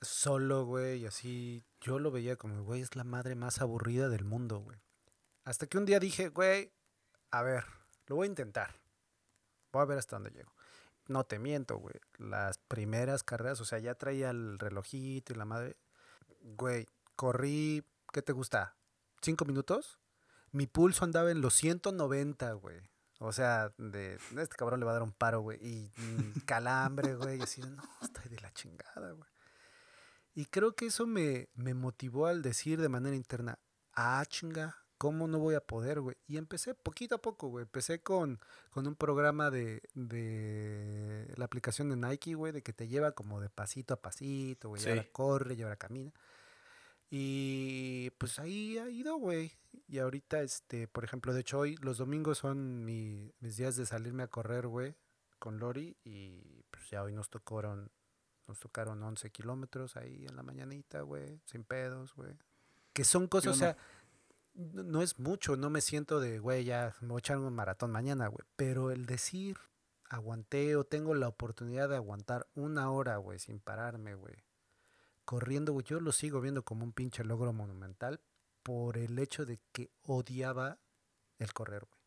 Solo, 0.00 0.64
güey, 0.64 1.02
y 1.02 1.06
así. 1.06 1.62
Yo 1.80 2.00
lo 2.00 2.10
veía 2.10 2.34
como, 2.34 2.64
güey, 2.64 2.80
es 2.80 2.96
la 2.96 3.04
madre 3.04 3.36
más 3.36 3.60
aburrida 3.60 4.08
del 4.08 4.24
mundo, 4.24 4.58
güey. 4.58 4.80
Hasta 5.44 5.68
que 5.68 5.78
un 5.78 5.84
día 5.84 6.00
dije, 6.00 6.28
güey, 6.28 6.72
a 7.30 7.42
ver, 7.42 7.66
lo 8.08 8.16
voy 8.16 8.26
a 8.26 8.30
intentar. 8.30 8.80
Voy 9.72 9.82
a 9.82 9.84
ver 9.84 9.98
hasta 9.98 10.16
dónde 10.16 10.32
llego. 10.32 10.52
No 11.06 11.22
te 11.22 11.38
miento, 11.38 11.76
güey. 11.76 11.94
Las 12.18 12.58
primeras 12.58 13.22
carreras, 13.22 13.60
o 13.60 13.64
sea, 13.64 13.78
ya 13.78 13.94
traía 13.94 14.30
el 14.30 14.58
relojito 14.58 15.32
y 15.32 15.36
la 15.36 15.44
madre. 15.44 15.76
Güey, 16.40 16.88
corrí, 17.20 17.84
¿qué 18.14 18.22
te 18.22 18.32
gusta? 18.32 18.78
¿Cinco 19.20 19.44
minutos? 19.44 19.98
Mi 20.52 20.66
pulso 20.66 21.04
andaba 21.04 21.30
en 21.30 21.42
los 21.42 21.52
190, 21.52 22.50
güey. 22.54 22.80
O 23.18 23.30
sea, 23.34 23.74
de 23.76 24.14
este 24.38 24.56
cabrón 24.56 24.80
le 24.80 24.86
va 24.86 24.92
a 24.92 24.94
dar 24.94 25.02
un 25.02 25.12
paro, 25.12 25.42
güey. 25.42 25.58
Y 25.60 25.92
calambre, 26.46 27.14
güey. 27.16 27.38
Y 27.38 27.42
así, 27.42 27.60
no, 27.60 27.82
estoy 28.00 28.30
de 28.30 28.40
la 28.40 28.50
chingada, 28.54 29.12
güey. 29.12 29.28
Y 30.32 30.46
creo 30.46 30.74
que 30.74 30.86
eso 30.86 31.06
me, 31.06 31.50
me 31.52 31.74
motivó 31.74 32.26
al 32.26 32.40
decir 32.40 32.80
de 32.80 32.88
manera 32.88 33.14
interna, 33.14 33.58
ah, 33.92 34.24
chinga, 34.26 34.78
¿cómo 34.96 35.28
no 35.28 35.38
voy 35.40 35.56
a 35.56 35.60
poder, 35.60 36.00
güey? 36.00 36.16
Y 36.26 36.38
empecé 36.38 36.74
poquito 36.74 37.16
a 37.16 37.20
poco, 37.20 37.48
güey. 37.48 37.64
Empecé 37.64 38.02
con, 38.02 38.40
con 38.70 38.86
un 38.86 38.96
programa 38.96 39.50
de, 39.50 39.82
de 39.92 41.34
la 41.36 41.44
aplicación 41.44 41.90
de 41.90 41.96
Nike, 41.96 42.32
güey, 42.32 42.52
de 42.54 42.62
que 42.62 42.72
te 42.72 42.88
lleva 42.88 43.12
como 43.12 43.42
de 43.42 43.50
pasito 43.50 43.92
a 43.92 44.00
pasito, 44.00 44.70
güey. 44.70 44.82
Y 44.82 44.88
ahora 44.88 45.02
Sí. 45.02 45.08
corre, 45.12 45.52
y 45.54 45.60
ahora 45.62 45.76
camina. 45.76 46.12
Y 47.10 48.10
pues 48.18 48.38
ahí 48.38 48.78
ha 48.78 48.88
ido, 48.88 49.16
güey. 49.16 49.52
Y 49.88 49.98
ahorita, 49.98 50.42
este, 50.42 50.86
por 50.86 51.04
ejemplo, 51.04 51.34
de 51.34 51.40
hecho 51.40 51.58
hoy 51.58 51.76
los 51.82 51.98
domingos 51.98 52.38
son 52.38 52.84
mi- 52.84 53.32
mis 53.40 53.56
días 53.56 53.74
de 53.76 53.84
salirme 53.86 54.22
a 54.22 54.28
correr, 54.28 54.68
güey, 54.68 54.94
con 55.40 55.58
Lori. 55.58 55.96
Y 56.04 56.62
pues 56.70 56.88
ya 56.88 57.02
hoy 57.02 57.12
nos 57.12 57.28
tocaron, 57.28 57.90
nos 58.46 58.60
tocaron 58.60 59.02
11 59.02 59.30
kilómetros 59.30 59.96
ahí 59.96 60.24
en 60.28 60.36
la 60.36 60.44
mañanita, 60.44 61.00
güey, 61.02 61.40
sin 61.46 61.64
pedos, 61.64 62.14
güey. 62.14 62.36
Que 62.92 63.02
son 63.04 63.26
cosas, 63.26 63.56
o 63.56 63.58
sea, 63.58 63.76
no, 64.54 64.84
no 64.84 65.02
es 65.02 65.18
mucho, 65.18 65.56
no 65.56 65.68
me 65.70 65.80
siento 65.80 66.20
de, 66.20 66.38
güey, 66.38 66.64
ya 66.64 66.94
me 67.00 67.08
voy 67.08 67.18
a 67.18 67.20
echar 67.20 67.38
un 67.38 67.52
maratón 67.54 67.90
mañana, 67.90 68.28
güey. 68.28 68.46
Pero 68.54 68.92
el 68.92 69.06
decir, 69.06 69.58
aguanté 70.08 70.76
o 70.76 70.84
tengo 70.84 71.14
la 71.14 71.26
oportunidad 71.28 71.88
de 71.88 71.96
aguantar 71.96 72.46
una 72.54 72.90
hora, 72.92 73.16
güey, 73.16 73.38
sin 73.40 73.58
pararme, 73.58 74.14
güey 74.14 74.36
corriendo, 75.30 75.72
güey, 75.72 75.86
yo 75.86 76.00
lo 76.00 76.10
sigo 76.10 76.40
viendo 76.40 76.64
como 76.64 76.82
un 76.84 76.92
pinche 76.92 77.22
logro 77.22 77.52
monumental 77.52 78.20
por 78.64 78.98
el 78.98 79.16
hecho 79.16 79.46
de 79.46 79.60
que 79.70 79.92
odiaba 80.02 80.80
el 81.38 81.52
correr, 81.52 81.84
güey. 81.84 82.00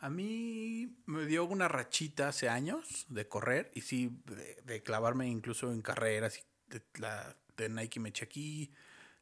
A 0.00 0.10
mí 0.10 1.00
me 1.06 1.26
dio 1.26 1.44
una 1.44 1.68
rachita 1.68 2.26
hace 2.26 2.48
años 2.48 3.06
de 3.08 3.28
correr 3.28 3.70
y 3.72 3.82
sí, 3.82 4.20
de, 4.26 4.62
de 4.64 4.82
clavarme 4.82 5.28
incluso 5.28 5.70
en 5.70 5.80
carreras. 5.80 6.44
de- 6.66 6.82
la 6.98 7.36
de 7.56 7.68
Nike 7.68 8.00
me 8.00 8.08
eché 8.08 8.24
aquí, 8.24 8.74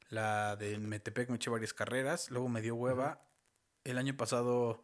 la 0.09 0.57
de 0.57 0.79
Metepec 0.79 1.29
me 1.29 1.37
eché 1.37 1.51
varias 1.51 1.75
carreras, 1.75 2.31
luego 2.31 2.49
me 2.49 2.63
dio 2.63 2.75
hueva. 2.77 3.29
El 3.85 3.99
año 3.99 4.17
pasado 4.17 4.83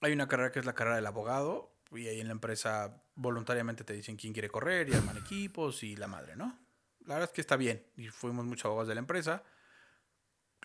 hay 0.00 0.12
una 0.12 0.26
carrera 0.26 0.50
que 0.50 0.58
es 0.58 0.66
la 0.66 0.74
carrera 0.74 0.96
del 0.96 1.06
abogado 1.06 1.69
y 1.92 2.06
ahí 2.06 2.20
en 2.20 2.26
la 2.28 2.32
empresa 2.32 3.02
voluntariamente 3.14 3.84
te 3.84 3.92
dicen 3.92 4.16
quién 4.16 4.32
quiere 4.32 4.48
correr 4.48 4.88
y 4.88 4.94
arman 4.94 5.16
equipos 5.16 5.82
y 5.82 5.96
la 5.96 6.06
madre, 6.06 6.36
¿no? 6.36 6.58
La 7.06 7.14
verdad 7.14 7.30
es 7.30 7.34
que 7.34 7.40
está 7.40 7.56
bien 7.56 7.84
y 7.96 8.08
fuimos 8.08 8.44
muchos 8.44 8.66
abogados 8.66 8.88
de 8.88 8.94
la 8.94 9.00
empresa. 9.00 9.42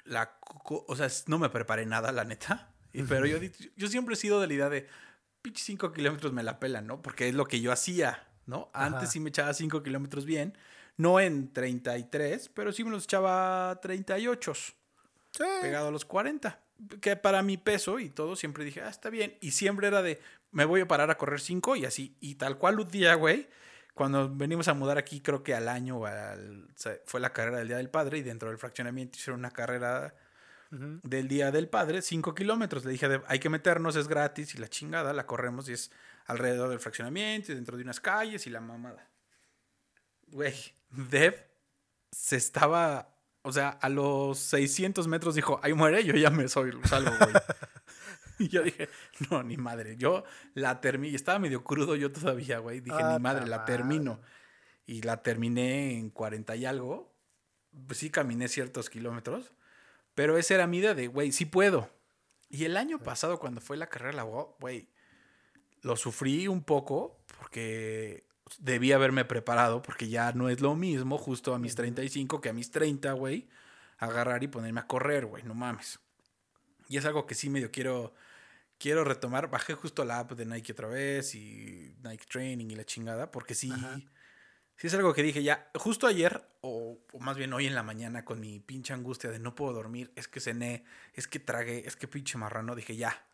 La, 0.03 0.37
o 0.65 0.95
sea, 0.95 1.07
no 1.27 1.39
me 1.39 1.49
preparé 1.49 1.85
nada, 1.85 2.11
la 2.11 2.25
neta. 2.25 2.71
Pero 3.09 3.25
yo, 3.25 3.37
yo 3.75 3.87
siempre 3.87 4.13
he 4.13 4.17
sido 4.17 4.39
de 4.39 4.47
la 4.47 4.53
idea 4.53 4.69
de, 4.69 4.87
pinche 5.41 5.63
5 5.63 5.91
kilómetros 5.91 6.31
me 6.33 6.43
la 6.43 6.59
pelan, 6.59 6.87
¿no? 6.87 7.01
Porque 7.01 7.27
es 7.27 7.35
lo 7.35 7.45
que 7.45 7.59
yo 7.61 7.71
hacía, 7.71 8.27
¿no? 8.45 8.69
Antes 8.73 9.03
Ajá. 9.03 9.11
sí 9.11 9.19
me 9.19 9.29
echaba 9.29 9.53
5 9.53 9.83
kilómetros 9.83 10.25
bien. 10.25 10.57
No 10.97 11.19
en 11.19 11.51
33, 11.51 12.49
pero 12.49 12.71
sí 12.71 12.83
me 12.83 12.91
los 12.91 13.03
echaba 13.03 13.79
38, 13.81 14.53
Sí. 14.53 15.43
pegado 15.61 15.89
a 15.89 15.91
los 15.91 16.05
40. 16.05 16.61
Que 17.01 17.15
para 17.15 17.41
mi 17.41 17.57
peso 17.57 17.99
y 17.99 18.09
todo, 18.09 18.35
siempre 18.35 18.63
dije, 18.63 18.81
ah, 18.81 18.89
está 18.89 19.09
bien. 19.09 19.37
Y 19.41 19.51
siempre 19.51 19.87
era 19.87 20.01
de, 20.01 20.21
me 20.55 20.65
voy 20.65 20.81
a 20.81 20.87
parar 20.87 21.11
a 21.11 21.17
correr 21.17 21.39
5 21.41 21.75
y 21.75 21.85
así. 21.85 22.15
Y 22.21 22.35
tal 22.35 22.57
cual 22.57 22.79
un 22.79 22.89
día, 22.89 23.13
güey, 23.15 23.47
cuando 23.93 24.29
venimos 24.33 24.67
a 24.69 24.73
mudar 24.73 24.97
aquí, 24.97 25.19
creo 25.21 25.43
que 25.43 25.53
al 25.53 25.67
año 25.69 25.97
o 25.97 26.05
al- 26.05 26.67
se- 26.75 27.01
fue 27.05 27.19
la 27.19 27.33
carrera 27.33 27.57
del 27.59 27.67
Día 27.67 27.77
del 27.77 27.89
Padre 27.89 28.17
y 28.19 28.23
dentro 28.23 28.49
del 28.49 28.57
fraccionamiento 28.57 29.17
hicieron 29.17 29.39
una 29.41 29.51
carrera 29.51 30.15
del 30.71 31.27
Día 31.27 31.51
del 31.51 31.69
Padre, 31.69 32.01
5 32.01 32.33
kilómetros. 32.35 32.83
Le 32.85 32.91
dije, 32.91 33.21
hay 33.27 33.39
que 33.39 33.49
meternos, 33.49 33.95
es 33.95 34.07
gratis 34.07 34.55
y 34.55 34.57
la 34.57 34.67
chingada, 34.67 35.13
la 35.13 35.25
corremos 35.25 35.69
y 35.69 35.73
es 35.73 35.91
alrededor 36.25 36.69
del 36.69 36.79
fraccionamiento 36.79 37.51
y 37.51 37.55
dentro 37.55 37.77
de 37.77 37.83
unas 37.83 37.99
calles 37.99 38.47
y 38.47 38.49
la 38.49 38.59
mamada. 38.61 39.09
Güey, 40.27 40.55
Dev 40.89 41.35
se 42.11 42.35
estaba, 42.37 43.15
o 43.43 43.51
sea, 43.51 43.69
a 43.69 43.89
los 43.89 44.39
600 44.39 45.07
metros 45.07 45.35
dijo, 45.35 45.59
ahí 45.63 45.73
muere, 45.73 46.03
yo 46.03 46.13
ya 46.15 46.29
me 46.29 46.47
soy, 46.47 46.71
salvo, 46.85 47.11
güey. 47.19 47.33
y 48.39 48.47
yo 48.47 48.63
dije, 48.63 48.89
no, 49.29 49.43
ni 49.43 49.57
madre, 49.57 49.95
yo 49.97 50.23
la 50.53 50.81
terminé, 50.81 51.11
y 51.11 51.15
estaba 51.15 51.39
medio 51.39 51.63
crudo 51.63 51.95
yo 51.95 52.11
todavía, 52.11 52.59
güey. 52.59 52.79
Dije, 52.81 52.97
Ah, 52.99 53.13
ni 53.13 53.19
madre, 53.19 53.47
la 53.47 53.65
termino. 53.65 54.21
Y 54.85 55.01
la 55.01 55.23
terminé 55.23 55.97
en 55.97 56.09
40 56.09 56.55
y 56.55 56.65
algo. 56.65 57.13
Pues 57.87 57.99
sí 57.99 58.09
caminé 58.09 58.47
ciertos 58.47 58.89
kilómetros. 58.89 59.51
Pero 60.13 60.37
esa 60.37 60.55
era 60.55 60.67
mi 60.67 60.77
idea 60.77 60.93
de, 60.93 61.07
güey, 61.07 61.31
sí 61.31 61.45
puedo. 61.45 61.89
Y 62.49 62.65
el 62.65 62.77
año 62.77 62.99
pasado, 62.99 63.39
cuando 63.39 63.59
fue 63.59 63.77
la 63.77 63.87
carrera 63.87 64.23
güey, 64.23 64.87
lo 65.81 65.95
sufrí 65.95 66.47
un 66.47 66.63
poco 66.63 67.19
porque 67.37 68.25
debí 68.59 68.91
haberme 68.91 69.25
preparado 69.25 69.81
porque 69.81 70.07
ya 70.07 70.31
no 70.33 70.49
es 70.49 70.61
lo 70.61 70.75
mismo 70.75 71.17
justo 71.17 71.53
a 71.53 71.59
mis 71.59 71.75
35 71.75 72.41
que 72.41 72.49
a 72.49 72.53
mis 72.53 72.71
30, 72.71 73.11
güey, 73.13 73.49
agarrar 73.97 74.43
y 74.43 74.47
ponerme 74.47 74.81
a 74.81 74.87
correr, 74.87 75.25
güey, 75.25 75.43
no 75.43 75.53
mames. 75.53 75.99
Y 76.87 76.97
es 76.97 77.05
algo 77.05 77.25
que 77.25 77.35
sí 77.35 77.49
medio 77.49 77.71
quiero, 77.71 78.13
quiero 78.77 79.03
retomar. 79.03 79.49
Bajé 79.49 79.73
justo 79.73 80.05
la 80.05 80.19
app 80.19 80.31
de 80.33 80.45
Nike 80.45 80.71
otra 80.71 80.87
vez 80.87 81.35
y 81.35 81.95
Nike 82.03 82.25
Training 82.29 82.67
y 82.67 82.75
la 82.75 82.85
chingada 82.85 83.31
porque 83.31 83.55
sí... 83.55 83.71
Ajá. 83.71 83.99
Sí, 84.77 84.87
es 84.87 84.93
algo 84.93 85.13
que 85.13 85.23
dije 85.23 85.41
ya, 85.41 85.71
justo 85.75 86.05
ayer, 86.05 86.45
o, 86.59 86.99
o 87.13 87.19
más 87.19 87.37
bien 87.37 87.53
hoy 87.53 87.65
en 87.65 87.75
la 87.75 87.83
mañana, 87.83 88.25
con 88.25 88.41
mi 88.41 88.59
pinche 88.59 88.91
angustia 88.91 89.31
de 89.31 89.39
no 89.39 89.55
puedo 89.55 89.71
dormir, 89.71 90.11
es 90.17 90.27
que 90.27 90.41
cené, 90.41 90.83
es 91.13 91.29
que 91.29 91.39
tragué, 91.39 91.87
es 91.87 91.95
que 91.95 92.09
pinche 92.09 92.37
marrano, 92.37 92.75
dije 92.75 92.97
ya, 92.97 93.25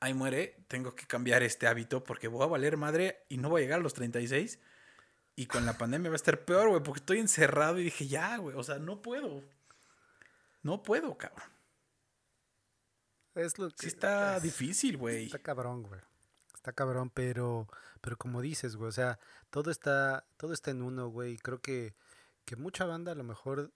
ahí 0.00 0.14
muere, 0.14 0.64
tengo 0.68 0.94
que 0.94 1.06
cambiar 1.06 1.42
este 1.42 1.66
hábito 1.66 2.02
porque 2.02 2.28
voy 2.28 2.42
a 2.42 2.46
valer 2.46 2.76
madre 2.76 3.24
y 3.28 3.36
no 3.36 3.50
voy 3.50 3.60
a 3.60 3.64
llegar 3.64 3.80
a 3.80 3.82
los 3.82 3.94
36. 3.94 4.58
Y 5.36 5.46
con 5.46 5.64
la 5.64 5.78
pandemia 5.78 6.10
va 6.10 6.14
a 6.14 6.16
estar 6.16 6.44
peor, 6.44 6.68
güey, 6.68 6.82
porque 6.82 7.00
estoy 7.00 7.18
encerrado 7.18 7.78
y 7.78 7.84
dije 7.84 8.06
ya, 8.06 8.36
güey, 8.36 8.56
o 8.56 8.62
sea, 8.62 8.78
no 8.78 9.00
puedo. 9.00 9.42
No 10.62 10.82
puedo, 10.82 11.16
cabrón. 11.16 11.48
Es 13.34 13.58
lo 13.58 13.68
que 13.70 13.76
Sí 13.78 13.86
está 13.88 14.36
es- 14.36 14.42
difícil, 14.42 14.96
güey. 14.96 15.26
Está 15.26 15.38
cabrón, 15.38 15.82
güey. 15.82 16.00
Está 16.54 16.72
cabrón, 16.72 17.10
pero, 17.10 17.68
pero 18.00 18.16
como 18.18 18.42
dices, 18.42 18.76
güey, 18.76 18.88
o 18.88 18.92
sea, 18.92 19.18
todo 19.50 19.70
está, 19.70 20.24
todo 20.36 20.52
está 20.52 20.70
en 20.70 20.82
uno, 20.82 21.08
güey. 21.08 21.32
y 21.34 21.38
Creo 21.38 21.60
que, 21.60 21.94
que 22.44 22.56
mucha 22.56 22.84
banda 22.84 23.12
a 23.12 23.14
lo 23.14 23.24
mejor 23.24 23.72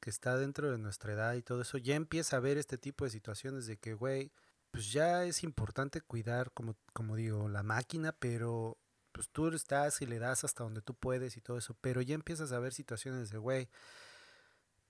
que 0.00 0.10
está 0.10 0.36
dentro 0.36 0.70
de 0.70 0.78
nuestra 0.78 1.12
edad 1.12 1.34
y 1.34 1.42
todo 1.42 1.62
eso, 1.62 1.78
ya 1.78 1.94
empieza 1.94 2.36
a 2.36 2.40
ver 2.40 2.58
este 2.58 2.76
tipo 2.76 3.04
de 3.04 3.10
situaciones 3.10 3.66
de 3.66 3.76
que, 3.78 3.94
güey, 3.94 4.32
pues 4.70 4.92
ya 4.92 5.24
es 5.24 5.44
importante 5.44 6.00
cuidar, 6.00 6.50
como, 6.52 6.76
como 6.92 7.14
digo, 7.16 7.48
la 7.48 7.62
máquina, 7.62 8.12
pero 8.12 8.76
pues 9.12 9.28
tú 9.30 9.46
estás 9.48 10.02
y 10.02 10.06
le 10.06 10.18
das 10.18 10.42
hasta 10.44 10.64
donde 10.64 10.82
tú 10.82 10.92
puedes 10.94 11.36
y 11.36 11.40
todo 11.40 11.56
eso, 11.56 11.76
pero 11.80 12.02
ya 12.02 12.16
empiezas 12.16 12.50
a 12.52 12.58
ver 12.58 12.74
situaciones 12.74 13.30
de, 13.30 13.38
güey, 13.38 13.68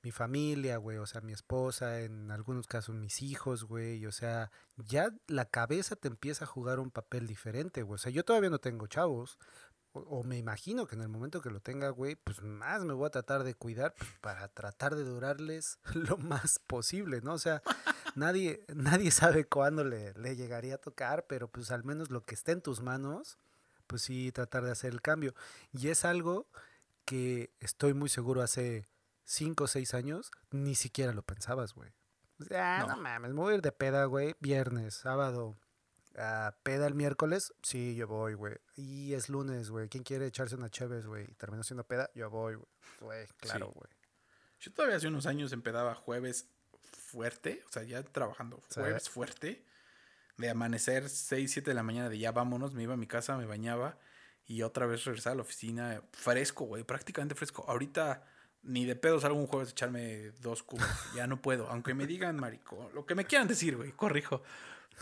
mi 0.05 0.13
familia, 0.13 0.77
güey, 0.77 0.99
o 0.99 1.07
sea, 1.07 1.23
mi 1.23 1.33
esposa, 1.33 2.01
en 2.01 2.31
algunos 2.31 2.67
casos 2.67 2.95
mis 2.95 3.23
hijos, 3.23 3.65
güey, 3.65 4.05
o 4.05 4.13
sea, 4.13 4.51
ya 4.77 5.11
la 5.29 5.47
cabeza 5.47 5.97
te 5.97 6.09
empieza 6.09 6.45
a 6.45 6.49
jugar 6.49 6.79
un 6.79 6.91
papel 6.91 7.27
diferente, 7.27 7.83
güey. 7.83 7.95
O 7.95 7.99
sea, 7.99 8.13
yo 8.13 8.23
todavía 8.23 8.51
no 8.51 8.59
tengo 8.59 8.87
chavos, 8.87 9.39
o, 9.93 10.23
me 10.25 10.37
imagino 10.37 10.87
que 10.87 10.97
en 10.97 11.03
el 11.03 11.09
momento 11.09 11.41
que 11.41 11.51
lo 11.51 11.61
tenga, 11.61 11.89
güey, 11.89 12.17
pues 12.17 12.43
más 12.43 12.85
me 12.85 12.93
voy 12.93 13.07
a 13.07 13.11
tratar 13.11 13.45
de 13.45 13.55
cuidar 13.55 13.95
pues, 13.97 14.11
para 14.21 14.49
tratar 14.49 14.95
de 14.95 15.05
durarles 15.05 15.79
lo 15.95 16.19
más 16.19 16.59
posible, 16.59 17.21
¿no? 17.23 17.33
O 17.35 17.39
sea, 17.39 17.63
nadie, 18.15 18.65
nadie 18.75 19.11
sabe 19.11 19.47
cuándo 19.47 19.85
le, 19.85 20.13
le 20.15 20.37
llegaría 20.37 20.75
a 20.75 20.79
tocar, 20.79 21.27
pero 21.29 21.49
pues 21.49 21.71
al 21.71 21.85
menos 21.85 22.11
lo 22.11 22.25
que 22.25 22.35
esté 22.35 22.53
en 22.53 22.61
tus 22.61 22.83
manos, 22.83 23.39
pues 23.87 24.03
sí, 24.03 24.33
tratar 24.33 24.65
de 24.65 24.73
hacer 24.73 24.93
el 24.93 25.01
cambio. 25.01 25.35
Y 25.73 25.89
es 25.89 26.05
algo 26.05 26.47
que 27.05 27.53
estoy 27.61 27.95
muy 27.95 28.09
seguro 28.09 28.43
hace 28.43 28.89
5 29.25 29.65
o 29.65 29.67
6 29.67 29.95
años, 29.95 30.31
ni 30.51 30.75
siquiera 30.75 31.13
lo 31.13 31.23
pensabas, 31.23 31.75
güey. 31.75 31.91
O 32.41 32.45
sea, 32.45 32.81
no. 32.81 32.89
No. 32.89 32.97
mames, 32.97 33.33
me 33.33 33.41
voy 33.41 33.53
a 33.53 33.57
ir 33.57 33.63
de 33.63 33.73
peda, 33.73 34.05
güey, 34.07 34.35
viernes, 34.41 34.95
sábado. 34.95 35.57
a 36.17 36.55
peda 36.63 36.87
el 36.87 36.95
miércoles, 36.95 37.53
sí, 37.63 37.97
yo 37.97 38.07
voy, 38.07 38.35
güey. 38.35 38.57
Y 38.77 39.15
es 39.15 39.29
lunes, 39.29 39.71
güey. 39.71 39.89
¿Quién 39.89 40.05
quiere 40.05 40.27
echarse 40.27 40.55
una 40.55 40.71
chévez, 40.71 41.07
güey? 41.07 41.25
Y 41.25 41.35
terminó 41.35 41.65
siendo 41.65 41.85
peda, 41.85 42.09
yo 42.15 42.31
voy, 42.31 42.55
güey. 42.55 42.67
Güey, 43.01 43.27
claro, 43.39 43.67
Sí. 43.67 43.73
güey. 43.75 43.91
Yo 44.61 44.73
todavía 44.73 44.97
hace 44.97 45.09
unos 45.09 45.27
años 45.27 45.53
empedaba 45.53 45.95
jueves 45.97 46.49
fuerte, 46.83 47.65
o 47.69 47.73
sea, 47.73 47.83
ya 47.83 48.03
trabajando 48.05 48.63
jueves 48.73 49.11
fuerte, 49.11 49.65
de 50.37 50.51
amanecer 50.51 51.09
6, 51.09 51.51
7 51.51 51.71
de 51.71 51.75
la 51.75 51.83
mañana, 51.83 52.09
de 52.09 52.19
ya 52.19 52.31
vámonos, 52.33 52.75
me 52.75 52.83
iba 52.85 52.95
a 52.95 52.97
mi 52.97 53.07
casa, 53.07 53.37
me 53.37 53.47
bañaba 53.47 53.99
y 54.47 54.63
otra 54.63 54.87
vez 54.87 55.05
regresaba 55.05 55.33
a 55.33 55.37
la 55.37 55.43
oficina 55.43 56.03
fresco, 56.13 56.65
güey, 56.65 56.85
prácticamente 56.85 57.35
fresco. 57.35 57.65
Ahorita 57.69 58.25
ni 58.65 58.85
de 58.85 58.97
pedo 58.97 59.21
salgo 59.21 59.39
un 59.39 59.47
jueves 59.47 59.69
a 59.69 59.73
echarme 59.73 60.33
dos 60.41 60.63
cubos, 60.63 60.87
ya 61.15 61.27
no 61.27 61.41
puedo, 61.41 61.69
aunque 61.69 61.95
me 61.95 62.07
digan 62.07 62.37
marico, 62.37 62.91
lo 62.95 63.07
que 63.07 63.15
me 63.15 63.25
quieran 63.25 63.49
decir, 63.49 63.77
güey, 63.77 63.93
corrijo. 63.93 64.43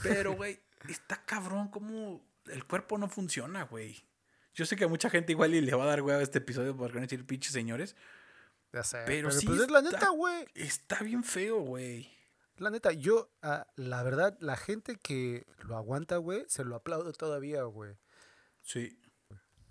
Pero, 0.03 0.33
güey, 0.35 0.59
está 0.89 1.25
cabrón 1.25 1.69
como 1.69 2.25
el 2.47 2.65
cuerpo 2.65 2.99
no 2.99 3.09
funciona, 3.09 3.65
güey. 3.65 4.05
Yo 4.55 4.67
sé 4.67 4.77
que 4.77 4.85
a 4.85 4.89
mucha 4.89 5.11
gente 5.11 5.33
igual 5.33 5.55
y 5.55 5.61
le 5.61 5.75
va 5.75 5.85
a 5.85 5.87
dar 5.87 6.03
güey 6.03 6.17
a 6.17 6.21
este 6.21 6.39
episodio 6.39 6.77
porque 6.77 6.95
van 6.95 7.05
a 7.05 7.07
decir 7.07 7.25
pinches 7.27 7.53
señores. 7.53 7.97
Ya 8.73 8.83
sé. 8.83 8.99
Pero 9.07 9.29
Pero, 9.29 9.41
sí 9.41 9.47
pues 9.47 9.61
es 9.61 9.71
la 9.71 9.83
neta, 9.83 10.11
güey. 10.11 10.47
Está 10.55 11.03
bien 11.03 11.25
feo, 11.25 11.61
güey. 11.61 12.11
La 12.59 12.71
neta, 12.71 12.93
yo, 12.93 13.31
ah, 13.43 13.67
la 13.77 14.03
verdad, 14.03 14.37
la 14.41 14.57
gente 14.57 14.97
que 14.97 15.47
lo 15.65 15.77
aguanta, 15.77 16.19
güey, 16.19 16.45
se 16.49 16.65
lo 16.65 16.77
aplaudo 16.77 17.13
todavía, 17.13 17.63
güey. 17.65 17.97
Sí. 18.63 18.99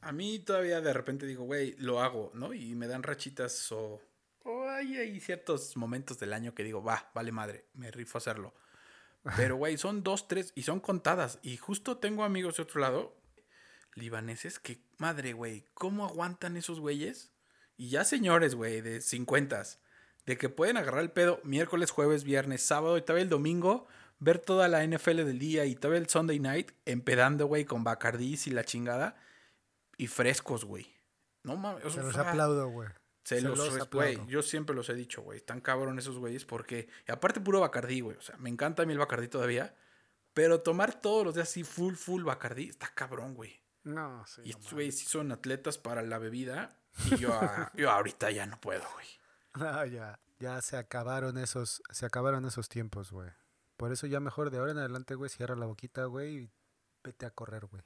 A 0.02 0.12
mí 0.12 0.40
todavía 0.40 0.82
de 0.82 0.94
repente 0.94 1.26
digo, 1.26 1.44
güey, 1.44 1.76
lo 1.78 2.02
hago, 2.02 2.32
¿no? 2.34 2.54
Y 2.54 2.76
me 2.76 2.88
dan 2.88 3.04
rachitas 3.04 3.72
o... 3.72 4.02
O 4.44 4.68
hay, 4.68 4.98
hay 4.98 5.20
ciertos 5.20 5.78
momentos 5.78 6.18
del 6.20 6.34
año 6.34 6.56
que 6.56 6.64
digo, 6.64 6.84
va, 6.84 7.12
vale 7.14 7.32
madre, 7.32 7.66
me 7.76 7.92
rifo 7.92 8.18
a 8.18 8.20
hacerlo. 8.20 8.56
Pero, 9.38 9.56
güey, 9.56 9.78
son 9.78 10.02
dos, 10.02 10.28
tres 10.28 10.52
y 10.56 10.64
son 10.64 10.80
contadas. 10.80 11.38
Y 11.44 11.58
justo 11.58 11.98
tengo 11.98 12.24
amigos 12.24 12.58
de 12.58 12.64
otro 12.64 12.82
lado, 12.82 13.16
libaneses, 13.94 14.58
que, 14.58 14.82
madre, 14.98 15.34
güey, 15.34 15.66
¿cómo 15.76 16.06
aguantan 16.06 16.58
esos 16.58 16.80
güeyes? 16.80 17.32
Y 17.78 17.90
ya 17.90 18.04
señores, 18.04 18.56
güey, 18.56 18.82
de 18.82 19.02
50 19.02 19.64
de 20.26 20.38
que 20.38 20.50
pueden 20.50 20.78
agarrar 20.78 21.02
el 21.02 21.12
pedo 21.12 21.40
miércoles, 21.44 21.92
jueves, 21.92 22.24
viernes, 22.24 22.62
sábado 22.62 22.98
y 22.98 23.02
todavía 23.02 23.24
el 23.24 23.30
domingo, 23.30 23.88
ver 24.20 24.40
toda 24.40 24.68
la 24.68 24.86
NFL 24.86 25.18
del 25.18 25.40
día 25.40 25.66
y 25.66 25.76
todavía 25.76 26.00
el 26.00 26.10
Sunday 26.10 26.40
night 26.40 26.72
empedando, 26.86 27.48
güey, 27.48 27.66
con 27.66 27.84
Bacardís 27.84 28.48
y 28.48 28.52
la 28.52 28.64
chingada 28.64 29.18
y 30.02 30.08
frescos, 30.08 30.66
güey. 30.66 30.94
No 31.44 31.56
mames, 31.58 31.92
Se 31.94 32.02
los 32.02 32.16
aplaudo, 32.18 32.68
güey. 32.70 32.90
se 33.24 33.36
Se 33.38 33.42
los, 33.42 33.58
los 33.58 33.74
res- 33.74 33.90
güey, 33.92 34.14
aplaudo. 34.16 34.30
yo 34.32 34.42
siempre 34.42 34.76
los 34.76 34.90
he 34.90 34.94
dicho, 34.96 35.22
güey, 35.22 35.38
están 35.38 35.62
cabrón 35.62 36.00
esos 36.00 36.18
güeyes 36.18 36.46
porque 36.46 36.88
y 37.08 37.12
aparte 37.12 37.40
puro 37.42 37.60
Bacardí, 37.60 38.02
güey, 38.02 38.18
o 38.18 38.22
sea, 38.22 38.38
me 38.38 38.50
encanta 38.50 38.84
a 38.84 38.86
mí 38.86 38.94
el 38.94 39.00
Bacardí 39.00 39.28
todavía, 39.28 39.76
pero 40.34 40.62
tomar 40.62 41.00
todos 41.02 41.26
los 41.26 41.36
días 41.36 41.48
así 41.50 41.64
full 41.64 41.96
full 41.96 42.24
Bacardí 42.24 42.70
está 42.70 42.94
cabrón, 42.94 43.34
güey. 43.36 43.62
No, 43.84 44.26
sí. 44.28 44.42
Y 44.46 44.52
estos 44.52 44.74
güeyes 44.74 44.98
sí 45.00 45.06
son 45.06 45.32
atletas 45.32 45.78
para 45.78 46.02
la 46.04 46.18
bebida 46.20 46.78
y 47.12 47.18
yo, 47.18 47.34
a- 47.34 47.72
yo 47.76 47.90
ahorita 47.92 48.30
ya 48.32 48.46
no 48.46 48.60
puedo, 48.60 48.84
güey. 48.94 49.08
Ya, 49.92 50.20
ya 50.40 50.62
se 50.62 50.78
acabaron 50.78 51.38
esos, 51.38 51.82
se 51.92 52.06
acabaron 52.06 52.46
esos 52.46 52.70
tiempos, 52.70 53.12
güey. 53.12 53.30
Por 53.78 53.92
eso 53.92 54.08
ya 54.08 54.20
mejor 54.20 54.50
de 54.52 54.60
ahora 54.60 54.72
en 54.72 54.78
adelante, 54.78 55.16
güey, 55.16 55.30
cierra 55.30 55.56
la 55.56 55.66
boquita, 55.66 56.06
güey, 56.06 56.36
y 56.44 56.52
vete 57.04 57.26
a 57.26 57.32
correr, 57.32 57.66
güey. 57.66 57.84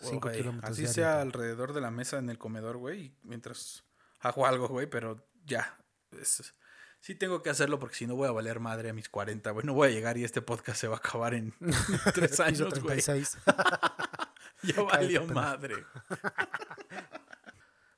Cinco 0.00 0.30
kilómetros 0.30 0.72
Así 0.72 0.82
diario, 0.82 0.94
sea 0.94 1.20
alrededor 1.20 1.72
de 1.72 1.80
la 1.80 1.90
mesa 1.90 2.18
en 2.18 2.28
el 2.30 2.38
comedor, 2.38 2.76
güey, 2.76 3.14
mientras 3.22 3.84
hago 4.20 4.46
algo, 4.46 4.68
güey, 4.68 4.86
pero 4.86 5.24
ya. 5.44 5.78
es- 6.12 6.54
sí 7.00 7.14
tengo 7.14 7.42
que 7.42 7.50
hacerlo 7.50 7.78
porque 7.78 7.94
si 7.94 8.06
no 8.06 8.16
voy 8.16 8.26
a 8.28 8.32
valer 8.32 8.58
madre 8.58 8.90
a 8.90 8.92
mis 8.92 9.08
40, 9.08 9.50
güey. 9.52 9.64
No 9.64 9.74
voy 9.74 9.88
a 9.88 9.92
llegar 9.92 10.16
y 10.18 10.24
este 10.24 10.42
podcast 10.42 10.80
se 10.80 10.88
va 10.88 10.96
a 10.96 10.98
acabar 10.98 11.34
en 11.34 11.54
tres 12.14 12.40
años, 12.40 12.70
güey. 12.80 13.00
36. 13.00 13.38
Ya 14.62 14.80
valió 14.82 15.24
madre. 15.26 15.84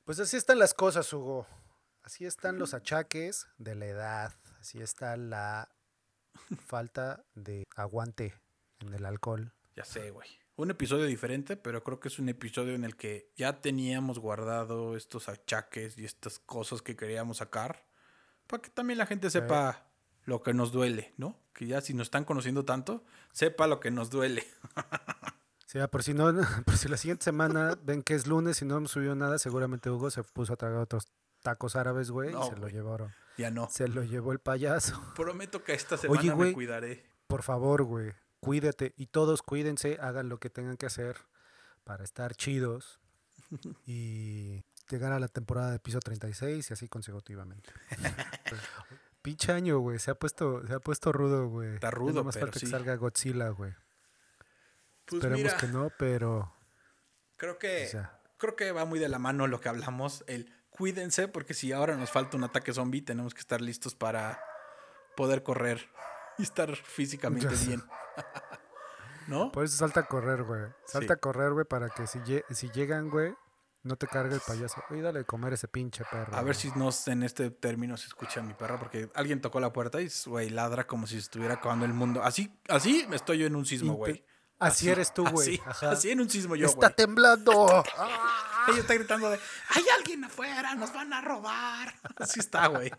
Pues 0.05 0.19
así 0.19 0.37
están 0.37 0.59
las 0.59 0.73
cosas, 0.73 1.11
Hugo. 1.13 1.47
Así 2.03 2.25
están 2.25 2.59
los 2.59 2.73
achaques 2.73 3.47
de 3.57 3.75
la 3.75 3.85
edad. 3.85 4.33
Así 4.59 4.81
está 4.81 5.15
la 5.17 5.69
falta 6.67 7.23
de 7.35 7.65
aguante 7.75 8.33
en 8.79 8.93
el 8.93 9.05
alcohol. 9.05 9.53
Ya 9.75 9.85
sé, 9.85 10.11
güey. 10.11 10.27
Un 10.59 10.71
episodio 10.71 11.05
diferente, 11.05 11.55
pero 11.55 11.85
creo 11.85 12.01
que 12.01 12.09
es 12.09 12.19
un 12.19 12.27
episodio 12.27 12.75
en 12.75 12.83
el 12.83 12.97
que 12.97 13.31
ya 13.37 13.61
teníamos 13.61 14.19
guardado 14.19 14.97
estos 14.97 15.29
achaques 15.29 15.97
y 15.97 16.03
estas 16.03 16.37
cosas 16.39 16.81
que 16.81 16.97
queríamos 16.97 17.37
sacar. 17.37 17.85
Para 18.45 18.61
que 18.61 18.69
también 18.69 18.97
la 18.97 19.05
gente 19.05 19.29
sepa 19.29 19.85
lo 20.25 20.43
que 20.43 20.53
nos 20.53 20.73
duele, 20.73 21.13
¿no? 21.15 21.39
Que 21.53 21.65
ya 21.65 21.79
si 21.79 21.93
nos 21.93 22.07
están 22.07 22.25
conociendo 22.25 22.65
tanto, 22.65 23.05
sepa 23.31 23.67
lo 23.67 23.79
que 23.79 23.89
nos 23.89 24.09
duele. 24.09 24.45
O 25.65 25.71
sea, 25.71 25.87
por 25.87 26.01
si 26.01 26.15
no, 26.15 26.33
por 26.65 26.77
si 26.77 26.87
la 26.89 26.97
siguiente 26.97 27.23
semana 27.23 27.77
ven 27.83 28.01
que 28.01 28.15
es 28.15 28.25
lunes 28.25 28.59
y 28.63 28.65
no 28.65 28.77
hemos 28.77 28.89
subido 28.89 29.13
nada, 29.13 29.37
seguramente 29.37 29.91
Hugo 29.91 30.09
se 30.09 30.23
puso 30.23 30.53
a 30.53 30.55
tragar 30.55 30.79
otros 30.79 31.05
tacos 31.43 31.75
árabes, 31.75 32.09
güey, 32.09 32.31
No, 32.31 32.41
y 32.43 32.49
se 32.49 32.55
lo 32.55 32.61
güey. 32.61 32.73
llevaron. 32.73 33.13
Ya 33.37 33.51
no. 33.51 33.69
Se 33.69 33.87
lo 33.87 34.03
llevó 34.03 34.31
el 34.31 34.39
payaso. 34.39 34.99
Prometo 35.15 35.63
que 35.63 35.73
esta 35.75 35.95
semana 35.95 36.23
me 36.23 36.33
güey. 36.33 36.53
cuidaré. 36.53 37.05
Por 37.27 37.43
favor, 37.43 37.83
güey, 37.83 38.13
cuídate 38.39 38.93
y 38.97 39.07
todos 39.07 39.41
cuídense, 39.41 39.97
hagan 40.01 40.29
lo 40.29 40.39
que 40.39 40.49
tengan 40.49 40.77
que 40.77 40.85
hacer 40.85 41.17
para 41.83 42.03
estar 42.03 42.35
chidos 42.35 42.99
y 43.85 44.63
llegar 44.89 45.11
a 45.11 45.19
la 45.19 45.27
temporada 45.27 45.71
de 45.71 45.79
piso 45.79 45.99
36 45.99 46.69
y 46.69 46.73
así 46.73 46.87
consecutivamente. 46.87 47.69
Pinche 49.21 49.51
año, 49.51 49.79
güey, 49.79 49.99
se 49.99 50.11
ha 50.11 50.15
puesto 50.15 50.65
se 50.65 50.73
ha 50.73 50.79
puesto 50.79 51.11
rudo, 51.11 51.47
güey. 51.49 51.75
Está 51.75 51.91
rudo, 51.91 52.23
pero 52.23 52.31
falta 52.31 52.59
sí. 52.59 52.65
que 52.65 52.71
salga 52.71 52.95
Godzilla, 52.95 53.49
güey. 53.49 53.73
Pues 55.05 55.23
Esperemos 55.23 55.43
mira, 55.43 55.57
que 55.57 55.67
no, 55.67 55.91
pero 55.97 56.53
creo 57.35 57.57
que 57.57 57.85
o 57.87 57.89
sea, 57.89 58.21
creo 58.37 58.55
que 58.55 58.71
va 58.71 58.85
muy 58.85 58.99
de 58.99 59.09
la 59.09 59.19
mano 59.19 59.47
lo 59.47 59.59
que 59.59 59.69
hablamos, 59.69 60.23
el 60.27 60.53
cuídense 60.69 61.27
porque 61.27 61.53
si 61.53 61.73
ahora 61.73 61.97
nos 61.97 62.11
falta 62.11 62.37
un 62.37 62.43
ataque 62.45 62.73
zombie, 62.73 63.01
tenemos 63.01 63.33
que 63.33 63.41
estar 63.41 63.59
listos 63.59 63.95
para 63.95 64.41
poder 65.17 65.43
correr 65.43 65.89
y 66.37 66.43
estar 66.43 66.75
físicamente 66.75 67.53
bien. 67.67 67.83
¿No? 69.27 69.51
por 69.51 69.63
eso 69.63 69.77
salta 69.77 70.01
a 70.01 70.05
correr, 70.07 70.43
güey. 70.43 70.63
Salta 70.85 71.13
Sí. 71.13 71.13
a 71.13 71.17
correr, 71.17 71.51
güey, 71.53 71.65
para 71.65 71.89
que 71.89 72.07
si, 72.07 72.19
lle- 72.19 72.43
si 72.49 72.69
llegan, 72.71 73.09
güey, 73.09 73.33
no 73.83 73.95
te 73.95 74.07
cargue 74.07 74.33
el 74.35 74.41
payaso. 74.41 74.83
Oye, 74.89 75.01
dale 75.01 75.19
de 75.19 75.25
comer 75.25 75.53
ese 75.53 75.67
pinche 75.67 76.03
perro. 76.09 76.35
A 76.35 76.41
ver 76.41 76.55
si 76.55 76.71
nos 76.71 77.07
en 77.07 77.23
este 77.23 77.51
término 77.51 77.95
se 77.95 78.07
escucha 78.07 78.41
mi 78.41 78.53
perra 78.53 78.77
porque 78.79 79.09
alguien 79.15 79.39
tocó 79.39 79.59
la 79.59 79.71
puerta 79.71 80.01
y 80.01 80.09
güey 80.25 80.49
ladra 80.49 80.85
como 80.87 81.05
si 81.07 81.17
estuviera 81.17 81.55
acabando 81.55 81.85
el 81.85 81.93
mundo. 81.93 82.23
Así 82.23 82.59
así 82.67 83.07
estoy 83.13 83.37
yo 83.39 83.45
en 83.47 83.55
un 83.55 83.65
sismo, 83.65 83.93
güey. 83.93 84.25
Así 84.57 84.89
eres 84.89 85.13
tú, 85.13 85.25
güey. 85.29 85.61
Así, 85.83 86.11
en 86.11 86.19
un 86.19 86.29
sismo 86.29 86.53
yo, 86.57 86.65
Está 86.65 86.87
güey. 86.87 86.95
temblando. 86.95 87.83
Ella 88.67 88.79
está 88.81 88.93
gritando 88.95 89.29
de, 89.29 89.39
hay 89.69 89.85
alguien 89.97 90.25
afuera, 90.25 90.75
nos 90.75 90.91
van 90.93 91.13
a 91.13 91.21
robar. 91.21 91.93
Así 92.17 92.41
está, 92.41 92.67
güey. 92.67 92.91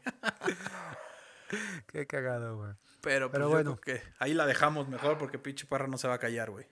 Qué 1.89 2.07
cagado, 2.07 2.57
güey. 2.57 2.73
Pero, 3.03 3.31
Pero 3.31 3.45
pues, 3.47 3.55
bueno. 3.55 3.71
yo 3.71 3.81
creo 3.81 3.99
que 3.99 4.13
ahí 4.19 4.35
la 4.35 4.47
dejamos 4.47 4.89
mejor 4.89 5.19
porque 5.19 5.39
pinche 5.39 5.67
parra 5.67 5.87
no 5.87 5.99
se 5.99 6.09
va 6.09 6.15
a 6.15 6.19
callar, 6.19 6.51
güey. 6.51 6.67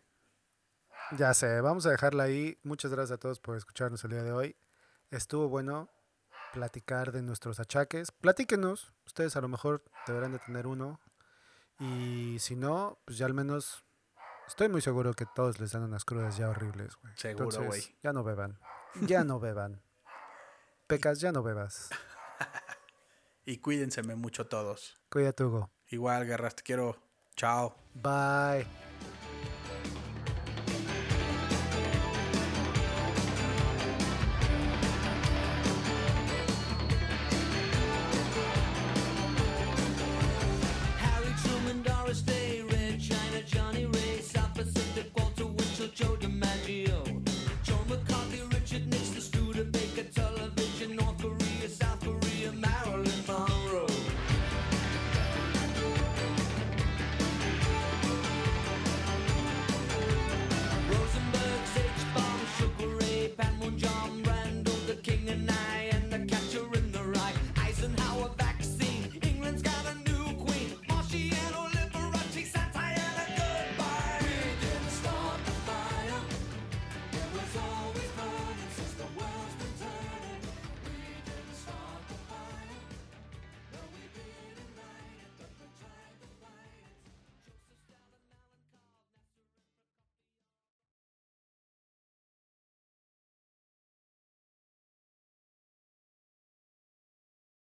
Ya 1.13 1.33
sé, 1.33 1.61
vamos 1.61 1.87
a 1.87 1.91
dejarla 1.91 2.25
ahí. 2.25 2.59
Muchas 2.63 2.91
gracias 2.91 3.17
a 3.17 3.19
todos 3.19 3.41
por 3.41 3.57
escucharnos 3.57 4.05
el 4.05 4.11
día 4.11 4.23
de 4.23 4.33
hoy. 4.33 4.57
Estuvo 5.11 5.49
bueno 5.49 5.89
platicar 6.53 7.13
de 7.13 7.23
nuestros 7.23 7.61
achaques. 7.61 8.13
Platíquenos, 8.13 8.93
ustedes 9.07 9.37
a 9.37 9.41
lo 9.41 9.49
mejor 9.49 9.83
deberán 10.07 10.33
de 10.33 10.39
tener 10.39 10.67
uno. 10.67 11.01
Y 11.79 12.39
si 12.41 12.57
no, 12.57 12.99
pues 13.05 13.17
ya 13.17 13.27
al 13.27 13.35
menos 13.35 13.85
estoy 14.47 14.69
muy 14.69 14.83
seguro 14.83 15.15
que 15.15 15.25
todos 15.35 15.61
les 15.61 15.73
dan 15.73 15.83
unas 15.83 16.05
crudas 16.05 16.37
ya 16.37 16.51
horribles, 16.51 16.97
güey. 16.97 17.15
Seguro, 17.17 17.65
güey. 17.65 17.83
Ya 18.03 18.13
no 18.13 18.23
beban. 18.25 18.59
Ya 19.01 19.25
no 19.25 19.41
beban. 19.41 19.81
Pecas, 20.87 21.21
ya 21.21 21.33
no 21.33 21.43
bebas. 21.43 21.89
Y 23.49 23.61
cuídenseme 23.61 24.15
mucho 24.15 24.47
todos. 24.47 25.01
Cuídate, 25.09 25.43
Hugo. 25.43 25.71
Igual, 25.91 26.27
guerras, 26.27 26.57
te 26.57 26.63
quiero. 26.63 26.97
Chao. 27.37 27.75
Bye. 27.95 28.67